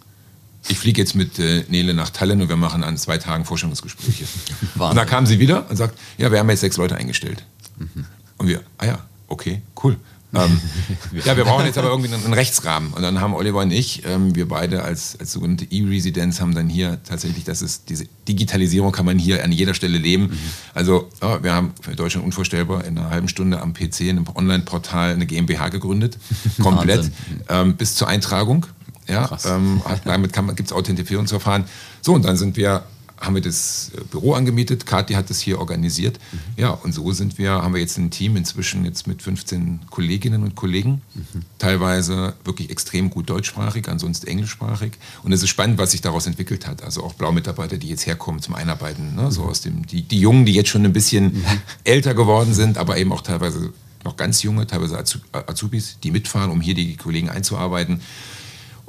Ich 0.68 0.78
fliege 0.78 1.00
jetzt 1.00 1.14
mit 1.14 1.38
äh, 1.38 1.64
Nele 1.68 1.94
nach 1.94 2.10
Tallinn 2.10 2.42
und 2.42 2.48
wir 2.48 2.56
machen 2.56 2.82
an 2.82 2.98
zwei 2.98 3.16
Tagen 3.16 3.44
Vorstellungsgespräche. 3.44 4.24
und 4.78 4.96
dann 4.96 5.06
kam 5.06 5.24
sie 5.24 5.38
wieder 5.38 5.70
und 5.70 5.76
sagt, 5.76 5.96
ja, 6.18 6.32
wir 6.32 6.40
haben 6.40 6.50
jetzt 6.50 6.60
sechs 6.60 6.76
Leute 6.76 6.96
eingestellt. 6.96 7.44
Mhm. 7.78 8.04
Und 8.38 8.48
wir, 8.48 8.62
ah 8.78 8.86
ja, 8.86 8.98
okay, 9.30 9.62
cool. 9.82 9.96
ähm, 10.34 10.60
ja, 11.24 11.36
wir 11.36 11.44
brauchen 11.44 11.66
jetzt 11.66 11.78
aber 11.78 11.88
irgendwie 11.88 12.12
einen, 12.12 12.34
Rechtsrahmen. 12.34 12.92
Und 12.92 13.02
dann 13.02 13.20
haben 13.20 13.34
Oliver 13.34 13.60
und 13.60 13.72
ich, 13.72 14.04
ähm, 14.06 14.34
wir 14.36 14.46
beide 14.46 14.82
als, 14.82 15.18
als 15.18 15.32
sogenannte 15.32 15.64
E-Residenz, 15.64 16.40
haben 16.40 16.54
dann 16.54 16.68
hier 16.68 16.98
tatsächlich, 17.02 17.44
das 17.44 17.62
ist 17.62 17.88
diese 17.88 18.06
Digitalisierung 18.28 18.92
kann 18.92 19.06
man 19.06 19.18
hier 19.18 19.42
an 19.42 19.50
jeder 19.50 19.74
Stelle 19.74 19.98
leben. 19.98 20.24
Mhm. 20.24 20.38
Also 20.74 21.08
ja, 21.20 21.42
wir 21.42 21.52
haben 21.52 21.72
für 21.80 21.96
Deutschland 21.96 22.26
unvorstellbar 22.26 22.84
in 22.84 22.98
einer 22.98 23.10
halben 23.10 23.28
Stunde 23.28 23.60
am 23.60 23.72
PC 23.72 24.02
in 24.02 24.10
einem 24.10 24.26
Online-Portal 24.34 25.14
eine 25.14 25.26
GmbH 25.26 25.68
gegründet, 25.70 26.18
komplett 26.62 27.10
ähm, 27.48 27.76
bis 27.76 27.94
zur 27.94 28.06
Eintragung. 28.06 28.66
Ja, 29.08 29.36
ähm, 29.44 29.82
damit 30.04 30.32
gibt 30.32 30.68
es 30.68 30.72
Authentifizierungsverfahren. 30.72 31.64
So, 32.00 32.14
und 32.14 32.24
dann 32.24 32.36
sind 32.36 32.56
wir 32.56 32.84
haben 33.20 33.34
wir 33.34 33.42
das 33.42 33.92
äh, 33.94 34.00
Büro 34.04 34.32
angemietet. 34.32 34.86
Kathi 34.86 35.14
hat 35.14 35.28
das 35.30 35.40
hier 35.40 35.58
organisiert. 35.58 36.18
Mhm. 36.32 36.38
Ja, 36.56 36.70
und 36.70 36.92
so 36.92 37.12
sind 37.12 37.38
wir, 37.38 37.50
haben 37.50 37.74
wir 37.74 37.80
jetzt 37.80 37.98
ein 37.98 38.10
Team 38.10 38.36
inzwischen 38.36 38.84
jetzt 38.84 39.06
mit 39.06 39.22
15 39.22 39.80
Kolleginnen 39.90 40.42
und 40.42 40.56
Kollegen. 40.56 41.02
Mhm. 41.14 41.42
Teilweise 41.58 42.34
wirklich 42.44 42.70
extrem 42.70 43.10
gut 43.10 43.28
deutschsprachig, 43.28 43.88
ansonsten 43.88 44.26
englischsprachig. 44.26 44.92
Und 45.22 45.32
es 45.32 45.42
ist 45.42 45.50
spannend, 45.50 45.78
was 45.78 45.90
sich 45.90 46.00
daraus 46.00 46.26
entwickelt 46.26 46.66
hat. 46.66 46.82
Also 46.82 47.04
auch 47.04 47.12
Blau-Mitarbeiter, 47.12 47.76
die 47.76 47.88
jetzt 47.88 48.06
herkommen 48.06 48.40
zum 48.40 48.54
Einarbeiten. 48.54 49.14
Ne? 49.14 49.24
Mhm. 49.24 49.30
So 49.30 49.42
aus 49.44 49.60
dem, 49.60 49.86
die, 49.86 50.02
die 50.02 50.20
Jungen, 50.20 50.46
die 50.46 50.52
jetzt 50.54 50.70
schon 50.70 50.84
ein 50.84 50.92
bisschen 50.92 51.34
mhm. 51.34 51.44
älter 51.84 52.14
geworden 52.14 52.54
sind, 52.54 52.78
aber 52.78 52.96
eben 52.96 53.12
auch 53.12 53.22
teilweise 53.22 53.72
noch 54.02 54.16
ganz 54.16 54.42
junge, 54.42 54.66
teilweise 54.66 54.98
Azubis, 55.32 55.98
die 56.02 56.10
mitfahren, 56.10 56.50
um 56.50 56.62
hier 56.62 56.74
die 56.74 56.96
Kollegen 56.96 57.28
einzuarbeiten. 57.28 58.00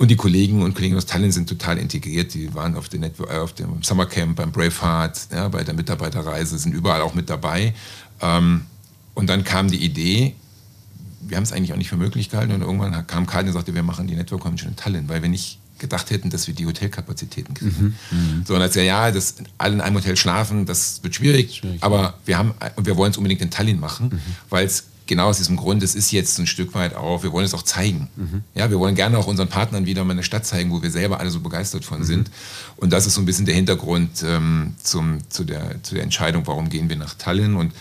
Und 0.01 0.07
die 0.07 0.15
Kollegen 0.15 0.63
und 0.63 0.73
Kollegen 0.73 0.97
aus 0.97 1.05
Tallinn 1.05 1.31
sind 1.31 1.47
total 1.47 1.77
integriert. 1.77 2.33
Die 2.33 2.55
waren 2.55 2.75
auf, 2.75 2.89
den, 2.89 3.03
äh, 3.03 3.11
auf 3.39 3.53
dem 3.53 3.83
Summercamp 3.83 4.35
beim 4.35 4.51
Braveheart, 4.51 5.27
ja, 5.31 5.47
bei 5.47 5.63
der 5.63 5.75
Mitarbeiterreise, 5.75 6.57
sind 6.57 6.73
überall 6.73 7.01
auch 7.01 7.13
mit 7.13 7.29
dabei. 7.29 7.75
Ähm, 8.19 8.61
und 9.13 9.29
dann 9.29 9.43
kam 9.43 9.69
die 9.69 9.77
Idee, 9.77 10.33
wir 11.21 11.37
haben 11.37 11.43
es 11.43 11.51
eigentlich 11.51 11.71
auch 11.71 11.77
nicht 11.77 11.89
für 11.89 11.97
möglich 11.97 12.31
gehalten. 12.31 12.51
Und 12.51 12.61
irgendwann 12.61 13.05
kam 13.05 13.27
Karl 13.27 13.45
und 13.45 13.53
sagte, 13.53 13.75
wir 13.75 13.83
machen 13.83 14.07
die 14.07 14.15
Network 14.15 14.41
Convention 14.41 14.71
in 14.71 14.75
Tallinn, 14.75 15.07
weil 15.07 15.21
wir 15.21 15.29
nicht 15.29 15.59
gedacht 15.77 16.09
hätten, 16.09 16.31
dass 16.31 16.47
wir 16.47 16.55
die 16.55 16.65
Hotelkapazitäten 16.65 17.53
kriegen. 17.53 17.95
Mhm. 18.09 18.43
So, 18.47 18.55
und 18.55 18.61
als 18.63 18.73
ja, 18.73 18.81
ja, 18.81 19.11
das, 19.11 19.35
alle 19.59 19.75
in 19.75 19.81
einem 19.81 19.97
Hotel 19.97 20.17
schlafen, 20.17 20.65
das 20.65 21.03
wird 21.03 21.13
schwierig, 21.13 21.57
schwierig 21.57 21.83
aber 21.83 22.15
wir 22.25 22.39
haben, 22.39 22.55
und 22.75 22.87
wir 22.87 22.97
wollen 22.97 23.11
es 23.11 23.17
unbedingt 23.17 23.41
in 23.41 23.51
Tallinn 23.51 23.79
machen, 23.79 24.09
mhm. 24.13 24.21
weil 24.49 24.65
es 24.65 24.85
genau 25.12 25.28
aus 25.28 25.39
diesem 25.39 25.58
Grund, 25.58 25.84
es 25.84 25.93
ist 25.93 26.12
jetzt 26.12 26.39
ein 26.39 26.47
Stück 26.47 26.74
weit 26.74 26.95
auch, 26.95 27.21
wir 27.21 27.34
wollen 27.34 27.45
es 27.45 27.54
auch 27.54 27.63
zeigen. 27.63 28.08
Mhm. 28.15 28.43
Ja, 28.56 28.69
wir 28.69 28.80
wollen 28.80 28.95
gerne 28.95 29.17
auch 29.17 29.28
unseren 29.28 29.50
Partnern 29.50 29.86
wieder 29.86 30.06
mal 30.06 30.13
eine 30.13 30.24
Stadt 30.24 30.45
zeigen, 30.45 30.71
wo 30.71 30.82
wir 30.82 30.89
selber 30.89 31.19
alle 31.19 31.30
so 31.30 31.41
begeistert 31.41 31.84
von 31.84 32.00
mhm. 32.00 32.06
sind. 32.06 32.32
Und 32.78 32.93
das 32.93 33.06
ist 33.06 33.15
so 33.15 33.21
ein 33.21 33.26
bisschen 33.26 33.45
der 33.45 33.54
Hintergrund 33.54 34.24
ähm, 34.24 34.74
zum, 34.82 35.17
zu, 35.30 35.43
der, 35.43 35.84
zu 35.84 35.95
der 35.95 36.06
Entscheidung, 36.06 36.47
warum 36.47 36.69
gehen 36.69 36.88
wir 36.88 36.95
nach 36.95 37.13
Tallinn. 37.15 37.56
Und 37.56 37.74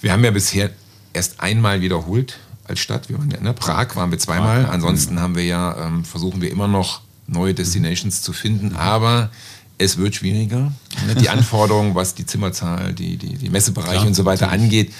wir 0.00 0.10
haben 0.10 0.24
ja 0.24 0.32
bisher 0.32 0.70
erst 1.12 1.38
einmal 1.38 1.80
wiederholt 1.80 2.40
als 2.64 2.80
Stadt. 2.80 3.08
Wir 3.08 3.18
waren 3.18 3.30
ja, 3.30 3.40
ne? 3.40 3.54
Prag 3.54 3.94
waren 3.94 4.10
wir 4.10 4.18
zweimal. 4.18 4.66
Ansonsten 4.66 5.20
haben 5.20 5.36
wir 5.36 5.44
ja, 5.44 5.86
ähm, 5.86 6.04
versuchen 6.04 6.40
wir 6.42 6.50
immer 6.50 6.66
noch 6.66 7.02
neue 7.28 7.54
Destinations 7.54 8.18
mhm. 8.18 8.24
zu 8.24 8.32
finden. 8.32 8.74
Aber 8.74 9.30
es 9.78 9.96
wird 9.96 10.16
schwieriger. 10.16 10.72
Ne? 11.06 11.14
Die 11.20 11.28
Anforderungen, 11.28 11.94
was 11.94 12.16
die 12.16 12.26
Zimmerzahl, 12.26 12.92
die, 12.92 13.16
die, 13.16 13.36
die 13.36 13.48
Messebereiche 13.48 13.92
Klar, 13.92 14.06
und 14.08 14.14
so 14.14 14.24
weiter 14.24 14.46
natürlich. 14.46 14.64
angeht, 14.64 14.92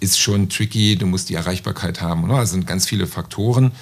ist 0.00 0.18
schon 0.18 0.48
tricky. 0.48 0.96
Du 0.96 1.06
musst 1.06 1.28
die 1.28 1.34
Erreichbarkeit 1.34 2.00
haben. 2.00 2.26
Ne? 2.26 2.34
Also 2.34 2.52
sind 2.52 2.66
ganz 2.66 2.86
viele 2.86 3.06
Faktoren. 3.06 3.72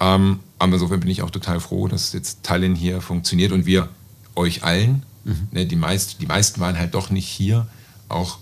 Ähm, 0.00 0.40
aber 0.58 0.74
insofern 0.74 1.00
bin 1.00 1.10
ich 1.10 1.22
auch 1.22 1.30
total 1.30 1.60
froh, 1.60 1.88
dass 1.88 2.12
jetzt 2.12 2.42
Tallinn 2.42 2.74
hier 2.74 3.00
funktioniert 3.00 3.52
und 3.52 3.66
wir 3.66 3.88
euch 4.34 4.62
allen, 4.64 5.02
mhm. 5.24 5.48
ne, 5.50 5.66
die, 5.66 5.76
meist, 5.76 6.20
die 6.20 6.26
meisten 6.26 6.60
waren 6.60 6.78
halt 6.78 6.94
doch 6.94 7.10
nicht 7.10 7.28
hier, 7.28 7.66
auch 8.08 8.38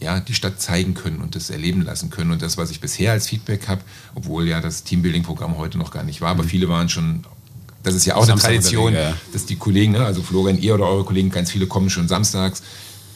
ja, 0.00 0.20
die 0.20 0.34
Stadt 0.34 0.60
zeigen 0.60 0.94
können 0.94 1.20
und 1.20 1.34
das 1.34 1.50
erleben 1.50 1.82
lassen 1.82 2.10
können. 2.10 2.32
Und 2.32 2.42
das, 2.42 2.58
was 2.58 2.70
ich 2.70 2.80
bisher 2.80 3.12
als 3.12 3.28
Feedback 3.28 3.68
habe, 3.68 3.82
obwohl 4.14 4.48
ja 4.48 4.60
das 4.60 4.84
Teambuilding-Programm 4.84 5.56
heute 5.56 5.78
noch 5.78 5.90
gar 5.90 6.02
nicht 6.02 6.20
war, 6.20 6.34
mhm. 6.34 6.40
aber 6.40 6.48
viele 6.48 6.68
waren 6.68 6.88
schon 6.88 7.24
das 7.84 7.94
ist 7.94 8.06
ja 8.06 8.16
auch 8.16 8.24
Samstag 8.24 8.48
eine 8.48 8.60
Tradition, 8.60 8.94
ja. 8.94 9.14
dass 9.34 9.44
die 9.44 9.56
Kollegen, 9.56 9.92
ne, 9.92 10.04
also 10.04 10.22
Florian, 10.22 10.58
ihr 10.58 10.74
oder 10.74 10.86
eure 10.86 11.04
Kollegen, 11.04 11.30
ganz 11.30 11.50
viele 11.50 11.66
kommen 11.66 11.90
schon 11.90 12.08
samstags, 12.08 12.62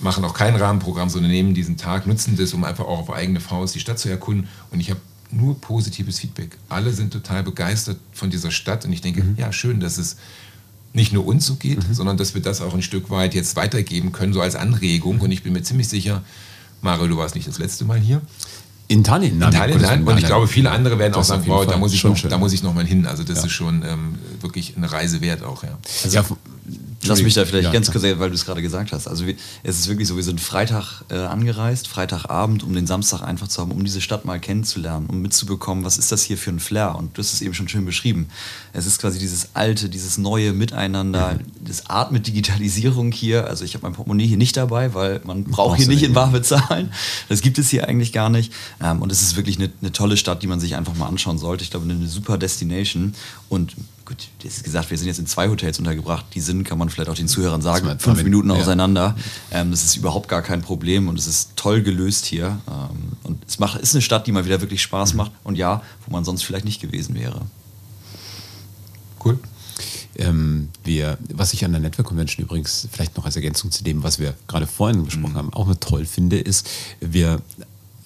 machen 0.00 0.24
auch 0.24 0.34
kein 0.34 0.54
Rahmenprogramm, 0.56 1.08
sondern 1.08 1.30
nehmen 1.30 1.54
diesen 1.54 1.76
Tag, 1.76 2.06
nutzen 2.06 2.36
das, 2.36 2.54
um 2.54 2.64
einfach 2.64 2.84
auch 2.84 3.00
auf 3.00 3.12
eigene 3.12 3.40
Faust 3.40 3.74
die 3.74 3.80
Stadt 3.80 3.98
zu 3.98 4.08
erkunden. 4.08 4.48
Und 4.70 4.80
ich 4.80 4.90
habe 4.90 5.00
nur 5.30 5.60
positives 5.60 6.18
Feedback. 6.18 6.56
Alle 6.68 6.92
sind 6.92 7.12
total 7.12 7.42
begeistert 7.42 7.98
von 8.12 8.30
dieser 8.30 8.50
Stadt 8.50 8.84
und 8.84 8.92
ich 8.92 9.00
denke, 9.00 9.22
mhm. 9.22 9.34
ja, 9.36 9.52
schön, 9.52 9.80
dass 9.80 9.98
es 9.98 10.16
nicht 10.92 11.12
nur 11.12 11.26
uns 11.26 11.46
so 11.46 11.56
geht, 11.56 11.86
mhm. 11.86 11.94
sondern 11.94 12.16
dass 12.16 12.34
wir 12.34 12.42
das 12.42 12.60
auch 12.60 12.74
ein 12.74 12.82
Stück 12.82 13.10
weit 13.10 13.34
jetzt 13.34 13.56
weitergeben 13.56 14.12
können, 14.12 14.32
so 14.32 14.40
als 14.40 14.56
Anregung. 14.56 15.20
Und 15.20 15.30
ich 15.30 15.42
bin 15.42 15.52
mir 15.52 15.62
ziemlich 15.62 15.88
sicher, 15.88 16.22
Mario, 16.80 17.08
du 17.08 17.16
warst 17.18 17.34
nicht 17.34 17.46
das 17.46 17.58
letzte 17.58 17.84
Mal 17.84 17.98
hier. 17.98 18.22
In 18.90 19.04
Tallinn? 19.04 19.34
In 19.34 19.50
Tallinn, 19.50 19.82
nein. 19.82 20.02
Und 20.02 20.16
ich 20.16 20.24
glaube, 20.24 20.48
viele 20.48 20.70
andere 20.70 20.98
werden 20.98 21.14
auch 21.14 21.24
sagen, 21.24 21.42
wow, 21.46 21.66
da 21.66 21.76
muss, 21.76 21.92
ich 21.92 22.02
noch, 22.02 22.18
da 22.18 22.38
muss 22.38 22.54
ich 22.54 22.62
noch 22.62 22.72
mal 22.72 22.86
hin. 22.86 23.06
Also 23.06 23.22
das 23.22 23.38
ja. 23.38 23.44
ist 23.44 23.52
schon 23.52 23.82
ähm, 23.82 24.18
wirklich 24.40 24.78
eine 24.78 24.90
Reise 24.90 25.20
wert 25.20 25.42
auch, 25.42 25.62
ja. 25.62 25.76
Also, 26.04 26.16
ja, 26.16 26.24
Lass 27.08 27.22
mich 27.22 27.34
da 27.34 27.44
vielleicht 27.44 27.66
ja, 27.66 27.72
ganz 27.72 27.90
kurz, 27.90 28.04
weil 28.04 28.28
du 28.28 28.34
es 28.34 28.44
gerade 28.44 28.62
gesagt 28.62 28.92
hast. 28.92 29.08
Also 29.08 29.24
es 29.62 29.78
ist 29.78 29.88
wirklich 29.88 30.08
so, 30.08 30.16
wir 30.16 30.22
sind 30.22 30.40
Freitag 30.40 31.02
äh, 31.08 31.16
angereist, 31.16 31.88
Freitagabend, 31.88 32.62
um 32.62 32.74
den 32.74 32.86
Samstag 32.86 33.22
einfach 33.22 33.48
zu 33.48 33.60
haben, 33.60 33.72
um 33.72 33.84
diese 33.84 34.00
Stadt 34.00 34.24
mal 34.24 34.38
kennenzulernen, 34.38 35.06
um 35.08 35.20
mitzubekommen, 35.20 35.84
was 35.84 35.98
ist 35.98 36.12
das 36.12 36.22
hier 36.22 36.38
für 36.38 36.50
ein 36.50 36.60
Flair. 36.60 36.96
Und 36.96 37.16
du 37.16 37.22
hast 37.22 37.32
es 37.32 37.40
eben 37.40 37.54
schon 37.54 37.68
schön 37.68 37.84
beschrieben. 37.84 38.28
Es 38.72 38.86
ist 38.86 39.00
quasi 39.00 39.18
dieses 39.18 39.50
alte, 39.54 39.88
dieses 39.88 40.18
neue 40.18 40.52
Miteinander, 40.52 41.34
mhm. 41.34 41.66
das 41.66 41.86
atmet 41.86 42.26
Digitalisierung 42.26 43.12
hier. 43.12 43.46
Also 43.46 43.64
ich 43.64 43.74
habe 43.74 43.82
mein 43.82 43.92
Portemonnaie 43.92 44.26
hier 44.26 44.36
nicht 44.36 44.56
dabei, 44.56 44.94
weil 44.94 45.20
man 45.24 45.44
braucht 45.44 45.78
hier 45.78 45.88
nicht 45.88 46.02
in 46.02 46.12
Bar 46.12 46.30
bezahlen. 46.30 46.92
Das 47.28 47.40
gibt 47.40 47.58
es 47.58 47.68
hier 47.70 47.88
eigentlich 47.88 48.12
gar 48.12 48.30
nicht. 48.30 48.52
Ähm, 48.82 49.02
und 49.02 49.12
es 49.12 49.22
ist 49.22 49.36
wirklich 49.36 49.56
eine, 49.58 49.70
eine 49.80 49.92
tolle 49.92 50.16
Stadt, 50.16 50.42
die 50.42 50.46
man 50.46 50.60
sich 50.60 50.76
einfach 50.76 50.94
mal 50.94 51.06
anschauen 51.06 51.38
sollte. 51.38 51.64
Ich 51.64 51.70
glaube, 51.70 51.88
eine 51.90 52.06
super 52.06 52.38
Destination. 52.38 53.14
Und 53.48 53.74
gut, 54.08 54.28
das 54.42 54.56
ist 54.56 54.64
gesagt, 54.64 54.90
wir 54.90 54.96
sind 54.96 55.06
jetzt 55.06 55.18
in 55.18 55.26
zwei 55.26 55.50
Hotels 55.50 55.78
untergebracht. 55.78 56.24
Die 56.34 56.40
sind, 56.40 56.64
kann 56.64 56.78
man 56.78 56.88
vielleicht 56.88 57.10
auch 57.10 57.14
den 57.14 57.28
Zuhörern 57.28 57.60
sagen, 57.60 57.98
fünf 57.98 58.22
Minuten 58.22 58.50
auseinander. 58.50 59.14
Ähm, 59.52 59.70
das 59.70 59.84
ist 59.84 59.96
überhaupt 59.96 60.28
gar 60.28 60.40
kein 60.40 60.62
Problem 60.62 61.08
und 61.08 61.18
es 61.18 61.26
ist 61.26 61.56
toll 61.56 61.82
gelöst 61.82 62.24
hier. 62.24 62.58
Ähm, 62.66 63.12
und 63.22 63.44
es 63.46 63.58
macht, 63.58 63.78
ist 63.78 63.94
eine 63.94 64.00
Stadt, 64.00 64.26
die 64.26 64.32
mal 64.32 64.46
wieder 64.46 64.62
wirklich 64.62 64.80
Spaß 64.80 65.12
macht 65.12 65.32
und 65.44 65.56
ja, 65.56 65.82
wo 66.06 66.12
man 66.12 66.24
sonst 66.24 66.42
vielleicht 66.42 66.64
nicht 66.64 66.80
gewesen 66.80 67.14
wäre. 67.14 67.42
Cool. 69.22 69.38
Ähm, 70.16 70.70
wir, 70.84 71.18
was 71.34 71.52
ich 71.52 71.66
an 71.66 71.72
der 71.72 71.80
Network 71.82 72.06
Convention 72.06 72.46
übrigens 72.46 72.88
vielleicht 72.90 73.14
noch 73.18 73.26
als 73.26 73.36
Ergänzung 73.36 73.70
zu 73.70 73.84
dem, 73.84 74.02
was 74.02 74.18
wir 74.18 74.34
gerade 74.46 74.66
vorhin 74.66 75.04
besprochen 75.04 75.34
mhm. 75.34 75.38
haben, 75.38 75.52
auch 75.52 75.66
mit 75.66 75.82
toll 75.82 76.06
finde, 76.06 76.38
ist, 76.38 76.66
wir 77.00 77.42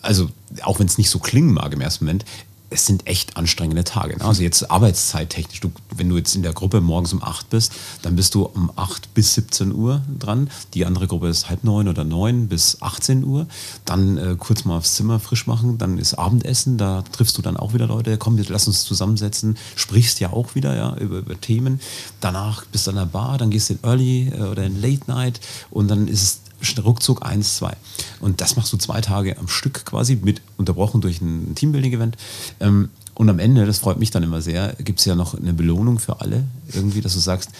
also 0.03 0.29
auch 0.63 0.81
wenn 0.81 0.87
es 0.87 0.99
nicht 0.99 1.11
so 1.11 1.21
klingen 1.21 1.53
mag 1.53 1.73
im 1.73 1.81
ersten 1.81 2.05
Moment, 2.05 2.25
es 2.73 2.87
sind 2.87 3.07
echt 3.07 3.37
anstrengende 3.37 3.85
Tage. 3.85 4.17
Ne? 4.17 4.25
Also 4.25 4.43
jetzt 4.43 4.71
arbeitszeittechnisch, 4.71 5.61
du, 5.61 5.71
wenn 5.95 6.09
du 6.09 6.17
jetzt 6.17 6.35
in 6.35 6.43
der 6.43 6.53
Gruppe 6.53 6.81
morgens 6.81 7.13
um 7.13 7.23
8 7.23 7.51
bist, 7.51 7.73
dann 8.03 8.17
bist 8.17 8.35
du 8.35 8.45
um 8.45 8.71
8 8.77 9.15
bis 9.15 9.35
17 9.35 9.73
Uhr 9.73 10.03
dran. 10.19 10.51
Die 10.75 10.85
andere 10.87 11.07
Gruppe 11.07 11.29
ist 11.29 11.49
halb 11.49 11.65
neun 11.65 11.89
oder 11.89 12.05
neun 12.05 12.49
bis 12.49 12.81
18 12.81 13.25
Uhr. 13.25 13.47
Dann 13.85 14.17
äh, 14.17 14.37
kurz 14.39 14.65
mal 14.65 14.79
aufs 14.79 14.95
Zimmer 14.95 15.21
frisch 15.21 15.47
machen, 15.47 15.79
dann 15.79 15.99
ist 15.99 16.15
Abendessen, 16.15 16.79
da 16.79 17.03
triffst 17.03 17.37
du 17.39 17.43
dann 17.43 17.57
auch 17.57 17.75
wieder 17.75 17.87
Leute, 17.87 18.17
komm, 18.19 18.39
lass 18.49 18.67
uns 18.67 18.85
zusammensetzen, 18.85 19.57
sprichst 19.77 20.21
ja 20.21 20.33
auch 20.33 20.55
wieder 20.55 20.77
ja, 20.77 20.97
über, 20.97 21.19
über 21.19 21.41
Themen. 21.41 21.81
Danach 22.21 22.65
bist 22.67 22.87
du 22.87 22.91
an 22.91 22.97
der 22.97 23.07
Bar, 23.07 23.39
dann 23.39 23.51
gehst 23.51 23.71
du 23.71 23.75
in 23.75 23.81
Early 23.83 24.29
äh, 24.29 24.43
oder 24.43 24.65
in 24.65 24.81
Late 24.81 25.03
Night 25.07 25.41
und 25.71 25.89
dann 25.89 26.09
ist 26.09 26.23
es 26.23 26.42
ruckzuck 26.79 27.25
eins, 27.25 27.57
zwei. 27.57 27.75
Und 28.21 28.41
das 28.41 28.57
machst 28.57 28.73
du 28.73 28.77
zwei 28.77 29.01
Tage 29.01 29.39
am 29.39 29.49
Stück 29.49 29.85
quasi, 29.85 30.17
mit 30.17 30.41
unterbrochen 30.57 31.01
durch 31.01 31.21
ein 31.21 31.55
Teambuilding-Event. 31.55 32.17
Ähm, 32.61 32.89
und 33.15 33.29
am 33.29 33.39
Ende, 33.39 33.67
das 33.67 33.79
freut 33.79 33.99
mich 33.99 34.11
dann 34.11 34.23
immer 34.23 34.41
sehr, 34.41 34.75
gibt 34.79 35.01
es 35.01 35.05
ja 35.05 35.15
noch 35.15 35.35
eine 35.35 35.53
Belohnung 35.53 35.99
für 35.99 36.21
alle, 36.21 36.45
irgendwie, 36.73 37.03
dass 37.03 37.13
du 37.13 37.21
sagst, 37.21 37.51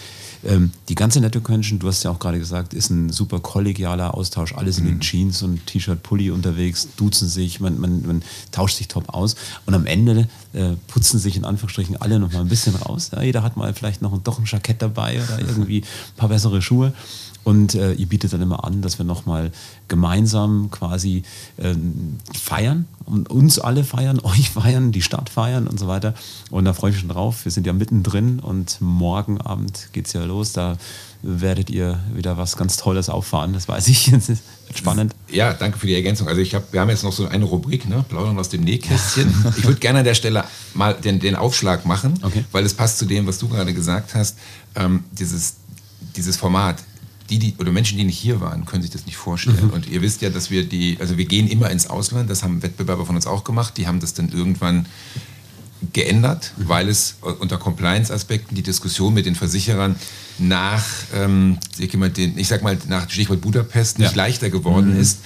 ähm, 0.45 0.71
die 0.89 0.95
ganze 0.95 1.21
Network 1.21 1.45
Convention, 1.45 1.79
du 1.79 1.87
hast 1.87 2.03
ja 2.03 2.11
auch 2.11 2.19
gerade 2.19 2.37
gesagt, 2.39 2.73
ist 2.73 2.89
ein 2.89 3.09
super 3.09 3.39
kollegialer 3.39 4.13
Austausch. 4.13 4.53
Alle 4.53 4.71
sind 4.71 4.85
mhm. 4.85 4.93
in 4.93 4.99
Jeans 4.99 5.41
und 5.41 5.65
T-Shirt, 5.65 6.03
Pulli 6.03 6.31
unterwegs, 6.31 6.89
duzen 6.97 7.29
sich, 7.29 7.59
man, 7.59 7.79
man, 7.79 8.05
man, 8.05 8.23
tauscht 8.51 8.77
sich 8.77 8.87
top 8.87 9.09
aus. 9.09 9.35
Und 9.65 9.73
am 9.73 9.85
Ende 9.85 10.27
äh, 10.53 10.71
putzen 10.87 11.19
sich 11.19 11.37
in 11.37 11.45
Anführungsstrichen 11.45 12.01
alle 12.01 12.19
noch 12.19 12.33
mal 12.33 12.41
ein 12.41 12.49
bisschen 12.49 12.75
raus. 12.75 13.11
Ja, 13.13 13.21
jeder 13.21 13.43
hat 13.43 13.55
mal 13.55 13.73
vielleicht 13.73 14.01
noch 14.01 14.11
ein, 14.11 14.23
doch 14.23 14.39
ein 14.39 14.45
Jackett 14.45 14.81
dabei 14.81 15.21
oder 15.23 15.39
irgendwie 15.39 15.81
ein 15.81 16.17
paar 16.17 16.29
bessere 16.29 16.61
Schuhe. 16.61 16.93
Und 17.43 17.75
äh, 17.75 17.93
ihr 17.93 18.07
bietet 18.07 18.33
dann 18.33 18.41
immer 18.41 18.63
an, 18.63 18.81
dass 18.81 18.97
wir 18.97 19.05
nochmal 19.05 19.51
gemeinsam 19.87 20.69
quasi 20.71 21.23
äh, 21.57 21.75
feiern 22.39 22.85
und 23.05 23.29
uns 23.29 23.59
alle 23.59 23.83
feiern, 23.83 24.19
euch 24.23 24.49
feiern, 24.49 24.91
die 24.91 25.01
Stadt 25.01 25.29
feiern 25.29 25.67
und 25.67 25.79
so 25.79 25.87
weiter. 25.87 26.13
Und 26.51 26.65
da 26.65 26.73
freue 26.73 26.91
ich 26.91 26.95
mich 26.95 27.01
schon 27.01 27.09
drauf. 27.09 27.45
Wir 27.45 27.51
sind 27.51 27.67
ja 27.67 27.73
mittendrin 27.73 28.39
und 28.39 28.79
morgen 28.79 29.41
Abend 29.41 29.89
geht 29.91 30.07
es 30.07 30.13
ja 30.13 30.23
los. 30.23 30.53
Da 30.53 30.77
werdet 31.21 31.69
ihr 31.69 31.99
wieder 32.13 32.37
was 32.37 32.57
ganz 32.57 32.77
Tolles 32.77 33.09
auffahren. 33.09 33.53
Das 33.53 33.67
weiß 33.67 33.87
ich. 33.87 34.11
Das 34.23 34.29
ist 34.29 34.43
spannend. 34.75 35.13
Ja, 35.29 35.53
danke 35.53 35.77
für 35.77 35.87
die 35.87 35.95
Ergänzung. 35.95 36.27
Also 36.27 36.39
ich 36.39 36.55
hab, 36.55 36.71
wir 36.71 36.79
haben 36.79 36.89
jetzt 36.89 37.03
noch 37.03 37.11
so 37.11 37.27
eine 37.27 37.45
Rubrik, 37.45 37.87
ne? 37.89 38.05
Plaudern 38.07 38.37
aus 38.39 38.49
dem 38.49 38.61
Nähkästchen. 38.61 39.33
ich 39.57 39.65
würde 39.65 39.79
gerne 39.79 39.99
an 39.99 40.05
der 40.05 40.13
Stelle 40.13 40.45
mal 40.73 40.93
den, 40.93 41.19
den 41.19 41.35
Aufschlag 41.35 41.85
machen, 41.85 42.19
okay. 42.21 42.45
weil 42.51 42.65
es 42.65 42.73
passt 42.73 42.99
zu 42.99 43.05
dem, 43.05 43.27
was 43.27 43.37
du 43.39 43.49
gerade 43.49 43.73
gesagt 43.73 44.15
hast. 44.15 44.37
Ähm, 44.75 45.03
dieses, 45.11 45.55
dieses 46.15 46.37
Format 46.37 46.77
die, 47.29 47.39
die, 47.39 47.55
oder 47.57 47.71
Menschen, 47.71 47.97
die 47.97 48.03
nicht 48.03 48.17
hier 48.17 48.41
waren, 48.41 48.65
können 48.65 48.81
sich 48.81 48.91
das 48.91 49.05
nicht 49.05 49.17
vorstellen. 49.17 49.67
Mhm. 49.67 49.73
Und 49.73 49.87
ihr 49.87 50.01
wisst 50.01 50.21
ja, 50.21 50.29
dass 50.29 50.51
wir 50.51 50.65
die, 50.65 50.97
also 50.99 51.17
wir 51.17 51.25
gehen 51.25 51.47
immer 51.47 51.69
ins 51.71 51.87
Ausland, 51.87 52.29
das 52.29 52.43
haben 52.43 52.61
Wettbewerber 52.63 53.05
von 53.05 53.15
uns 53.15 53.27
auch 53.27 53.43
gemacht, 53.43 53.77
die 53.77 53.87
haben 53.87 53.99
das 53.99 54.13
dann 54.13 54.29
irgendwann 54.29 54.85
geändert, 55.91 56.53
mhm. 56.57 56.69
weil 56.69 56.89
es 56.89 57.17
unter 57.39 57.57
Compliance-Aspekten 57.57 58.55
die 58.55 58.63
Diskussion 58.63 59.13
mit 59.13 59.25
den 59.25 59.35
Versicherern 59.35 59.95
nach, 60.37 60.85
ähm, 61.13 61.57
ich 61.77 62.47
sag 62.47 62.63
mal, 62.63 62.77
nach 62.87 63.09
Stichwort 63.09 63.41
Budapest 63.41 63.99
nicht 63.99 64.11
ja. 64.11 64.17
leichter 64.17 64.49
geworden 64.49 64.93
mhm. 64.93 64.99
ist. 64.99 65.19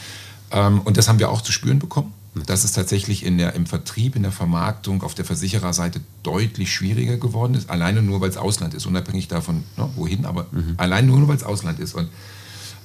Ähm, 0.52 0.82
und 0.82 0.98
das 0.98 1.08
haben 1.08 1.20
wir 1.20 1.30
auch 1.30 1.42
zu 1.42 1.52
spüren 1.52 1.80
bekommen 1.80 2.14
dass 2.46 2.64
es 2.64 2.72
tatsächlich 2.72 3.26
in 3.26 3.38
der, 3.38 3.54
im 3.54 3.66
Vertrieb, 3.66 4.16
in 4.16 4.24
der 4.24 4.32
Vermarktung 4.32 5.04
auf 5.04 5.16
der 5.16 5.26
Versichererseite 5.26 6.02
deutlich 6.24 6.74
schwieriger 6.74 7.18
geworden 7.18 7.54
ist, 7.54 7.70
alleine 7.70 8.02
nur, 8.02 8.22
weil 8.22 8.30
es 8.30 8.38
Ausland 8.38 8.74
ist, 8.74 8.86
unabhängig 8.86 9.28
davon, 9.28 9.64
ne, 9.78 9.90
wohin, 9.96 10.26
aber 10.26 10.48
mhm. 10.52 10.76
allein 10.78 11.06
nur, 11.06 11.28
weil 11.28 11.38
es 11.38 11.44
Ausland 11.44 11.80
ist. 11.80 11.94
Und 11.94 12.10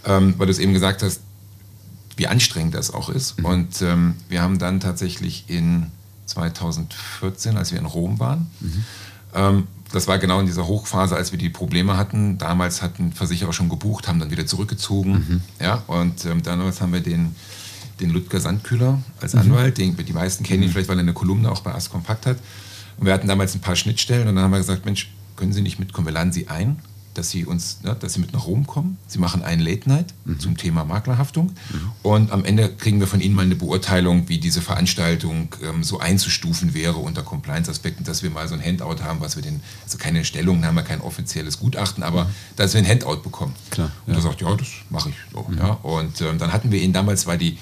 ähm, 0.05 0.35
weil 0.37 0.47
du 0.47 0.53
es 0.53 0.59
eben 0.59 0.73
gesagt 0.73 1.03
hast, 1.03 1.21
wie 2.17 2.27
anstrengend 2.27 2.75
das 2.75 2.93
auch 2.93 3.09
ist. 3.09 3.39
Mhm. 3.39 3.45
Und 3.45 3.83
ähm, 3.83 4.15
wir 4.29 4.43
haben 4.43 4.59
dann 4.59 4.81
tatsächlich 4.81 5.45
in 5.49 5.87
2014, 6.27 7.57
als 7.57 7.73
wir 7.73 7.79
in 7.79 7.87
Rom 7.87 8.19
waren, 8.19 8.51
mhm. 8.61 8.85
ähm, 9.35 9.67
das 9.93 10.09
war 10.09 10.19
genau 10.19 10.41
in 10.41 10.47
dieser 10.47 10.67
Hochphase, 10.67 11.15
als 11.15 11.33
wir 11.33 11.39
die 11.39 11.51
Probleme 11.51 11.99
hatten. 11.99 12.39
Damals 12.39 12.81
hatten 12.81 13.13
Versicherer 13.13 13.53
schon 13.53 13.69
gebucht, 13.69 14.09
haben 14.09 14.19
dann 14.19 14.31
wieder 14.31 14.47
zurückgezogen. 14.47 15.13
Mhm. 15.13 15.41
Ja, 15.61 15.83
und 15.87 16.25
ähm, 16.25 16.43
damals 16.43 16.81
haben 16.81 16.95
wir 16.95 17.03
den 17.03 17.35
den 18.01 18.11
Ludger 18.11 18.41
Sandkühler 18.41 19.03
als 19.21 19.35
mhm. 19.35 19.41
Anwalt. 19.41 19.79
Den, 19.79 19.97
die 19.97 20.13
meisten 20.13 20.45
kennen 20.45 20.63
ihn 20.63 20.69
mhm. 20.69 20.73
vielleicht, 20.73 20.89
weil 20.89 20.99
er 20.99 21.03
eine 21.03 21.13
Kolumne 21.13 21.51
auch 21.51 21.61
bei 21.61 21.75
Ask 21.75 21.91
Kompakt 21.91 22.27
hat. 22.27 22.39
Und 22.99 23.07
wir 23.07 23.13
hatten 23.13 23.29
damals 23.29 23.55
ein 23.55 23.61
paar 23.61 23.77
Schnittstellen 23.77 24.29
und 24.29 24.37
dann 24.37 24.45
haben 24.45 24.53
wir 24.53 24.59
gesagt, 24.59 24.85
Mensch, 24.85 25.13
können 25.37 25.53
Sie 25.53 25.63
nicht 25.63 25.79
mitkommen? 25.79 26.07
Wir 26.07 26.13
laden 26.13 26.33
Sie 26.33 26.49
ein 26.49 26.77
dass 27.15 27.31
sie 27.31 27.45
uns, 27.45 27.83
ne, 27.83 27.97
dass 27.99 28.15
sie 28.15 28.21
mit 28.21 28.33
nach 28.33 28.47
Rom 28.47 28.67
kommen. 28.67 28.97
Sie 29.07 29.19
machen 29.19 29.43
einen 29.43 29.61
Late 29.61 29.89
Night 29.89 30.15
mhm. 30.25 30.41
zum 30.41 30.57
Thema 30.57 30.85
Maklerhaftung 30.85 31.47
mhm. 31.47 31.93
und 32.03 32.33
am 32.33 32.45
Ende 32.45 32.71
kriegen 32.71 33.01
wir 33.01 33.07
von 33.07 33.21
ihnen 33.21 33.35
mal 33.35 33.43
eine 33.43 33.55
Beurteilung, 33.55 34.29
wie 34.29 34.39
diese 34.39 34.63
Veranstaltung 34.63 35.55
ähm, 35.63 35.85
so 35.85 36.01
einzustufen 36.01 36.75
wäre 36.75 36.97
unter 36.97 37.23
Compliance-Aspekten, 37.23 38.05
dass 38.05 38.23
wir 38.23 38.31
mal 38.31 38.49
so 38.49 38.55
ein 38.55 38.65
Handout 38.65 39.03
haben, 39.03 39.21
was 39.21 39.37
wir 39.37 39.43
den, 39.43 39.61
also 39.85 39.99
keine 39.99 40.25
Stellungnahme, 40.25 40.85
kein 40.85 41.01
offizielles 41.01 41.59
Gutachten, 41.59 42.03
aber 42.03 42.25
mhm. 42.25 42.29
dass 42.57 42.75
wir 42.75 42.81
ein 42.81 42.89
Handout 42.89 43.23
bekommen. 43.23 43.55
Klar, 43.71 43.91
und 44.07 44.13
ja. 44.13 44.19
er 44.19 44.23
sagt, 44.23 44.41
ja, 44.41 44.55
das 44.55 44.69
mache 44.91 45.11
ich 45.11 45.17
so. 45.33 45.47
Mhm. 45.49 45.59
Ja. 45.59 45.71
Und 45.83 46.21
ähm, 46.21 46.39
dann 46.39 46.53
hatten 46.53 46.73
wir 46.73 46.81
ihn 46.81 46.93
damals, 46.93 47.27
war 47.27 47.37
die, 47.37 47.59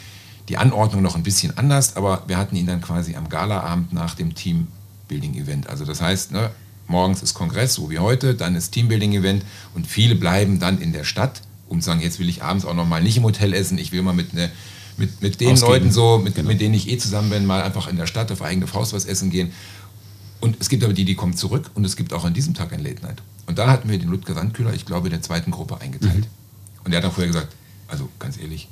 die 0.50 0.56
Anordnung 0.56 1.00
noch 1.00 1.14
ein 1.14 1.22
bisschen 1.22 1.56
anders, 1.56 1.94
aber 1.94 2.24
wir 2.26 2.36
hatten 2.36 2.56
ihn 2.56 2.66
dann 2.66 2.80
quasi 2.80 3.14
am 3.14 3.28
Galaabend 3.28 3.92
nach 3.92 4.16
dem 4.16 4.34
Team-Building-Event. 4.34 5.68
Also 5.68 5.84
das 5.84 6.02
heißt, 6.02 6.32
ne, 6.32 6.50
morgens 6.88 7.22
ist 7.22 7.34
Kongress, 7.34 7.74
so 7.74 7.88
wie 7.88 8.00
heute, 8.00 8.34
dann 8.34 8.56
ist 8.56 8.72
Teambuilding-Event 8.72 9.44
und 9.76 9.86
viele 9.86 10.16
bleiben 10.16 10.58
dann 10.58 10.80
in 10.80 10.92
der 10.92 11.04
Stadt, 11.04 11.42
um 11.68 11.80
zu 11.80 11.86
sagen, 11.86 12.00
jetzt 12.00 12.18
will 12.18 12.28
ich 12.28 12.42
abends 12.42 12.64
auch 12.64 12.74
noch 12.74 12.84
mal 12.84 13.00
nicht 13.00 13.16
im 13.16 13.22
Hotel 13.22 13.54
essen, 13.54 13.78
ich 13.78 13.92
will 13.92 14.02
mal 14.02 14.12
mit, 14.12 14.34
ne, 14.34 14.50
mit, 14.96 15.22
mit 15.22 15.40
den 15.40 15.52
Ausgeben. 15.52 15.72
Leuten 15.72 15.92
so, 15.92 16.18
mit, 16.18 16.34
genau. 16.34 16.48
mit 16.48 16.60
denen 16.60 16.74
ich 16.74 16.88
eh 16.88 16.98
zusammen 16.98 17.30
bin, 17.30 17.46
mal 17.46 17.62
einfach 17.62 17.86
in 17.86 17.96
der 17.96 18.08
Stadt 18.08 18.32
auf 18.32 18.42
eigene 18.42 18.66
Faust 18.66 18.92
was 18.92 19.04
essen 19.04 19.30
gehen. 19.30 19.52
Und 20.40 20.56
es 20.58 20.68
gibt 20.68 20.82
aber 20.82 20.94
die, 20.94 21.04
die 21.04 21.14
kommen 21.14 21.36
zurück 21.36 21.70
und 21.74 21.84
es 21.84 21.94
gibt 21.94 22.12
auch 22.12 22.24
an 22.24 22.34
diesem 22.34 22.54
Tag 22.54 22.72
ein 22.72 22.82
Late 22.82 23.02
Night. 23.02 23.22
Und 23.46 23.58
da 23.58 23.68
hatten 23.70 23.88
wir 23.88 23.98
den 23.98 24.08
Ludger 24.08 24.34
Sandkühler, 24.34 24.74
ich 24.74 24.84
glaube, 24.84 25.06
in 25.06 25.12
der 25.12 25.22
zweiten 25.22 25.52
Gruppe 25.52 25.80
eingeteilt. 25.80 26.24
Mhm. 26.24 26.82
Und 26.84 26.92
er 26.92 26.96
hat 26.96 27.04
dann 27.04 27.12
vorher 27.12 27.28
gesagt, 27.28 27.54
also 27.86 28.08
ganz 28.18 28.36
ehrlich, 28.36 28.68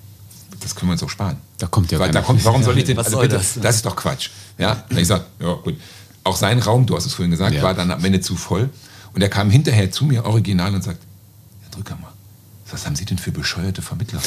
das 0.60 0.74
können 0.74 0.88
wir 0.88 0.92
uns 0.92 1.02
auch 1.02 1.10
sparen. 1.10 1.36
Da 1.58 1.66
kommt 1.66 1.90
ja 1.90 1.98
Weil, 1.98 2.10
da 2.10 2.20
kommt, 2.20 2.44
Warum 2.44 2.62
soll 2.62 2.78
ich 2.78 2.84
den, 2.84 2.98
also 2.98 3.18
bitte, 3.18 3.36
das? 3.36 3.58
das 3.60 3.76
ist 3.76 3.86
doch 3.86 3.96
Quatsch. 3.96 4.30
Ja, 4.58 4.84
ich 4.90 5.06
sage, 5.06 5.24
ja 5.40 5.54
gut, 5.54 5.76
auch 6.24 6.36
sein 6.36 6.58
Raum, 6.58 6.86
du 6.86 6.96
hast 6.96 7.06
es 7.06 7.14
vorhin 7.14 7.30
gesagt, 7.30 7.54
ja. 7.54 7.62
war 7.62 7.74
dann 7.74 7.90
am 7.90 8.04
Ende 8.04 8.20
zu 8.20 8.36
voll. 8.36 8.70
Und 9.14 9.22
er 9.22 9.28
kam 9.28 9.50
hinterher 9.50 9.90
zu 9.90 10.04
mir 10.04 10.24
original 10.24 10.74
und 10.74 10.84
sagt, 10.84 11.00
Herr 11.62 11.70
Drücker 11.70 11.96
mal, 11.96 12.12
was 12.70 12.86
haben 12.86 12.96
Sie 12.96 13.04
denn 13.04 13.18
für 13.18 13.32
bescheuerte 13.32 13.82
Vermittler? 13.82 14.20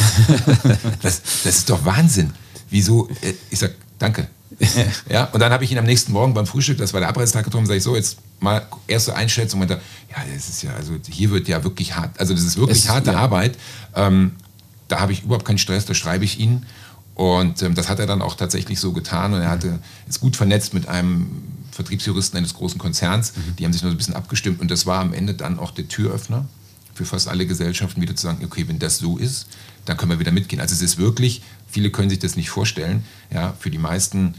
das, 1.01 1.21
das 1.43 1.57
ist 1.57 1.69
doch 1.69 1.85
Wahnsinn. 1.85 2.33
Wieso? 2.69 3.07
Äh, 3.21 3.33
ich 3.49 3.59
sage, 3.59 3.75
danke. 3.99 4.27
ja, 5.09 5.25
und 5.25 5.39
dann 5.39 5.51
habe 5.51 5.63
ich 5.63 5.71
ihn 5.71 5.77
am 5.77 5.85
nächsten 5.85 6.11
Morgen 6.11 6.33
beim 6.33 6.45
Frühstück, 6.45 6.77
das 6.77 6.93
war 6.93 6.99
der 6.99 7.09
Abreistag 7.09 7.45
getroffen, 7.45 7.65
sage 7.65 7.77
ich 7.77 7.83
so, 7.83 7.95
jetzt 7.95 8.17
mal 8.39 8.65
erste 8.87 9.15
Einschätzung. 9.15 9.61
Und 9.61 9.69
da, 9.69 9.75
ja, 9.75 10.17
das 10.33 10.49
ist 10.49 10.63
ja, 10.63 10.73
also 10.73 10.93
hier 11.07 11.31
wird 11.31 11.47
ja 11.47 11.63
wirklich 11.63 11.95
hart, 11.95 12.19
also 12.19 12.33
das 12.33 12.43
ist 12.43 12.57
wirklich 12.57 12.79
es, 12.79 12.89
harte 12.89 13.11
ja. 13.11 13.17
Arbeit. 13.17 13.57
Ähm, 13.95 14.33
da 14.91 14.99
habe 14.99 15.13
ich 15.13 15.23
überhaupt 15.23 15.45
keinen 15.45 15.57
Stress, 15.57 15.85
da 15.85 15.93
schreibe 15.93 16.25
ich 16.25 16.39
ihn. 16.39 16.65
Und 17.15 17.61
ähm, 17.61 17.75
das 17.75 17.89
hat 17.89 17.99
er 17.99 18.07
dann 18.07 18.21
auch 18.21 18.35
tatsächlich 18.35 18.79
so 18.79 18.93
getan 18.93 19.33
und 19.33 19.41
er 19.41 19.49
hatte, 19.49 19.79
ist 20.07 20.21
gut 20.21 20.35
vernetzt 20.35 20.73
mit 20.73 20.87
einem 20.87 21.27
Vertriebsjuristen 21.71 22.37
eines 22.37 22.53
großen 22.53 22.79
Konzerns, 22.79 23.33
mhm. 23.35 23.55
die 23.57 23.65
haben 23.65 23.73
sich 23.73 23.81
nur 23.81 23.91
so 23.91 23.95
ein 23.95 23.97
bisschen 23.97 24.15
abgestimmt 24.15 24.59
und 24.59 24.71
das 24.71 24.85
war 24.85 24.99
am 24.99 25.13
Ende 25.13 25.33
dann 25.33 25.59
auch 25.59 25.71
der 25.71 25.87
Türöffner 25.87 26.47
für 26.93 27.05
fast 27.05 27.27
alle 27.27 27.45
Gesellschaften 27.45 28.01
wieder 28.01 28.15
zu 28.15 28.23
sagen, 28.23 28.43
okay, 28.43 28.67
wenn 28.67 28.79
das 28.79 28.97
so 28.97 29.17
ist, 29.17 29.47
dann 29.85 29.97
können 29.97 30.11
wir 30.11 30.19
wieder 30.19 30.31
mitgehen. 30.31 30.61
Also 30.61 30.73
es 30.73 30.81
ist 30.81 30.97
wirklich, 30.97 31.41
viele 31.67 31.89
können 31.89 32.09
sich 32.09 32.19
das 32.19 32.35
nicht 32.35 32.49
vorstellen, 32.49 33.03
ja, 33.33 33.53
für 33.59 33.71
die 33.71 33.77
meisten 33.77 34.35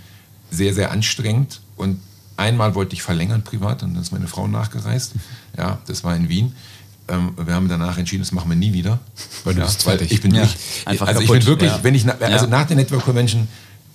sehr, 0.50 0.74
sehr 0.74 0.90
anstrengend 0.90 1.60
und 1.76 2.00
einmal 2.36 2.74
wollte 2.74 2.94
ich 2.94 3.02
verlängern 3.02 3.42
privat 3.42 3.82
und 3.82 3.94
dann 3.94 4.02
ist 4.02 4.12
meine 4.12 4.28
Frau 4.28 4.46
nachgereist, 4.48 5.12
ja, 5.56 5.78
das 5.86 6.04
war 6.04 6.14
in 6.14 6.28
Wien. 6.28 6.54
Ähm, 7.12 7.34
wir 7.36 7.54
haben 7.54 7.68
danach 7.68 7.98
entschieden, 7.98 8.22
das 8.22 8.32
machen 8.32 8.48
wir 8.50 8.56
nie 8.56 8.72
wieder. 8.72 8.98
Weil 9.44 9.54
du 9.54 9.60
bist 9.60 9.82
fertig. 9.82 10.10
Ich 10.10 10.20
bin 10.20 10.34
ja, 10.34 10.42
nicht, 10.42 10.56
einfach 10.86 11.06
also 11.06 11.20
kaputt. 11.20 11.36
ich 11.36 11.44
bin 11.44 11.48
wirklich, 11.48 11.70
ja. 11.70 11.80
wenn 11.82 11.94
ich, 11.94 12.08
also 12.08 12.46
nach 12.46 12.66
der 12.66 12.76
Network 12.76 13.04
Convention 13.04 13.46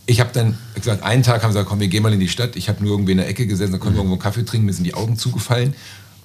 ich 0.10 0.22
habe 0.22 0.30
dann 0.34 0.58
gesagt, 0.74 1.04
einen 1.04 1.22
Tag 1.22 1.44
haben 1.44 1.52
sie 1.52 1.56
gesagt, 1.56 1.70
komm, 1.70 1.82
wir 1.82 1.90
gehen 1.90 2.02
mal 2.02 2.14
in 2.14 2.20
die 2.22 2.30
Stadt. 2.30 2.56
Ich 2.56 2.70
habe 2.70 2.82
nur 2.82 2.94
irgendwie 2.94 3.12
in 3.12 3.18
der 3.18 3.28
Ecke 3.28 3.46
gesessen, 3.46 3.74
da 3.74 3.78
konnten 3.78 3.98
wir 3.98 4.04
mhm. 4.04 4.12
irgendwo 4.12 4.24
Kaffee 4.24 4.46
trinken, 4.46 4.66
mir 4.66 4.72
sind 4.72 4.86
die 4.86 4.94
Augen 4.94 5.18
zugefallen. 5.18 5.74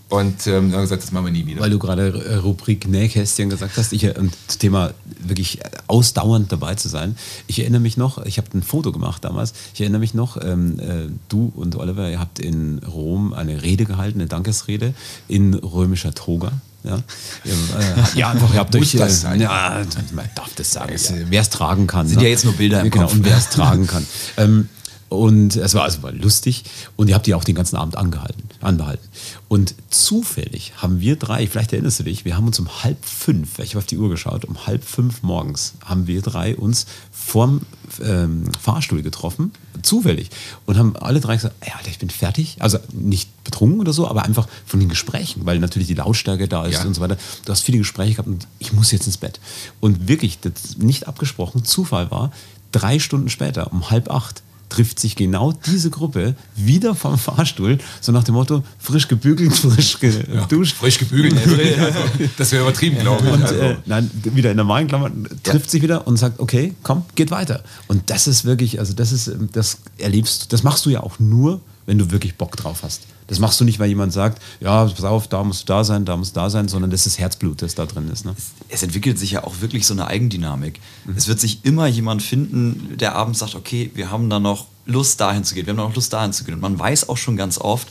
Und 0.09 0.47
ähm, 0.47 0.71
dann 0.71 0.75
haben 0.75 0.81
gesagt, 0.83 1.03
das 1.03 1.11
machen 1.11 1.25
wir 1.25 1.33
nie 1.33 1.47
wieder. 1.47 1.61
Weil 1.61 1.71
du 1.71 1.79
gerade 1.79 2.09
äh, 2.09 2.35
Rubrik 2.35 2.87
Nähkästchen 2.87 3.49
gesagt 3.49 3.77
hast, 3.79 3.93
ich, 3.93 4.17
und 4.17 4.37
das 4.47 4.59
Thema 4.59 4.93
wirklich 5.19 5.61
ausdauernd 5.87 6.53
dabei 6.53 6.75
zu 6.75 6.89
sein. 6.89 7.17
Ich 7.47 7.61
erinnere 7.61 7.81
mich 7.81 7.97
noch, 7.97 8.25
ich 8.25 8.37
habe 8.37 8.47
ein 8.53 8.63
Foto 8.63 8.93
gemacht 8.93 9.25
damals, 9.25 9.55
ich 9.73 9.81
erinnere 9.81 10.01
mich 10.01 10.13
noch, 10.13 10.37
ähm, 10.41 10.79
äh, 10.79 11.09
du 11.31 11.51
und 11.57 11.77
Oliver, 11.77 12.11
ihr 12.11 12.21
habt 12.21 12.39
in 12.39 12.81
Rom 12.81 13.33
eine 13.33 13.63
Rede 13.63 13.87
gehalten, 13.87 14.21
eine 14.21 14.29
Dankesrede 14.29 14.93
in 15.29 15.55
römischer 15.55 16.13
Toga. 16.15 16.53
Ja, 16.85 16.97
äh, 16.97 18.19
ja 18.19 18.31
einfach, 18.31 18.53
ihr 18.53 18.61
habt 18.61 18.75
euch, 18.75 18.93
das 18.93 19.21
sein? 19.21 19.41
ja, 19.41 19.85
man 20.13 20.29
darf 20.35 20.53
das 20.55 20.73
sagen, 20.73 20.95
ja, 20.97 21.17
ja. 21.17 21.27
wer 21.29 21.41
es 21.43 21.51
tragen 21.51 21.87
kann. 21.87 22.09
Sind 22.09 22.19
ne? 22.19 22.25
ja 22.25 22.31
jetzt 22.31 22.45
nur 22.45 22.55
Bilder 22.55 22.81
im 22.81 22.91
genau, 22.91 23.05
Kopf. 23.05 23.15
Und 23.15 23.25
wer 23.25 23.37
es 23.37 23.51
tragen 23.51 23.87
kann. 23.87 24.07
Ähm, 24.37 24.69
und 25.13 25.57
es 25.57 25.75
war 25.75 25.85
also 25.85 26.03
war 26.03 26.11
lustig 26.11 26.65
und 26.97 27.09
ihr 27.09 27.15
habt 27.15 27.27
die 27.27 27.35
auch 27.35 27.45
den 27.45 27.55
ganzen 27.55 27.77
Abend 27.77 27.97
angehalten, 27.97 28.45
anbehalten. 28.63 29.07
Und 29.47 29.75
zufällig 29.91 30.73
haben 30.79 31.01
wir 31.01 31.17
drei, 31.17 31.47
vielleicht 31.47 31.75
erinnerst 31.75 32.01
du 32.01 32.05
dich, 32.05 32.25
wir 32.25 32.35
haben 32.35 32.47
uns 32.47 32.59
um 32.59 32.83
halb 32.83 33.05
fünf, 33.05 33.59
ich 33.59 33.71
habe 33.71 33.81
auf 33.81 33.87
die 33.87 33.99
Uhr 33.99 34.09
geschaut, 34.09 34.47
um 34.47 34.67
halb 34.67 34.85
fünf 34.85 35.23
morgens 35.23 35.75
haben 35.85 36.07
wir 36.07 36.23
drei 36.23 36.57
uns 36.57 36.87
vorm 37.11 37.61
ähm, 38.03 38.45
Fahrstuhl 38.59 39.03
getroffen, 39.03 39.53
zufällig. 39.83 40.31
Und 40.67 40.77
haben 40.77 40.97
alle 40.97 41.21
drei 41.21 41.37
gesagt, 41.37 41.55
ey, 41.61 41.73
Alter, 41.77 41.89
ich 41.89 41.99
bin 41.99 42.11
fertig. 42.11 42.57
Also 42.61 42.79
nicht 42.93 43.29
betrunken 43.45 43.81
oder 43.81 43.93
so, 43.93 44.09
aber 44.09 44.25
einfach 44.25 44.47
von 44.67 44.81
den 44.81 44.89
Gesprächen, 44.89 45.47
weil 45.47 45.59
natürlich 45.59 45.89
die 45.89 45.95
Lautstärke 45.95 46.49
da 46.49 46.67
ist 46.67 46.81
ja. 46.81 46.85
und 46.85 46.95
so 46.95 47.01
weiter. 47.01 47.17
Du 47.45 47.53
hast 47.53 47.63
viele 47.63 47.79
Gespräche 47.79 48.13
gehabt 48.13 48.29
und 48.29 48.47
ich 48.59 48.73
muss 48.73 48.93
jetzt 48.93 49.07
ins 49.07 49.17
Bett. 49.17 49.41
Und 49.81 50.09
wirklich, 50.09 50.39
das 50.41 50.77
nicht 50.79 51.09
abgesprochen, 51.09 51.65
Zufall 51.65 52.11
war, 52.11 52.33
drei 52.73 52.99
Stunden 52.99 53.29
später, 53.29 53.73
um 53.73 53.91
halb 53.91 54.11
acht, 54.11 54.43
trifft 54.73 54.99
sich 54.99 55.17
genau 55.17 55.53
diese 55.53 55.91
Gruppe 55.91 56.35
wieder 56.57 56.95
vom 56.95 57.19
Fahrstuhl, 57.19 57.77
so 58.01 58.11
nach 58.11 58.25
dem 58.25 58.35
Motto, 58.35 58.65
frisch 58.79 59.07
gebügelt, 59.07 59.53
frisch 59.55 60.01
geduscht. 60.01 60.75
Ja, 60.75 60.81
frisch 60.81 60.99
gebügelt, 60.99 61.37
also, 61.79 61.99
das 62.39 62.53
wäre 62.53 62.63
übertrieben, 62.63 62.99
glaube 62.99 63.27
ich. 63.27 63.33
Und 63.33 63.43
also. 63.43 63.55
äh, 63.55 63.77
nein, 63.85 64.11
wieder 64.25 64.51
in 64.51 64.57
normalen 64.57 64.89
Klammern, 64.89 65.29
trifft 65.43 65.67
ja. 65.67 65.71
sich 65.71 65.83
wieder 65.83 66.07
und 66.07 66.17
sagt, 66.17 66.41
okay, 66.41 66.73
komm, 66.83 67.05
geht 67.15 67.31
weiter. 67.31 67.63
Und 67.87 68.09
das 68.09 68.27
ist 68.27 68.47
wirklich, 68.47 68.79
also 68.79 68.95
das 68.95 69.13
ist, 69.13 69.31
das 69.53 69.77
erlebst, 69.99 70.55
das 70.55 70.63
machst 70.63 70.87
du 70.87 70.91
ja 70.91 71.03
auch 71.03 71.19
nur, 71.19 71.61
wenn 71.85 71.99
du 71.99 72.11
wirklich 72.11 72.37
Bock 72.37 72.57
drauf 72.57 72.79
hast. 72.83 73.03
Das 73.33 73.39
machst 73.39 73.59
du 73.59 73.65
nicht, 73.65 73.79
weil 73.79 73.89
jemand 73.89 74.13
sagt, 74.13 74.43
ja, 74.61 74.85
pass 74.85 75.05
auf, 75.05 75.27
da 75.27 75.43
musst 75.43 75.63
du 75.63 75.73
da 75.73 75.85
sein, 75.85 76.05
da 76.05 76.19
musst 76.19 76.37
du 76.37 76.41
da 76.41 76.51
sein, 76.51 76.69
sondern 76.69 76.91
das 76.91 77.07
ist 77.07 77.19
Herzblut, 77.19 77.63
das 77.63 77.75
da 77.75 77.87
drin 77.87 78.11
ist. 78.13 78.27
Ne? 78.27 78.37
Es, 78.69 78.83
entwickelt 78.83 79.19
sich 79.19 79.31
ja 79.31 79.45
auch 79.45 79.63
wirklich 79.63 79.87
so 79.87 79.95
eine 79.95 80.07
Eigendynamik. 80.07 80.81
Mhm. 81.07 81.15
Es 81.17 81.29
wird 81.29 81.41
sich 81.41 81.65
immer 81.65 81.87
jemand 81.87 82.23
finden, 82.23 82.99
der 82.99 83.15
abends 83.15 83.39
sagt, 83.39 83.55
okay, 83.55 83.91
wir 83.95 84.11
haben 84.11 84.29
da 84.29 84.39
noch 84.39 84.67
Lust 84.85 85.19
dahin 85.19 85.45
zu 85.45 85.55
gehen, 85.55 85.65
wir 85.65 85.71
haben 85.71 85.79
da 85.79 85.85
noch 85.85 85.95
Lust 85.95 86.13
dahin 86.13 86.35
zu 86.35 86.45
gehen. 86.45 86.57
Und 86.57 86.61
man 86.61 86.79
weiß 86.79 87.09
auch 87.09 87.17
schon 87.17 87.39
ganz 87.39 87.57
oft, 87.57 87.89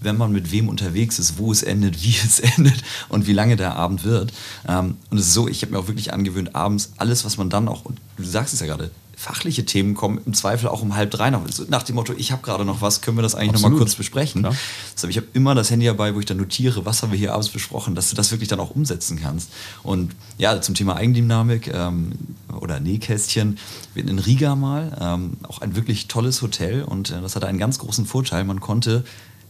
wenn 0.00 0.16
man 0.16 0.32
mit 0.32 0.50
wem 0.50 0.68
unterwegs 0.68 1.20
ist, 1.20 1.38
wo 1.38 1.52
es 1.52 1.62
endet, 1.62 2.02
wie 2.02 2.16
es 2.16 2.40
endet 2.56 2.82
und 3.08 3.28
wie 3.28 3.32
lange 3.32 3.54
der 3.54 3.76
Abend 3.76 4.02
wird. 4.02 4.32
Ähm, 4.66 4.96
und 5.10 5.18
es 5.18 5.28
ist 5.28 5.34
so, 5.34 5.46
ich 5.46 5.62
habe 5.62 5.70
mir 5.70 5.78
auch 5.78 5.86
wirklich 5.86 6.12
angewöhnt, 6.12 6.56
abends 6.56 6.94
alles, 6.96 7.24
was 7.24 7.36
man 7.36 7.48
dann 7.48 7.68
auch, 7.68 7.84
und 7.84 8.00
du 8.16 8.24
sagst 8.24 8.54
es 8.54 8.58
ja 8.58 8.66
gerade, 8.66 8.90
fachliche 9.20 9.66
Themen 9.66 9.92
kommen 9.92 10.18
im 10.24 10.32
Zweifel 10.32 10.70
auch 10.70 10.80
um 10.80 10.96
halb 10.96 11.10
drei 11.10 11.28
noch. 11.28 11.42
Nach 11.68 11.82
dem 11.82 11.96
Motto, 11.96 12.14
ich 12.16 12.32
habe 12.32 12.40
gerade 12.40 12.64
noch 12.64 12.80
was, 12.80 13.02
können 13.02 13.18
wir 13.18 13.22
das 13.22 13.34
eigentlich 13.34 13.50
Absolut. 13.50 13.72
noch 13.72 13.78
mal 13.78 13.84
kurz 13.84 13.94
besprechen? 13.94 14.46
Deshalb, 14.94 15.10
ich 15.10 15.18
habe 15.18 15.26
immer 15.34 15.54
das 15.54 15.70
Handy 15.70 15.84
dabei, 15.84 16.14
wo 16.14 16.20
ich 16.20 16.24
dann 16.24 16.38
notiere, 16.38 16.86
was 16.86 17.02
haben 17.02 17.12
wir 17.12 17.18
hier 17.18 17.34
abends 17.34 17.50
besprochen, 17.50 17.94
dass 17.94 18.08
du 18.08 18.16
das 18.16 18.30
wirklich 18.30 18.48
dann 18.48 18.60
auch 18.60 18.70
umsetzen 18.70 19.20
kannst. 19.22 19.50
Und 19.82 20.12
ja, 20.38 20.58
zum 20.62 20.74
Thema 20.74 20.96
Eigendynamik 20.96 21.68
ähm, 21.68 22.12
oder 22.58 22.80
Nähkästchen, 22.80 23.58
wir 23.92 24.08
in 24.08 24.18
Riga 24.18 24.56
mal 24.56 24.96
ähm, 24.98 25.32
auch 25.42 25.60
ein 25.60 25.76
wirklich 25.76 26.08
tolles 26.08 26.40
Hotel 26.40 26.82
und 26.82 27.10
äh, 27.10 27.20
das 27.20 27.36
hatte 27.36 27.46
einen 27.46 27.58
ganz 27.58 27.78
großen 27.78 28.06
Vorteil. 28.06 28.44
Man 28.44 28.60
konnte 28.60 29.04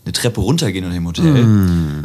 eine 0.05 0.13
Treppe 0.13 0.41
runtergehen 0.41 0.85
in 0.85 0.91
dem 0.91 1.07
Hotel. 1.07 1.45
Mm. 1.45 2.05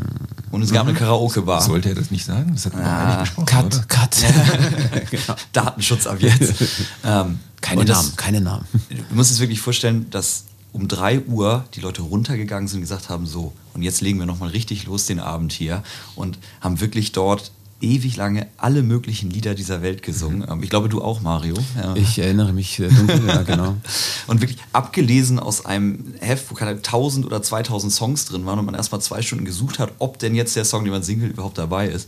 Und 0.56 0.62
es 0.62 0.72
gab 0.72 0.88
eine 0.88 0.98
Karaoke-Bar. 0.98 1.60
Sollte 1.60 1.90
er 1.90 1.96
das 1.96 2.12
nicht 2.12 2.24
sagen? 2.24 2.52
Das 2.54 2.66
hat 2.66 2.76
man 2.76 2.84
ah, 2.86 3.08
nicht 3.08 3.36
besprochen. 3.36 3.46
Cut, 3.46 3.66
oder? 3.66 3.84
cut. 3.90 5.12
genau. 5.12 5.36
Datenschutz 5.52 6.08
ab 6.08 6.16
jetzt. 6.22 6.54
ähm, 7.04 7.40
keine 7.60 7.84
das, 7.84 7.98
Namen, 7.98 8.16
keine 8.16 8.40
Namen. 8.40 8.66
Du 8.90 9.16
musst 9.16 9.32
es 9.32 9.42
wirklich 9.42 9.60
vorstellen, 9.60 10.10
dass 10.12 10.46
um 10.72 10.88
3 10.88 11.26
Uhr 11.26 11.66
die 11.74 11.82
Leute 11.82 12.04
runtergegangen 12.04 12.70
sind 12.70 12.78
und 12.78 12.84
gesagt 12.84 13.10
haben, 13.10 13.26
so, 13.26 13.52
und 13.74 13.82
jetzt 13.82 14.00
legen 14.00 14.18
wir 14.18 14.26
nochmal 14.26 14.48
richtig 14.48 14.86
los 14.86 15.08
den 15.08 15.20
Abend 15.20 15.52
hier 15.52 15.84
und 16.16 16.40
haben 16.62 16.80
wirklich 16.80 17.12
dort 17.12 17.52
ewig 17.82 18.16
lange 18.16 18.48
alle 18.58 18.84
möglichen 18.84 19.30
Lieder 19.30 19.54
dieser 19.54 19.82
Welt 19.82 20.02
gesungen. 20.02 20.46
Ähm, 20.50 20.64
ich 20.64 20.70
glaube, 20.70 20.90
du 20.90 21.02
auch, 21.02 21.22
Mario. 21.22 21.56
Ja. 21.78 21.96
Ich 21.96 22.18
erinnere 22.20 22.54
mich 22.54 22.78
dunkel, 22.78 23.28
ja, 23.28 23.44
genau. 23.44 23.76
Und 24.28 24.42
wirklich 24.42 24.60
abgelesen 24.72 25.40
aus 25.40 25.66
einem 25.66 26.14
Heft, 26.20 26.50
wo 26.50 26.56
keine 26.56 26.72
1000 26.72 27.26
oder 27.26 27.42
2000 27.42 27.92
Songs 27.92 28.26
drin 28.26 28.46
waren 28.46 28.60
und 28.60 28.66
man 28.66 28.76
erstmal 28.76 29.02
zwei 29.02 29.22
Stunden 29.22 29.46
gesucht 29.46 29.80
hat, 29.80 29.92
ob 30.00 30.20
denn 30.20 30.36
jetzt 30.36 30.56
der 30.56 30.66
Song, 30.66 30.84
den 30.84 30.92
man 30.92 31.04
singelt, 31.04 31.34
überhaupt 31.34 31.58
dabei 31.58 31.88
ist. 31.88 32.08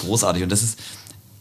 Großartig. 0.00 0.42
Und 0.42 0.50
das 0.50 0.62
ist, 0.62 0.78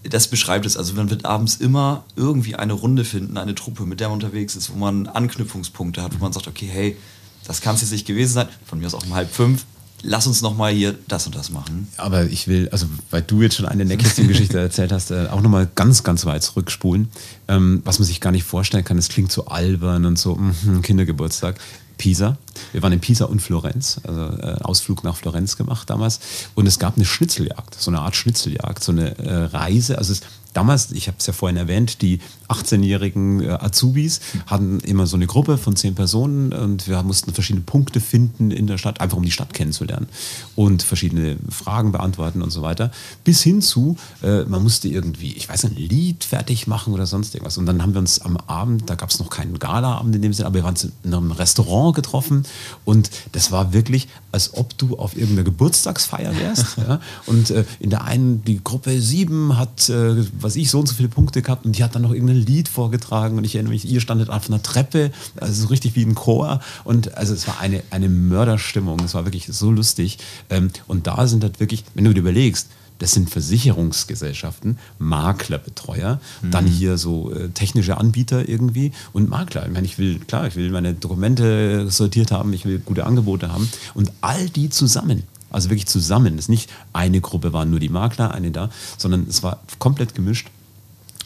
das 0.04 0.28
beschreibt 0.28 0.66
es. 0.66 0.78
Also 0.78 0.94
man 0.94 1.10
wird 1.10 1.26
abends 1.26 1.56
immer 1.56 2.06
irgendwie 2.16 2.56
eine 2.56 2.74
Runde 2.74 3.04
finden, 3.04 3.38
eine 3.38 3.56
Truppe, 3.56 3.86
mit 3.86 4.00
der 4.00 4.10
man 4.10 4.16
unterwegs 4.16 4.56
ist, 4.56 4.72
wo 4.72 4.78
man 4.78 5.08
Anknüpfungspunkte 5.08 6.02
hat, 6.02 6.14
wo 6.14 6.24
man 6.24 6.32
sagt, 6.32 6.48
okay, 6.48 6.70
hey, 6.72 6.98
das 7.46 7.62
kann 7.62 7.76
es 7.76 7.82
jetzt 7.82 7.92
nicht 7.92 8.08
gewesen 8.08 8.34
sein. 8.34 8.48
Von 8.66 8.80
mir 8.80 8.88
aus 8.88 8.94
auch 8.94 9.06
um 9.06 9.14
halb 9.14 9.32
fünf 9.32 9.66
lass 10.02 10.28
uns 10.28 10.42
noch 10.42 10.56
mal 10.56 10.72
hier 10.72 10.96
das 11.08 11.26
und 11.26 11.36
das 11.36 11.50
machen. 11.50 11.88
Aber 11.98 12.26
ich 12.26 12.48
will, 12.48 12.70
also 12.72 12.86
weil 13.10 13.22
du 13.22 13.42
jetzt 13.42 13.56
schon 13.56 13.66
eine 13.66 13.86
Nähkästchen-Geschichte 13.86 14.60
erzählt 14.60 14.92
hast, 14.92 15.12
äh, 15.12 15.28
auch 15.32 15.42
noch 15.42 15.50
mal 15.50 15.68
ganz, 15.76 16.04
ganz 16.04 16.26
weit 16.26 16.44
zurückspulen. 16.44 17.10
Ähm, 17.48 17.82
was 17.86 18.00
man 18.00 18.06
sich 18.06 18.22
gar 18.22 18.32
nicht 18.32 18.44
vorstellen 18.44 18.84
kann, 18.84 18.98
es 18.98 19.10
klingt 19.10 19.32
so 19.32 19.46
albern 19.46 20.06
und 20.06 20.18
so, 20.18 20.36
mh, 20.36 20.82
Kindergeburtstag. 20.82 21.60
Pisa. 21.98 22.38
Wir 22.74 22.82
waren 22.82 22.92
in 22.92 23.00
Pisa 23.00 23.26
und 23.26 23.42
Florenz, 23.42 24.02
also 24.04 24.22
äh, 24.38 24.58
Ausflug 24.62 25.04
nach 25.04 25.16
Florenz 25.16 25.56
gemacht 25.56 25.90
damals. 25.90 26.20
Und 26.54 26.68
es 26.68 26.80
gab 26.80 26.96
eine 26.98 27.06
Schnitzeljagd, 27.06 27.76
so 27.80 27.90
eine 27.90 28.02
Art 28.02 28.18
Schnitzeljagd, 28.18 28.84
so 28.84 28.92
eine 28.92 29.18
äh, 29.18 29.34
Reise. 29.46 29.98
Also 29.98 30.14
es, 30.14 30.22
damals, 30.54 30.92
ich 30.92 31.08
habe 31.08 31.18
es 31.20 31.26
ja 31.26 31.34
vorhin 31.34 31.58
erwähnt, 31.58 32.02
die 32.02 32.20
18-jährigen 32.48 33.42
äh, 33.42 33.50
Azubis 33.50 34.20
hatten 34.48 34.80
immer 34.82 35.08
so 35.08 35.16
eine 35.16 35.28
Gruppe 35.28 35.58
von 35.58 35.76
zehn 35.76 35.96
Personen 35.96 36.54
und 36.54 36.88
wir 36.88 37.02
mussten 37.04 37.34
verschiedene 37.34 37.64
Punkte 37.64 38.00
finden 38.00 38.52
in 38.52 38.68
der 38.68 38.78
Stadt, 38.78 39.02
einfach 39.02 39.18
um 39.18 39.24
die 39.24 39.32
Stadt 39.32 39.54
kennenzulernen 39.54 40.08
und 40.56 40.84
verschiedene 40.84 41.38
Fragen 41.50 41.92
beantworten 41.92 42.42
und 42.42 42.52
so 42.52 42.62
weiter. 42.62 42.92
Bis 43.24 43.42
hin 43.42 43.62
zu, 43.62 43.98
äh, 44.24 44.44
man 44.44 44.64
musste 44.64 44.88
irgendwie, 44.88 45.34
ich 45.34 45.50
weiß 45.50 45.64
nicht, 45.64 45.78
ein 45.78 45.90
Lied 45.90 46.24
fertig 46.24 46.68
machen 46.68 46.94
oder 46.94 47.06
sonst 47.06 47.34
irgendwas. 47.34 47.58
Und 47.58 47.66
dann 47.66 47.82
haben 47.82 47.94
wir 47.94 48.00
uns 48.00 48.20
am 48.22 48.38
Abend, 48.38 48.90
da 48.90 48.96
gab 48.96 49.10
es 49.10 49.20
noch 49.20 49.30
keinen 49.30 49.60
Galaabend 49.60 50.16
in 50.16 50.22
dem 50.22 50.34
Sinne, 50.34 50.48
aber 50.48 50.56
wir 50.56 50.64
waren 50.64 50.76
in 51.04 51.14
einem 51.14 51.32
Restaurant 51.32 51.96
getroffen 51.96 52.44
und 52.84 53.10
das 53.32 53.52
war 53.52 53.74
wirklich, 53.74 54.08
als 54.32 54.54
ob 54.54 54.78
du 54.78 54.98
auf 54.98 55.16
irgendeiner 55.16 55.44
Geburtstagsfeier 55.44 56.36
wärst. 56.38 56.78
ja? 56.78 57.00
Und 57.26 57.50
äh, 57.52 57.66
in 57.80 57.90
der 57.90 58.04
einen, 58.04 58.44
die 58.44 58.64
Gruppe 58.64 59.02
sieben 59.02 59.58
hat, 59.58 59.90
äh, 59.90 60.26
was 60.40 60.56
ich, 60.56 60.70
so 60.70 60.80
und 60.80 60.88
so 60.88 60.96
viele 60.96 61.10
Punkte 61.10 61.42
gehabt 61.42 61.66
und 61.66 61.78
die 61.78 61.84
hat 61.84 61.96
dann 61.96 62.02
noch 62.02 62.14
irgendein 62.36 62.54
Lied 62.54 62.68
vorgetragen 62.68 63.38
und 63.38 63.44
ich 63.44 63.56
erinnere 63.56 63.74
mich, 63.74 63.86
ihr 63.86 64.02
standet 64.02 64.30
auf 64.30 64.48
einer 64.48 64.62
Treppe, 64.62 65.12
also 65.40 65.64
so 65.64 65.68
richtig 65.68 65.96
wie 65.96 66.04
ein 66.04 66.16
Chor 66.16 66.60
und 66.84 67.16
also 67.18 67.34
es 67.34 67.48
war 67.48 67.60
eine, 67.60 67.84
eine 67.92 68.10
Mörderstimmung, 68.10 69.00
es 69.02 69.14
war 69.14 69.26
wirklich 69.26 69.48
so 69.48 69.72
lustig 69.72 70.18
ähm, 70.50 70.70
und 70.88 71.08
da 71.08 71.28
sind 71.28 71.44
halt 71.44 71.60
wirklich, 71.60 71.84
wenn 71.94 72.06
du 72.06 72.14
dir 72.14 72.20
überlegst, 72.20 72.68
das 72.98 73.12
sind 73.12 73.30
Versicherungsgesellschaften, 73.30 74.78
Maklerbetreuer, 75.00 76.22
mhm. 76.42 76.52
dann 76.52 76.66
hier 76.66 76.98
so 76.98 77.30
äh, 77.34 77.50
technische 77.50 77.98
Anbieter 77.98 78.48
irgendwie 78.48 78.94
und 79.12 79.30
Makler. 79.30 79.66
Ich 79.66 79.74
meine, 79.74 79.86
ich 79.86 79.98
will, 79.98 80.20
klar, 80.20 80.48
ich 80.48 80.56
will 80.56 80.72
meine 80.72 80.94
Dokumente 80.94 81.90
sortiert 81.90 82.32
haben, 82.32 82.54
ich 82.54 82.64
will 82.64 82.80
gute 82.80 83.06
Angebote 83.06 83.52
haben 83.52 83.70
und 83.96 84.14
all 84.22 84.50
die 84.50 84.70
zusammen. 84.70 85.24
Also 85.52 85.70
wirklich 85.70 85.88
zusammen. 85.88 86.36
Es 86.36 86.46
ist 86.46 86.50
nicht 86.50 86.70
eine 86.94 87.20
Gruppe 87.20 87.54
waren 87.54 87.70
nur 87.70 87.80
die 87.80 87.90
Makler, 87.90 88.34
eine 88.34 88.52
da, 88.52 88.70
sondern 88.98 89.26
es 89.30 89.44
war 89.44 89.60
komplett 89.78 90.16
gemischt 90.16 90.48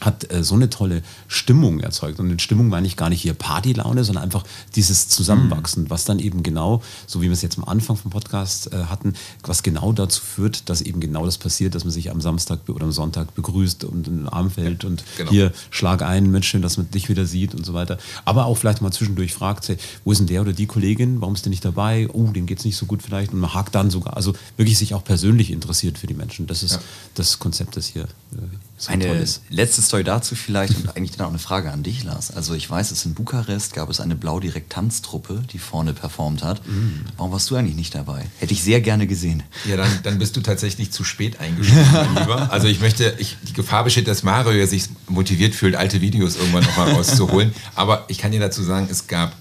hat 0.00 0.32
äh, 0.32 0.42
so 0.42 0.54
eine 0.54 0.70
tolle 0.70 1.02
Stimmung 1.28 1.80
erzeugt. 1.80 2.20
Und 2.20 2.28
mit 2.28 2.42
Stimmung 2.42 2.68
meine 2.68 2.86
ich 2.86 2.96
gar 2.96 3.08
nicht 3.08 3.22
hier 3.22 3.34
Partylaune, 3.34 4.04
sondern 4.04 4.24
einfach 4.24 4.44
dieses 4.74 5.08
Zusammenwachsen, 5.08 5.84
mhm. 5.84 5.90
was 5.90 6.04
dann 6.04 6.18
eben 6.18 6.42
genau, 6.42 6.82
so 7.06 7.20
wie 7.20 7.26
wir 7.26 7.32
es 7.32 7.42
jetzt 7.42 7.58
am 7.58 7.64
Anfang 7.64 7.96
vom 7.96 8.10
Podcast 8.10 8.72
äh, 8.72 8.84
hatten, 8.84 9.14
was 9.44 9.62
genau 9.62 9.92
dazu 9.92 10.22
führt, 10.22 10.68
dass 10.68 10.80
eben 10.80 11.00
genau 11.00 11.24
das 11.24 11.38
passiert, 11.38 11.74
dass 11.74 11.84
man 11.84 11.92
sich 11.92 12.10
am 12.10 12.20
Samstag 12.20 12.60
oder 12.68 12.84
am 12.84 12.92
Sonntag 12.92 13.34
begrüßt 13.34 13.84
und 13.84 14.08
in 14.08 14.16
den 14.18 14.28
Arm 14.28 14.50
fällt 14.50 14.84
und 14.84 15.04
genau. 15.16 15.30
hier 15.30 15.52
schlag 15.70 16.02
ein, 16.02 16.30
Mensch, 16.30 16.48
schön, 16.48 16.62
dass 16.62 16.76
man 16.76 16.90
dich 16.90 17.08
wieder 17.08 17.26
sieht 17.26 17.54
und 17.54 17.64
so 17.64 17.74
weiter. 17.74 17.98
Aber 18.24 18.46
auch 18.46 18.56
vielleicht 18.56 18.82
mal 18.82 18.92
zwischendurch 18.92 19.32
fragt, 19.32 19.68
hey, 19.68 19.76
wo 20.04 20.12
ist 20.12 20.18
denn 20.18 20.26
der 20.26 20.42
oder 20.42 20.52
die 20.52 20.66
Kollegin, 20.66 21.20
warum 21.20 21.34
ist 21.34 21.44
der 21.44 21.50
nicht 21.50 21.64
dabei? 21.64 22.08
Oh, 22.12 22.30
dem 22.30 22.46
geht 22.46 22.58
es 22.58 22.64
nicht 22.64 22.76
so 22.76 22.86
gut 22.86 23.02
vielleicht. 23.02 23.32
Und 23.32 23.40
man 23.40 23.54
hakt 23.54 23.74
dann 23.74 23.90
sogar, 23.90 24.16
also 24.16 24.34
wirklich 24.56 24.78
sich 24.78 24.94
auch 24.94 25.04
persönlich 25.04 25.50
interessiert 25.50 25.98
für 25.98 26.06
die 26.06 26.14
Menschen. 26.14 26.46
Das 26.46 26.62
ist 26.62 26.72
ja. 26.72 26.80
das 27.14 27.38
Konzept, 27.38 27.76
das 27.76 27.86
hier 27.86 28.04
äh, 28.04 28.38
so 28.80 28.90
eine 28.90 29.26
letzte 29.50 29.82
Story 29.82 30.04
dazu 30.04 30.34
vielleicht 30.34 30.74
und 30.74 30.96
eigentlich 30.96 31.10
dann 31.10 31.26
auch 31.26 31.30
eine 31.30 31.38
Frage 31.38 31.70
an 31.70 31.82
dich, 31.82 32.02
Lars. 32.02 32.30
Also 32.30 32.54
ich 32.54 32.70
weiß, 32.70 32.92
es 32.92 33.04
in 33.04 33.12
Bukarest 33.12 33.74
gab 33.74 33.90
es 33.90 34.00
eine 34.00 34.14
Blau-Direkt-Tanztruppe, 34.14 35.42
die 35.52 35.58
vorne 35.58 35.92
performt 35.92 36.42
hat. 36.42 36.66
Mm. 36.66 37.04
Warum 37.18 37.30
warst 37.30 37.50
du 37.50 37.56
eigentlich 37.56 37.76
nicht 37.76 37.94
dabei? 37.94 38.24
Hätte 38.38 38.54
ich 38.54 38.62
sehr 38.62 38.80
gerne 38.80 39.06
gesehen. 39.06 39.42
Ja, 39.68 39.76
dann, 39.76 39.90
dann 40.02 40.18
bist 40.18 40.34
du 40.34 40.40
tatsächlich 40.40 40.92
zu 40.92 41.04
spät 41.04 41.40
eingestiegen, 41.40 41.86
mein 41.92 42.14
Lieber. 42.14 42.50
Also 42.60 42.68
ich 42.68 42.80
möchte, 42.80 43.14
ich, 43.18 43.36
die 43.42 43.52
Gefahr 43.52 43.84
besteht, 43.84 44.08
dass 44.08 44.22
Mario 44.22 44.64
sich 44.66 44.84
motiviert 45.08 45.54
fühlt, 45.54 45.76
alte 45.76 46.00
Videos 46.00 46.36
irgendwann 46.36 46.64
nochmal 46.64 46.92
rauszuholen. 46.92 47.52
Aber 47.74 48.06
ich 48.08 48.16
kann 48.16 48.32
dir 48.32 48.40
dazu 48.40 48.62
sagen, 48.62 48.88
es 48.90 49.06
gab 49.08 49.36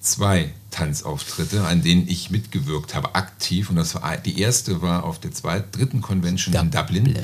zwei 0.00 0.50
Tanzauftritte, 0.72 1.64
an 1.64 1.82
denen 1.82 2.08
ich 2.08 2.30
mitgewirkt 2.30 2.94
habe, 2.94 3.14
aktiv. 3.14 3.70
Und 3.70 3.76
das 3.76 3.94
war 3.94 4.16
die 4.16 4.40
erste 4.40 4.82
war 4.82 5.04
auf 5.04 5.20
der 5.20 5.30
zweiten, 5.30 5.70
dritten 5.70 6.00
Convention 6.00 6.52
Dublin, 6.52 6.66
in 6.66 7.04
Dublin. 7.04 7.14
Ja. 7.14 7.22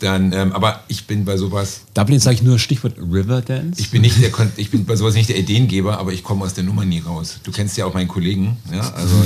Dann, 0.00 0.32
ähm, 0.32 0.52
aber 0.52 0.84
ich 0.86 1.06
bin 1.06 1.24
bei 1.24 1.36
sowas. 1.36 1.80
Dublin 1.94 2.20
sage 2.20 2.36
ich 2.36 2.42
nur 2.42 2.58
Stichwort 2.58 2.98
Riverdance. 2.98 3.80
Ich 3.80 3.90
bin 3.90 4.02
nicht 4.02 4.22
der, 4.22 4.30
ich 4.56 4.70
bin 4.70 4.84
bei 4.84 4.94
sowas 4.94 5.14
nicht 5.14 5.28
der 5.28 5.38
Ideengeber, 5.38 5.98
aber 5.98 6.12
ich 6.12 6.22
komme 6.22 6.44
aus 6.44 6.54
der 6.54 6.64
Nummer 6.64 6.84
nie 6.84 7.00
raus. 7.00 7.40
Du 7.42 7.50
kennst 7.50 7.76
ja 7.78 7.86
auch 7.86 7.94
meinen 7.94 8.08
Kollegen, 8.08 8.58
ja, 8.70 8.92
also 8.92 9.24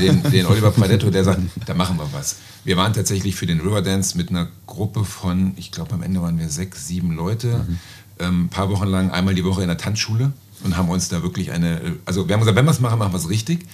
den, 0.00 0.22
den, 0.22 0.30
den 0.32 0.46
Oliver 0.46 0.70
Pradetto, 0.70 1.10
der 1.10 1.24
sagt, 1.24 1.40
da 1.66 1.74
machen 1.74 1.98
wir 1.98 2.08
was. 2.12 2.36
Wir 2.64 2.76
waren 2.76 2.94
tatsächlich 2.94 3.36
für 3.36 3.46
den 3.46 3.60
Riverdance 3.60 4.16
mit 4.16 4.30
einer 4.30 4.48
Gruppe 4.66 5.04
von, 5.04 5.52
ich 5.56 5.70
glaube 5.70 5.92
am 5.92 6.02
Ende 6.02 6.22
waren 6.22 6.38
wir 6.38 6.48
sechs, 6.48 6.86
sieben 6.86 7.14
Leute, 7.14 7.66
mhm. 7.68 7.78
ähm, 8.18 8.44
ein 8.44 8.48
paar 8.48 8.70
Wochen 8.70 8.86
lang 8.86 9.10
einmal 9.10 9.34
die 9.34 9.44
Woche 9.44 9.60
in 9.60 9.68
der 9.68 9.78
Tanzschule 9.78 10.32
und 10.64 10.76
haben 10.76 10.88
uns 10.88 11.08
da 11.08 11.22
wirklich 11.22 11.52
eine, 11.52 11.96
also 12.04 12.28
wir 12.28 12.34
haben 12.34 12.40
gesagt, 12.40 12.56
wenn 12.56 12.64
wir 12.64 12.70
es 12.70 12.80
machen, 12.80 12.98
machen 12.98 13.12
wir 13.12 13.18
es 13.18 13.28
richtig. 13.28 13.66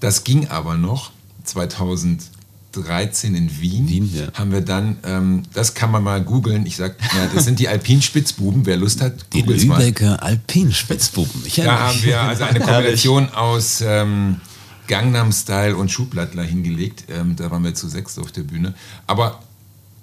Das 0.00 0.24
ging 0.24 0.48
aber 0.48 0.76
noch. 0.76 1.12
2013 1.44 3.34
in 3.34 3.60
Wien, 3.60 3.88
Wien 3.88 4.10
ja. 4.14 4.32
haben 4.32 4.50
wir 4.50 4.62
dann, 4.62 4.96
ähm, 5.04 5.42
das 5.52 5.74
kann 5.74 5.90
man 5.90 6.02
mal 6.02 6.22
googeln, 6.22 6.64
ich 6.66 6.76
sag, 6.76 6.96
ja, 7.14 7.26
das 7.34 7.44
sind 7.44 7.58
die 7.58 7.68
Alpinspitzbuben, 7.68 8.64
wer 8.64 8.78
Lust 8.78 9.02
hat, 9.02 9.26
Die 9.34 9.42
Lübecker 9.42 10.22
Alpinspitzbuben. 10.22 11.42
da 11.56 11.88
haben 11.88 12.02
wir 12.02 12.20
also 12.20 12.44
eine 12.44 12.60
Kombination 12.64 13.28
aus 13.30 13.82
ähm, 13.82 14.40
Gangnam 14.88 15.32
Style 15.32 15.76
und 15.76 15.90
Schublattler 15.90 16.42
hingelegt, 16.44 17.04
ähm, 17.08 17.36
da 17.36 17.50
waren 17.50 17.62
wir 17.62 17.74
zu 17.74 17.88
sechs 17.88 18.18
auf 18.18 18.32
der 18.32 18.42
Bühne, 18.42 18.74
aber 19.06 19.40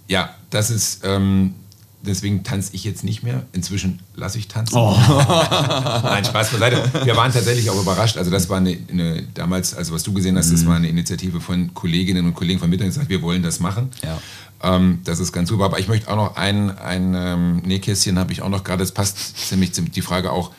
ja, 0.08 0.36
das 0.52 0.70
ist, 0.70 1.02
ähm, 1.04 1.56
deswegen 2.06 2.44
tanze 2.44 2.74
ich 2.74 2.84
jetzt 2.84 3.04
nicht 3.04 3.24
mehr. 3.24 3.44
Inzwischen 3.54 4.00
lasse 4.16 4.38
ich 4.38 4.48
tanzen. 4.48 4.76
Oh. 4.76 4.96
Nein, 6.04 6.26
Spaß 6.26 6.52
beiseite. 6.52 6.84
Wir 7.04 7.16
waren 7.16 7.32
tatsächlich 7.32 7.70
auch 7.70 7.80
überrascht. 7.80 8.18
Also 8.18 8.32
das 8.32 8.50
war 8.50 8.58
eine, 8.58 8.78
eine 8.90 9.24
damals, 9.34 9.74
also 9.74 9.94
was 9.94 10.04
du 10.04 10.14
gesehen 10.14 10.38
hast, 10.38 10.52
das 10.52 10.64
mhm. 10.64 10.68
war 10.68 10.76
eine 10.76 10.90
Initiative 10.90 11.42
von 11.42 11.74
Kolleginnen 11.74 12.26
und 12.26 12.34
Kollegen 12.34 12.60
von 12.60 12.70
Mittag, 12.70 12.92
die 12.92 13.10
wir 13.10 13.22
wollen 13.22 13.44
das 13.44 13.60
machen. 13.60 13.90
Ja. 14.04 14.20
Ähm, 14.64 15.00
das 15.04 15.20
ist 15.20 15.32
ganz 15.32 15.50
super. 15.50 15.66
Aber 15.66 15.80
ich 15.80 15.88
möchte 15.88 16.10
auch 16.10 16.16
noch 16.16 16.36
ein, 16.36 16.78
ein 16.78 17.14
ähm, 17.16 17.58
Nähkästchen 17.58 18.18
habe 18.20 18.32
ich 18.32 18.42
auch 18.42 18.50
noch 18.50 18.64
gerade. 18.64 18.80
Das 18.80 18.92
passt 18.92 19.38
ziemlich, 19.50 19.74
ziemlich 19.74 19.94
die 19.94 20.02
Frage 20.02 20.32
auch, 20.32 20.52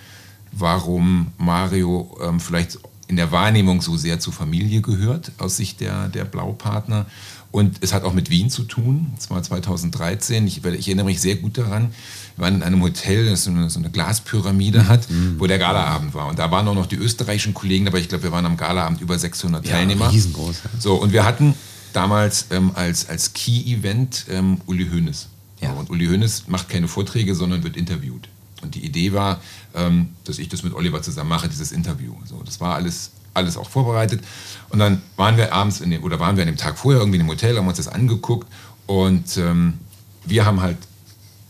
warum 0.52 1.32
Mario 1.38 2.16
ähm, 2.22 2.40
vielleicht 2.40 2.78
in 3.08 3.16
der 3.16 3.32
Wahrnehmung 3.32 3.82
so 3.82 3.96
sehr 3.96 4.20
zur 4.20 4.32
Familie 4.32 4.80
gehört 4.80 5.32
aus 5.38 5.56
Sicht 5.56 5.80
der, 5.80 6.08
der 6.08 6.24
Blaupartner 6.24 7.06
und 7.52 7.76
es 7.82 7.92
hat 7.92 8.02
auch 8.04 8.14
mit 8.14 8.30
Wien 8.30 8.48
zu 8.48 8.64
tun. 8.64 9.12
Es 9.18 9.28
war 9.28 9.42
2013. 9.42 10.46
Ich, 10.46 10.64
ich, 10.64 10.88
erinnere 10.88 11.04
mich 11.04 11.20
sehr 11.20 11.36
gut 11.36 11.58
daran. 11.58 11.92
Wir 12.36 12.44
waren 12.44 12.54
in 12.56 12.62
einem 12.62 12.82
Hotel, 12.82 13.28
das 13.28 13.44
so 13.44 13.50
eine, 13.50 13.68
so 13.68 13.78
eine 13.78 13.90
Glaspyramide 13.90 14.88
hat, 14.88 15.08
mhm. 15.10 15.38
wo 15.38 15.46
der 15.46 15.58
Galaabend 15.58 16.14
war. 16.14 16.28
Und 16.28 16.38
da 16.38 16.50
waren 16.50 16.66
auch 16.66 16.74
noch 16.74 16.86
die 16.86 16.96
österreichischen 16.96 17.52
Kollegen, 17.52 17.86
aber 17.86 17.98
ich 17.98 18.08
glaube, 18.08 18.24
wir 18.24 18.32
waren 18.32 18.46
am 18.46 18.56
Galaabend 18.56 19.02
über 19.02 19.18
600 19.18 19.66
ja, 19.66 19.72
Teilnehmer. 19.72 20.10
Riesengroß. 20.10 20.62
Ja. 20.64 20.70
So, 20.80 20.94
und 20.94 21.12
wir 21.12 21.26
hatten 21.26 21.54
damals 21.92 22.46
ähm, 22.50 22.72
als, 22.74 23.10
als 23.10 23.34
Key-Event 23.34 24.24
ähm, 24.30 24.62
Uli 24.64 24.88
Hoeneß. 24.88 25.28
Ja. 25.60 25.72
Und 25.72 25.90
Uli 25.90 26.06
Hoeneß 26.06 26.44
macht 26.48 26.70
keine 26.70 26.88
Vorträge, 26.88 27.34
sondern 27.34 27.62
wird 27.62 27.76
interviewt. 27.76 28.28
Und 28.62 28.74
die 28.74 28.84
Idee 28.84 29.12
war, 29.12 29.40
ähm, 29.74 30.10
dass 30.24 30.38
ich 30.38 30.48
das 30.48 30.62
mit 30.62 30.72
Oliver 30.74 31.02
zusammen 31.02 31.28
mache, 31.28 31.48
dieses 31.48 31.72
Interview. 31.72 32.14
So, 32.24 32.42
das 32.44 32.60
war 32.60 32.76
alles 32.76 33.10
alles 33.34 33.56
auch 33.56 33.68
vorbereitet. 33.68 34.22
Und 34.68 34.78
dann 34.78 35.02
waren 35.16 35.36
wir 35.36 35.52
abends 35.52 35.80
in 35.80 35.90
dem, 35.90 36.02
oder 36.02 36.20
waren 36.20 36.36
wir 36.36 36.42
an 36.42 36.48
dem 36.48 36.56
Tag 36.56 36.78
vorher 36.78 37.00
irgendwie 37.00 37.18
dem 37.18 37.28
Hotel, 37.28 37.56
haben 37.56 37.66
uns 37.66 37.78
das 37.78 37.88
angeguckt 37.88 38.46
und 38.86 39.36
ähm, 39.36 39.78
wir 40.24 40.44
haben 40.44 40.60
halt 40.60 40.78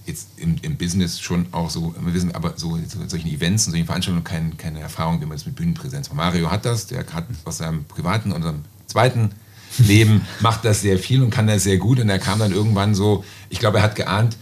jetzt 0.06 0.28
im, 0.36 0.56
im, 0.62 0.76
Business 0.76 1.20
schon 1.20 1.46
auch 1.52 1.70
so, 1.70 1.94
wir 1.98 2.12
wissen 2.12 2.34
aber 2.34 2.54
so, 2.56 2.78
so 2.88 2.98
solchen 3.06 3.28
Events 3.28 3.66
und 3.66 3.72
solchen 3.72 3.86
Veranstaltungen 3.86 4.24
keine, 4.24 4.50
keine 4.56 4.80
Erfahrung, 4.80 5.20
wie 5.20 5.26
man 5.26 5.36
das 5.36 5.46
mit 5.46 5.54
Bühnenpräsenz 5.54 6.08
macht. 6.08 6.16
Mario 6.16 6.50
hat 6.50 6.64
das, 6.64 6.86
der 6.86 7.06
hat 7.12 7.24
aus 7.44 7.58
seinem 7.58 7.84
privaten 7.84 8.32
und 8.32 8.42
seinem 8.42 8.62
zweiten 8.86 9.30
Leben 9.78 10.22
macht 10.40 10.64
das 10.64 10.82
sehr 10.82 10.98
viel 10.98 11.22
und 11.22 11.30
kann 11.30 11.46
das 11.46 11.62
sehr 11.62 11.78
gut 11.78 12.00
und 12.00 12.08
er 12.08 12.18
kam 12.18 12.40
dann 12.40 12.52
irgendwann 12.52 12.94
so, 12.94 13.24
ich 13.48 13.60
glaube, 13.60 13.78
er 13.78 13.84
hat 13.84 13.94
geahnt, 13.94 14.36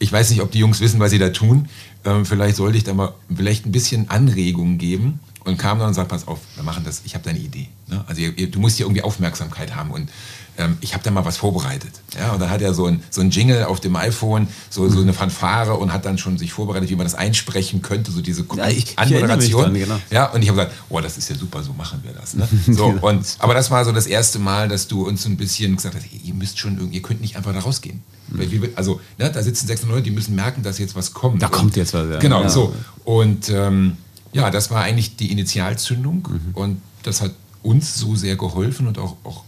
ich 0.00 0.12
weiß 0.12 0.30
nicht, 0.30 0.42
ob 0.42 0.50
die 0.50 0.58
Jungs 0.58 0.80
wissen, 0.80 0.98
was 0.98 1.12
sie 1.12 1.18
da 1.18 1.30
tun, 1.30 1.68
ähm, 2.04 2.24
vielleicht 2.24 2.56
sollte 2.56 2.76
ich 2.76 2.84
da 2.84 2.94
mal 2.94 3.14
vielleicht 3.34 3.66
ein 3.66 3.72
bisschen 3.72 4.10
Anregungen 4.10 4.78
geben 4.78 5.20
und 5.44 5.58
kam 5.58 5.78
dann 5.78 5.88
und 5.88 5.94
sagte, 5.94 6.10
pass 6.10 6.26
auf, 6.26 6.40
wir 6.54 6.64
machen 6.64 6.84
das, 6.84 7.02
ich 7.04 7.14
habe 7.14 7.24
deine 7.24 7.38
Idee. 7.38 7.68
Ne? 7.88 8.04
Also 8.06 8.20
ihr, 8.20 8.36
ihr, 8.38 8.50
du 8.50 8.60
musst 8.60 8.76
hier 8.76 8.86
irgendwie 8.86 9.02
Aufmerksamkeit 9.02 9.74
haben 9.74 9.90
und 9.90 10.10
ähm, 10.56 10.76
ich 10.80 10.94
habe 10.94 11.02
da 11.02 11.10
mal 11.10 11.24
was 11.24 11.36
vorbereitet. 11.36 11.92
Ja? 12.16 12.32
Und 12.32 12.40
dann 12.40 12.50
hat 12.50 12.62
er 12.62 12.74
so 12.74 12.86
ein, 12.86 13.02
so 13.10 13.20
ein 13.20 13.30
Jingle 13.30 13.64
auf 13.64 13.80
dem 13.80 13.96
iPhone, 13.96 14.48
so, 14.70 14.88
so 14.88 15.00
eine 15.00 15.12
Fanfare 15.12 15.74
und 15.74 15.92
hat 15.92 16.04
dann 16.04 16.18
schon 16.18 16.38
sich 16.38 16.52
vorbereitet, 16.52 16.90
wie 16.90 16.96
man 16.96 17.04
das 17.04 17.14
einsprechen 17.14 17.82
könnte, 17.82 18.10
so 18.10 18.20
diese 18.20 18.44
ja, 18.56 18.68
ich, 18.68 18.98
Anmoderation. 18.98 19.74
Ich 19.74 19.82
genau. 19.82 20.00
Ja, 20.10 20.30
und 20.30 20.42
ich 20.42 20.48
habe 20.48 20.60
gesagt, 20.60 20.76
oh, 20.88 21.00
das 21.00 21.18
ist 21.18 21.28
ja 21.28 21.36
super, 21.36 21.62
so 21.62 21.72
machen 21.72 22.00
wir 22.02 22.12
das. 22.12 22.34
Ne? 22.34 22.48
So, 22.74 22.92
genau. 22.92 23.08
und, 23.08 23.36
aber 23.38 23.54
das 23.54 23.70
war 23.70 23.84
so 23.84 23.92
das 23.92 24.06
erste 24.06 24.38
Mal, 24.38 24.68
dass 24.68 24.88
du 24.88 25.06
uns 25.06 25.22
so 25.22 25.28
ein 25.28 25.36
bisschen 25.36 25.76
gesagt 25.76 25.94
hast, 25.94 26.06
ihr 26.12 26.34
müsst 26.34 26.58
schon 26.58 26.76
irgendwie, 26.76 26.96
ihr 26.96 27.02
könnt 27.02 27.20
nicht 27.20 27.36
einfach 27.36 27.52
da 27.52 27.60
rausgehen. 27.60 28.02
Mhm. 28.28 28.70
Also, 28.74 29.00
ne, 29.18 29.30
da 29.30 29.42
sitzen 29.42 29.66
600 29.66 29.96
Leute, 29.96 30.04
die 30.04 30.10
müssen 30.10 30.34
merken, 30.34 30.62
dass 30.62 30.78
jetzt 30.78 30.96
was 30.96 31.12
kommt. 31.12 31.42
Da 31.42 31.48
kommt 31.48 31.76
jetzt 31.76 31.94
was, 31.94 32.08
ja. 32.08 32.18
Genau, 32.18 32.42
ja. 32.42 32.48
so. 32.48 32.74
Und 33.04 33.50
ähm, 33.50 33.96
ja, 34.32 34.50
das 34.50 34.70
war 34.70 34.82
eigentlich 34.82 35.16
die 35.16 35.30
Initialzündung 35.30 36.28
mhm. 36.28 36.54
und 36.54 36.82
das 37.02 37.20
hat 37.20 37.32
uns 37.62 37.96
so 37.96 38.16
sehr 38.16 38.36
geholfen 38.36 38.86
und 38.86 38.98
auch, 38.98 39.16
auch 39.24 39.44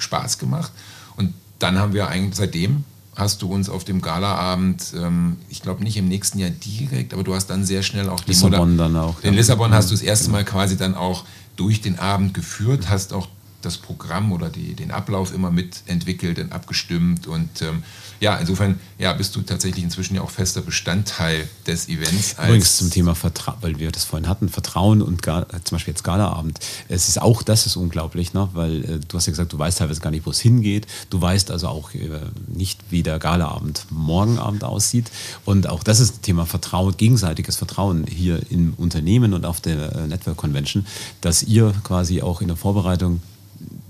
Spaß 0.00 0.38
gemacht. 0.38 0.72
Und 1.16 1.34
dann 1.58 1.78
haben 1.78 1.92
wir 1.92 2.08
eigentlich 2.08 2.36
seitdem 2.36 2.84
hast 3.18 3.42
du 3.42 3.52
uns 3.52 3.68
auf 3.68 3.84
dem 3.84 4.00
Galaabend, 4.00 4.94
ähm, 4.96 5.38
ich 5.48 5.60
glaube 5.60 5.82
nicht 5.82 5.96
im 5.96 6.06
nächsten 6.06 6.38
Jahr 6.38 6.50
direkt, 6.50 7.12
aber 7.12 7.24
du 7.24 7.34
hast 7.34 7.48
dann 7.48 7.64
sehr 7.64 7.82
schnell 7.82 8.08
auch 8.08 8.24
Lissabon 8.26 8.78
dann 8.78 8.96
auch. 8.96 9.20
In 9.22 9.34
Lissabon 9.34 9.74
hast 9.74 9.90
du 9.90 9.94
das 9.94 10.02
erste 10.02 10.30
Mal 10.30 10.44
quasi 10.44 10.76
dann 10.76 10.94
auch 10.94 11.24
durch 11.56 11.80
den 11.80 11.98
Abend 11.98 12.32
geführt, 12.32 12.88
hast 12.88 13.12
auch 13.12 13.26
das 13.60 13.76
Programm 13.76 14.30
oder 14.32 14.50
die, 14.50 14.74
den 14.74 14.92
Ablauf 14.92 15.34
immer 15.34 15.50
mitentwickelt 15.50 16.38
und 16.38 16.52
abgestimmt. 16.52 17.26
Und 17.26 17.60
ähm, 17.62 17.82
ja, 18.20 18.36
insofern 18.36 18.78
ja, 18.98 19.12
bist 19.12 19.34
du 19.34 19.42
tatsächlich 19.42 19.82
inzwischen 19.82 20.14
ja 20.14 20.22
auch 20.22 20.30
fester 20.30 20.60
Bestandteil 20.60 21.48
des 21.66 21.88
Events. 21.88 22.36
Übrigens 22.38 22.76
zum 22.76 22.90
Thema 22.90 23.16
Vertrauen, 23.16 23.58
weil 23.60 23.78
wir 23.80 23.90
das 23.90 24.04
vorhin 24.04 24.28
hatten, 24.28 24.48
Vertrauen 24.48 25.02
und 25.02 25.22
gar, 25.22 25.48
zum 25.64 25.76
Beispiel 25.76 25.92
jetzt 25.92 26.04
Galaabend. 26.04 26.60
Es 26.88 27.08
ist 27.08 27.20
auch, 27.20 27.42
das 27.42 27.66
ist 27.66 27.74
unglaublich, 27.74 28.32
ne? 28.32 28.48
weil 28.52 28.84
äh, 28.84 29.00
du 29.00 29.16
hast 29.16 29.26
ja 29.26 29.32
gesagt, 29.32 29.52
du 29.52 29.58
weißt 29.58 29.78
teilweise 29.78 30.00
gar 30.00 30.10
nicht, 30.10 30.24
wo 30.24 30.30
es 30.30 30.40
hingeht. 30.40 30.86
Du 31.10 31.20
weißt 31.20 31.50
also 31.50 31.66
auch 31.66 31.92
äh, 31.94 32.08
nicht, 32.46 32.80
wie 32.90 33.02
der 33.02 33.18
Galaabend 33.18 33.86
morgen 33.90 34.38
Abend 34.38 34.62
aussieht. 34.62 35.10
Und 35.44 35.68
auch 35.68 35.82
das 35.82 35.98
ist 35.98 36.22
Thema 36.22 36.46
Vertrauen, 36.46 36.96
gegenseitiges 36.96 37.56
Vertrauen 37.56 38.06
hier 38.06 38.40
im 38.50 38.74
Unternehmen 38.76 39.34
und 39.34 39.44
auf 39.44 39.60
der 39.60 39.96
äh, 39.96 40.06
Network 40.06 40.36
Convention, 40.36 40.86
dass 41.20 41.42
ihr 41.42 41.74
quasi 41.82 42.22
auch 42.22 42.40
in 42.40 42.46
der 42.46 42.56
Vorbereitung 42.56 43.20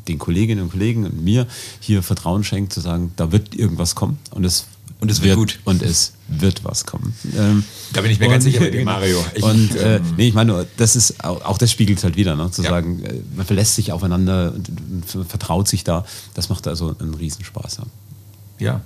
den 0.08 0.18
Kolleginnen 0.18 0.62
und 0.62 0.70
Kollegen 0.70 1.04
und 1.04 1.22
mir 1.22 1.46
hier 1.80 2.02
Vertrauen 2.02 2.44
schenkt, 2.44 2.72
zu 2.72 2.80
sagen, 2.80 3.12
da 3.16 3.32
wird 3.32 3.54
irgendwas 3.54 3.94
kommen 3.94 4.18
und 4.30 4.44
es 4.44 4.66
und 5.00 5.10
es 5.10 5.22
wird, 5.22 5.38
wird, 5.38 5.38
gut. 5.38 5.60
Und 5.64 5.82
es 5.82 6.14
wird 6.26 6.64
was 6.64 6.84
kommen. 6.84 7.14
Ähm, 7.36 7.62
da 7.92 8.00
bin 8.00 8.10
ich 8.10 8.18
mir 8.18 8.26
und, 8.26 8.32
ganz 8.32 8.44
sicher 8.44 8.60
bei 8.60 8.70
dir, 8.70 8.84
Mario. 8.84 9.24
Ich, 9.34 9.42
und 9.44 9.76
äh, 9.76 9.96
ähm, 9.96 10.02
nee, 10.16 10.28
ich 10.28 10.34
meine 10.34 10.66
das 10.76 10.96
ist 10.96 11.24
auch, 11.24 11.44
auch 11.44 11.58
das 11.58 11.70
spiegelt 11.70 12.02
halt 12.02 12.16
wieder, 12.16 12.34
ne? 12.34 12.50
zu 12.50 12.62
ja. 12.62 12.70
sagen, 12.70 13.04
äh, 13.04 13.14
man 13.36 13.46
verlässt 13.46 13.76
sich 13.76 13.92
aufeinander 13.92 14.52
und, 14.54 14.68
und, 14.68 15.04
vertraut 15.28 15.68
sich 15.68 15.84
da. 15.84 16.04
Das 16.34 16.48
macht 16.48 16.66
also 16.66 16.96
einen 16.98 17.14
Riesenspaß. 17.14 17.78
Ja. 17.78 18.66
ja. 18.66 18.80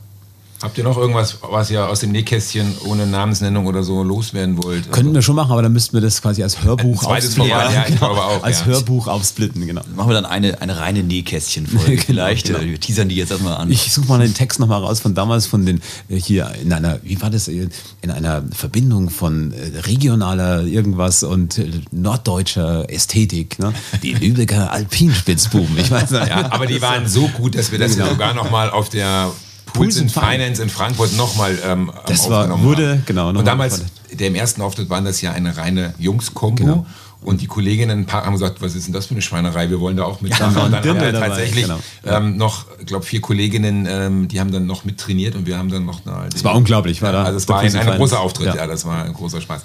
Habt 0.62 0.78
ihr 0.78 0.84
noch 0.84 0.96
irgendwas, 0.96 1.38
was 1.42 1.70
ihr 1.72 1.88
aus 1.88 1.98
dem 1.98 2.12
Nähkästchen 2.12 2.76
ohne 2.84 3.04
Namensnennung 3.04 3.66
oder 3.66 3.82
so 3.82 4.04
loswerden 4.04 4.62
wollt? 4.62 4.92
Könnten 4.92 5.12
wir 5.12 5.20
schon 5.20 5.34
machen, 5.34 5.50
aber 5.50 5.62
dann 5.62 5.72
müssten 5.72 5.94
wir 5.94 6.00
das 6.00 6.22
quasi 6.22 6.40
als 6.44 6.62
Hörbuch 6.62 7.02
aufsplitten. 7.02 7.50
Ja, 7.50 7.72
ja, 7.72 7.84
ich 7.88 7.96
glaube 7.98 8.22
auch. 8.22 8.44
Als 8.44 8.60
ja. 8.60 8.66
Hörbuch 8.66 9.08
aufsplitten, 9.08 9.66
genau. 9.66 9.82
Machen 9.96 10.10
wir 10.10 10.14
dann 10.14 10.24
eine, 10.24 10.62
eine 10.62 10.78
reine 10.78 11.02
Nähkästchen-Folge 11.02 11.90
genau, 11.90 12.02
vielleicht. 12.06 12.46
Genau. 12.46 12.60
Wir 12.60 12.78
teasern 12.78 13.08
die 13.08 13.16
jetzt 13.16 13.32
erstmal 13.32 13.56
an. 13.56 13.72
Ich 13.72 13.92
suche 13.92 14.06
mal 14.06 14.20
den 14.20 14.34
Text 14.34 14.60
nochmal 14.60 14.80
raus 14.80 15.00
von 15.00 15.16
damals, 15.16 15.46
von 15.46 15.66
den 15.66 15.82
äh, 16.08 16.14
hier 16.14 16.52
in 16.62 16.72
einer, 16.72 17.00
wie 17.02 17.20
war 17.20 17.30
das, 17.30 17.48
in 17.48 17.70
einer 18.04 18.44
Verbindung 18.54 19.10
von 19.10 19.52
äh, 19.52 19.80
regionaler 19.80 20.62
irgendwas 20.62 21.24
und 21.24 21.58
äh, 21.58 21.70
norddeutscher 21.90 22.88
Ästhetik. 22.88 23.58
Ne? 23.58 23.72
Die 24.04 24.12
Lübecker 24.12 24.70
Alpinspitzbuben. 24.70 25.76
Ich 25.76 25.90
weiß 25.90 26.12
nicht. 26.12 26.28
Ja, 26.28 26.52
aber 26.52 26.66
die 26.66 26.80
waren 26.80 27.08
so 27.08 27.26
gut, 27.26 27.56
dass 27.56 27.72
wir 27.72 27.80
das 27.80 27.96
genau. 27.96 28.10
sogar 28.10 28.32
nochmal 28.32 28.70
auf 28.70 28.90
der 28.90 29.32
Pools 29.72 29.96
in 29.96 30.08
Finance 30.08 30.62
in 30.62 30.68
Frankfurt 30.68 31.16
nochmal 31.16 31.58
ähm, 31.64 31.92
das 32.06 32.28
war, 32.28 32.62
wurde, 32.62 32.90
haben. 32.90 33.02
genau. 33.06 33.28
Und 33.28 33.46
damals, 33.46 33.82
der 34.12 34.28
im 34.28 34.34
ersten 34.34 34.62
Auftritt 34.62 34.90
waren 34.90 35.04
das 35.04 35.20
ja 35.20 35.32
eine 35.32 35.56
reine 35.56 35.94
Jungs-Kombo. 35.98 36.62
Genau. 36.62 36.86
Und 37.22 37.40
die 37.40 37.46
Kolleginnen 37.46 38.04
haben 38.10 38.32
gesagt, 38.32 38.60
was 38.60 38.74
ist 38.74 38.86
denn 38.86 38.92
das 38.92 39.06
für 39.06 39.12
eine 39.12 39.22
Schweinerei? 39.22 39.70
Wir 39.70 39.78
wollen 39.78 39.96
da 39.96 40.04
auch 40.04 40.20
mitmachen. 40.20 40.56
Ja, 40.56 40.64
und 40.64 40.72
dann 40.72 40.88
haben 40.88 41.00
wir 41.00 41.12
tatsächlich 41.12 41.66
genau. 41.66 41.78
ähm, 42.04 42.36
noch, 42.36 42.66
ich 42.80 42.86
glaube, 42.86 43.04
vier 43.04 43.20
Kolleginnen, 43.20 43.86
ähm, 43.88 44.26
die 44.26 44.40
haben 44.40 44.50
dann 44.50 44.66
noch 44.66 44.84
mit 44.84 44.98
trainiert 44.98 45.36
und 45.36 45.46
wir 45.46 45.56
haben 45.56 45.70
dann 45.70 45.84
noch 45.84 46.04
eine. 46.04 46.28
Das 46.30 46.42
war 46.42 46.56
unglaublich, 46.56 47.00
war 47.00 47.12
da. 47.12 47.22
Also 47.22 47.36
es 47.36 47.48
war 47.48 47.60
ein, 47.60 47.76
ein 47.76 47.96
großer 47.96 48.18
Auftritt, 48.18 48.48
ja. 48.48 48.56
ja, 48.56 48.66
das 48.66 48.84
war 48.84 49.04
ein 49.04 49.12
großer 49.12 49.40
Spaß. 49.40 49.64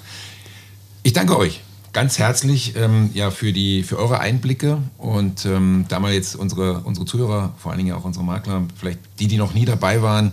Ich 1.02 1.12
danke 1.12 1.36
euch 1.36 1.60
ganz 1.98 2.16
herzlich 2.16 2.76
ähm, 2.76 3.10
ja, 3.12 3.32
für, 3.32 3.52
die, 3.52 3.82
für 3.82 3.98
eure 3.98 4.20
Einblicke 4.20 4.78
und 4.98 5.44
ähm, 5.46 5.84
da 5.88 5.98
mal 5.98 6.12
jetzt 6.12 6.36
unsere, 6.36 6.78
unsere 6.84 7.04
Zuhörer, 7.06 7.54
vor 7.58 7.72
allen 7.72 7.78
Dingen 7.78 7.92
auch 7.92 8.04
unsere 8.04 8.24
Makler, 8.24 8.62
vielleicht 8.76 9.00
die, 9.18 9.26
die 9.26 9.36
noch 9.36 9.52
nie 9.52 9.64
dabei 9.64 10.00
waren, 10.00 10.30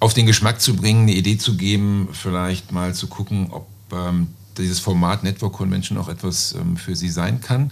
auf 0.00 0.14
den 0.14 0.26
Geschmack 0.26 0.60
zu 0.60 0.74
bringen, 0.74 1.02
eine 1.02 1.12
Idee 1.12 1.38
zu 1.38 1.56
geben, 1.56 2.08
vielleicht 2.10 2.72
mal 2.72 2.92
zu 2.92 3.06
gucken, 3.06 3.50
ob 3.52 3.68
ähm, 3.92 4.26
dieses 4.56 4.80
Format 4.80 5.22
Network 5.22 5.52
Convention 5.52 5.96
auch 5.96 6.08
etwas 6.08 6.56
ähm, 6.60 6.76
für 6.76 6.96
sie 6.96 7.08
sein 7.08 7.40
kann. 7.40 7.70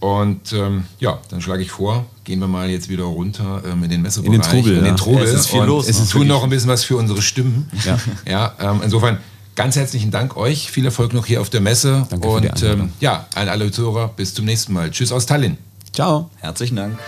Und 0.00 0.54
ähm, 0.54 0.84
ja, 1.00 1.18
dann 1.28 1.42
schlage 1.42 1.62
ich 1.62 1.70
vor, 1.70 2.06
gehen 2.24 2.38
wir 2.38 2.48
mal 2.48 2.70
jetzt 2.70 2.88
wieder 2.88 3.04
runter 3.04 3.62
ähm, 3.66 3.84
in 3.84 3.90
den 3.90 4.00
Messebereich. 4.00 4.34
In 4.34 4.40
den 4.40 4.50
Trubel. 4.50 4.78
In 4.78 4.84
den 4.84 4.96
Trubel. 4.96 5.24
Ja, 5.24 5.28
es 5.28 5.40
ist 5.40 5.50
viel 5.50 5.64
los. 5.64 5.86
Es 5.86 6.08
tun 6.08 6.26
noch 6.26 6.44
ein 6.44 6.48
bisschen 6.48 6.70
was 6.70 6.82
für 6.82 6.96
unsere 6.96 7.20
Stimmen. 7.20 7.70
Ja. 7.84 7.98
ja 8.26 8.56
ähm, 8.58 8.80
insofern 8.82 9.18
Ganz 9.54 9.76
herzlichen 9.76 10.10
Dank 10.10 10.36
euch. 10.36 10.70
Viel 10.70 10.84
Erfolg 10.84 11.12
noch 11.12 11.26
hier 11.26 11.40
auf 11.40 11.50
der 11.50 11.60
Messe. 11.60 12.06
Danke 12.08 12.28
und 12.28 12.62
ähm, 12.62 12.92
ja, 13.00 13.26
an 13.34 13.48
alle 13.48 13.70
Zuhörer, 13.70 14.08
bis 14.08 14.34
zum 14.34 14.46
nächsten 14.46 14.72
Mal. 14.72 14.90
Tschüss 14.90 15.12
aus 15.12 15.26
Tallinn. 15.26 15.58
Ciao. 15.92 16.30
Herzlichen 16.40 16.76
Dank. 16.76 16.98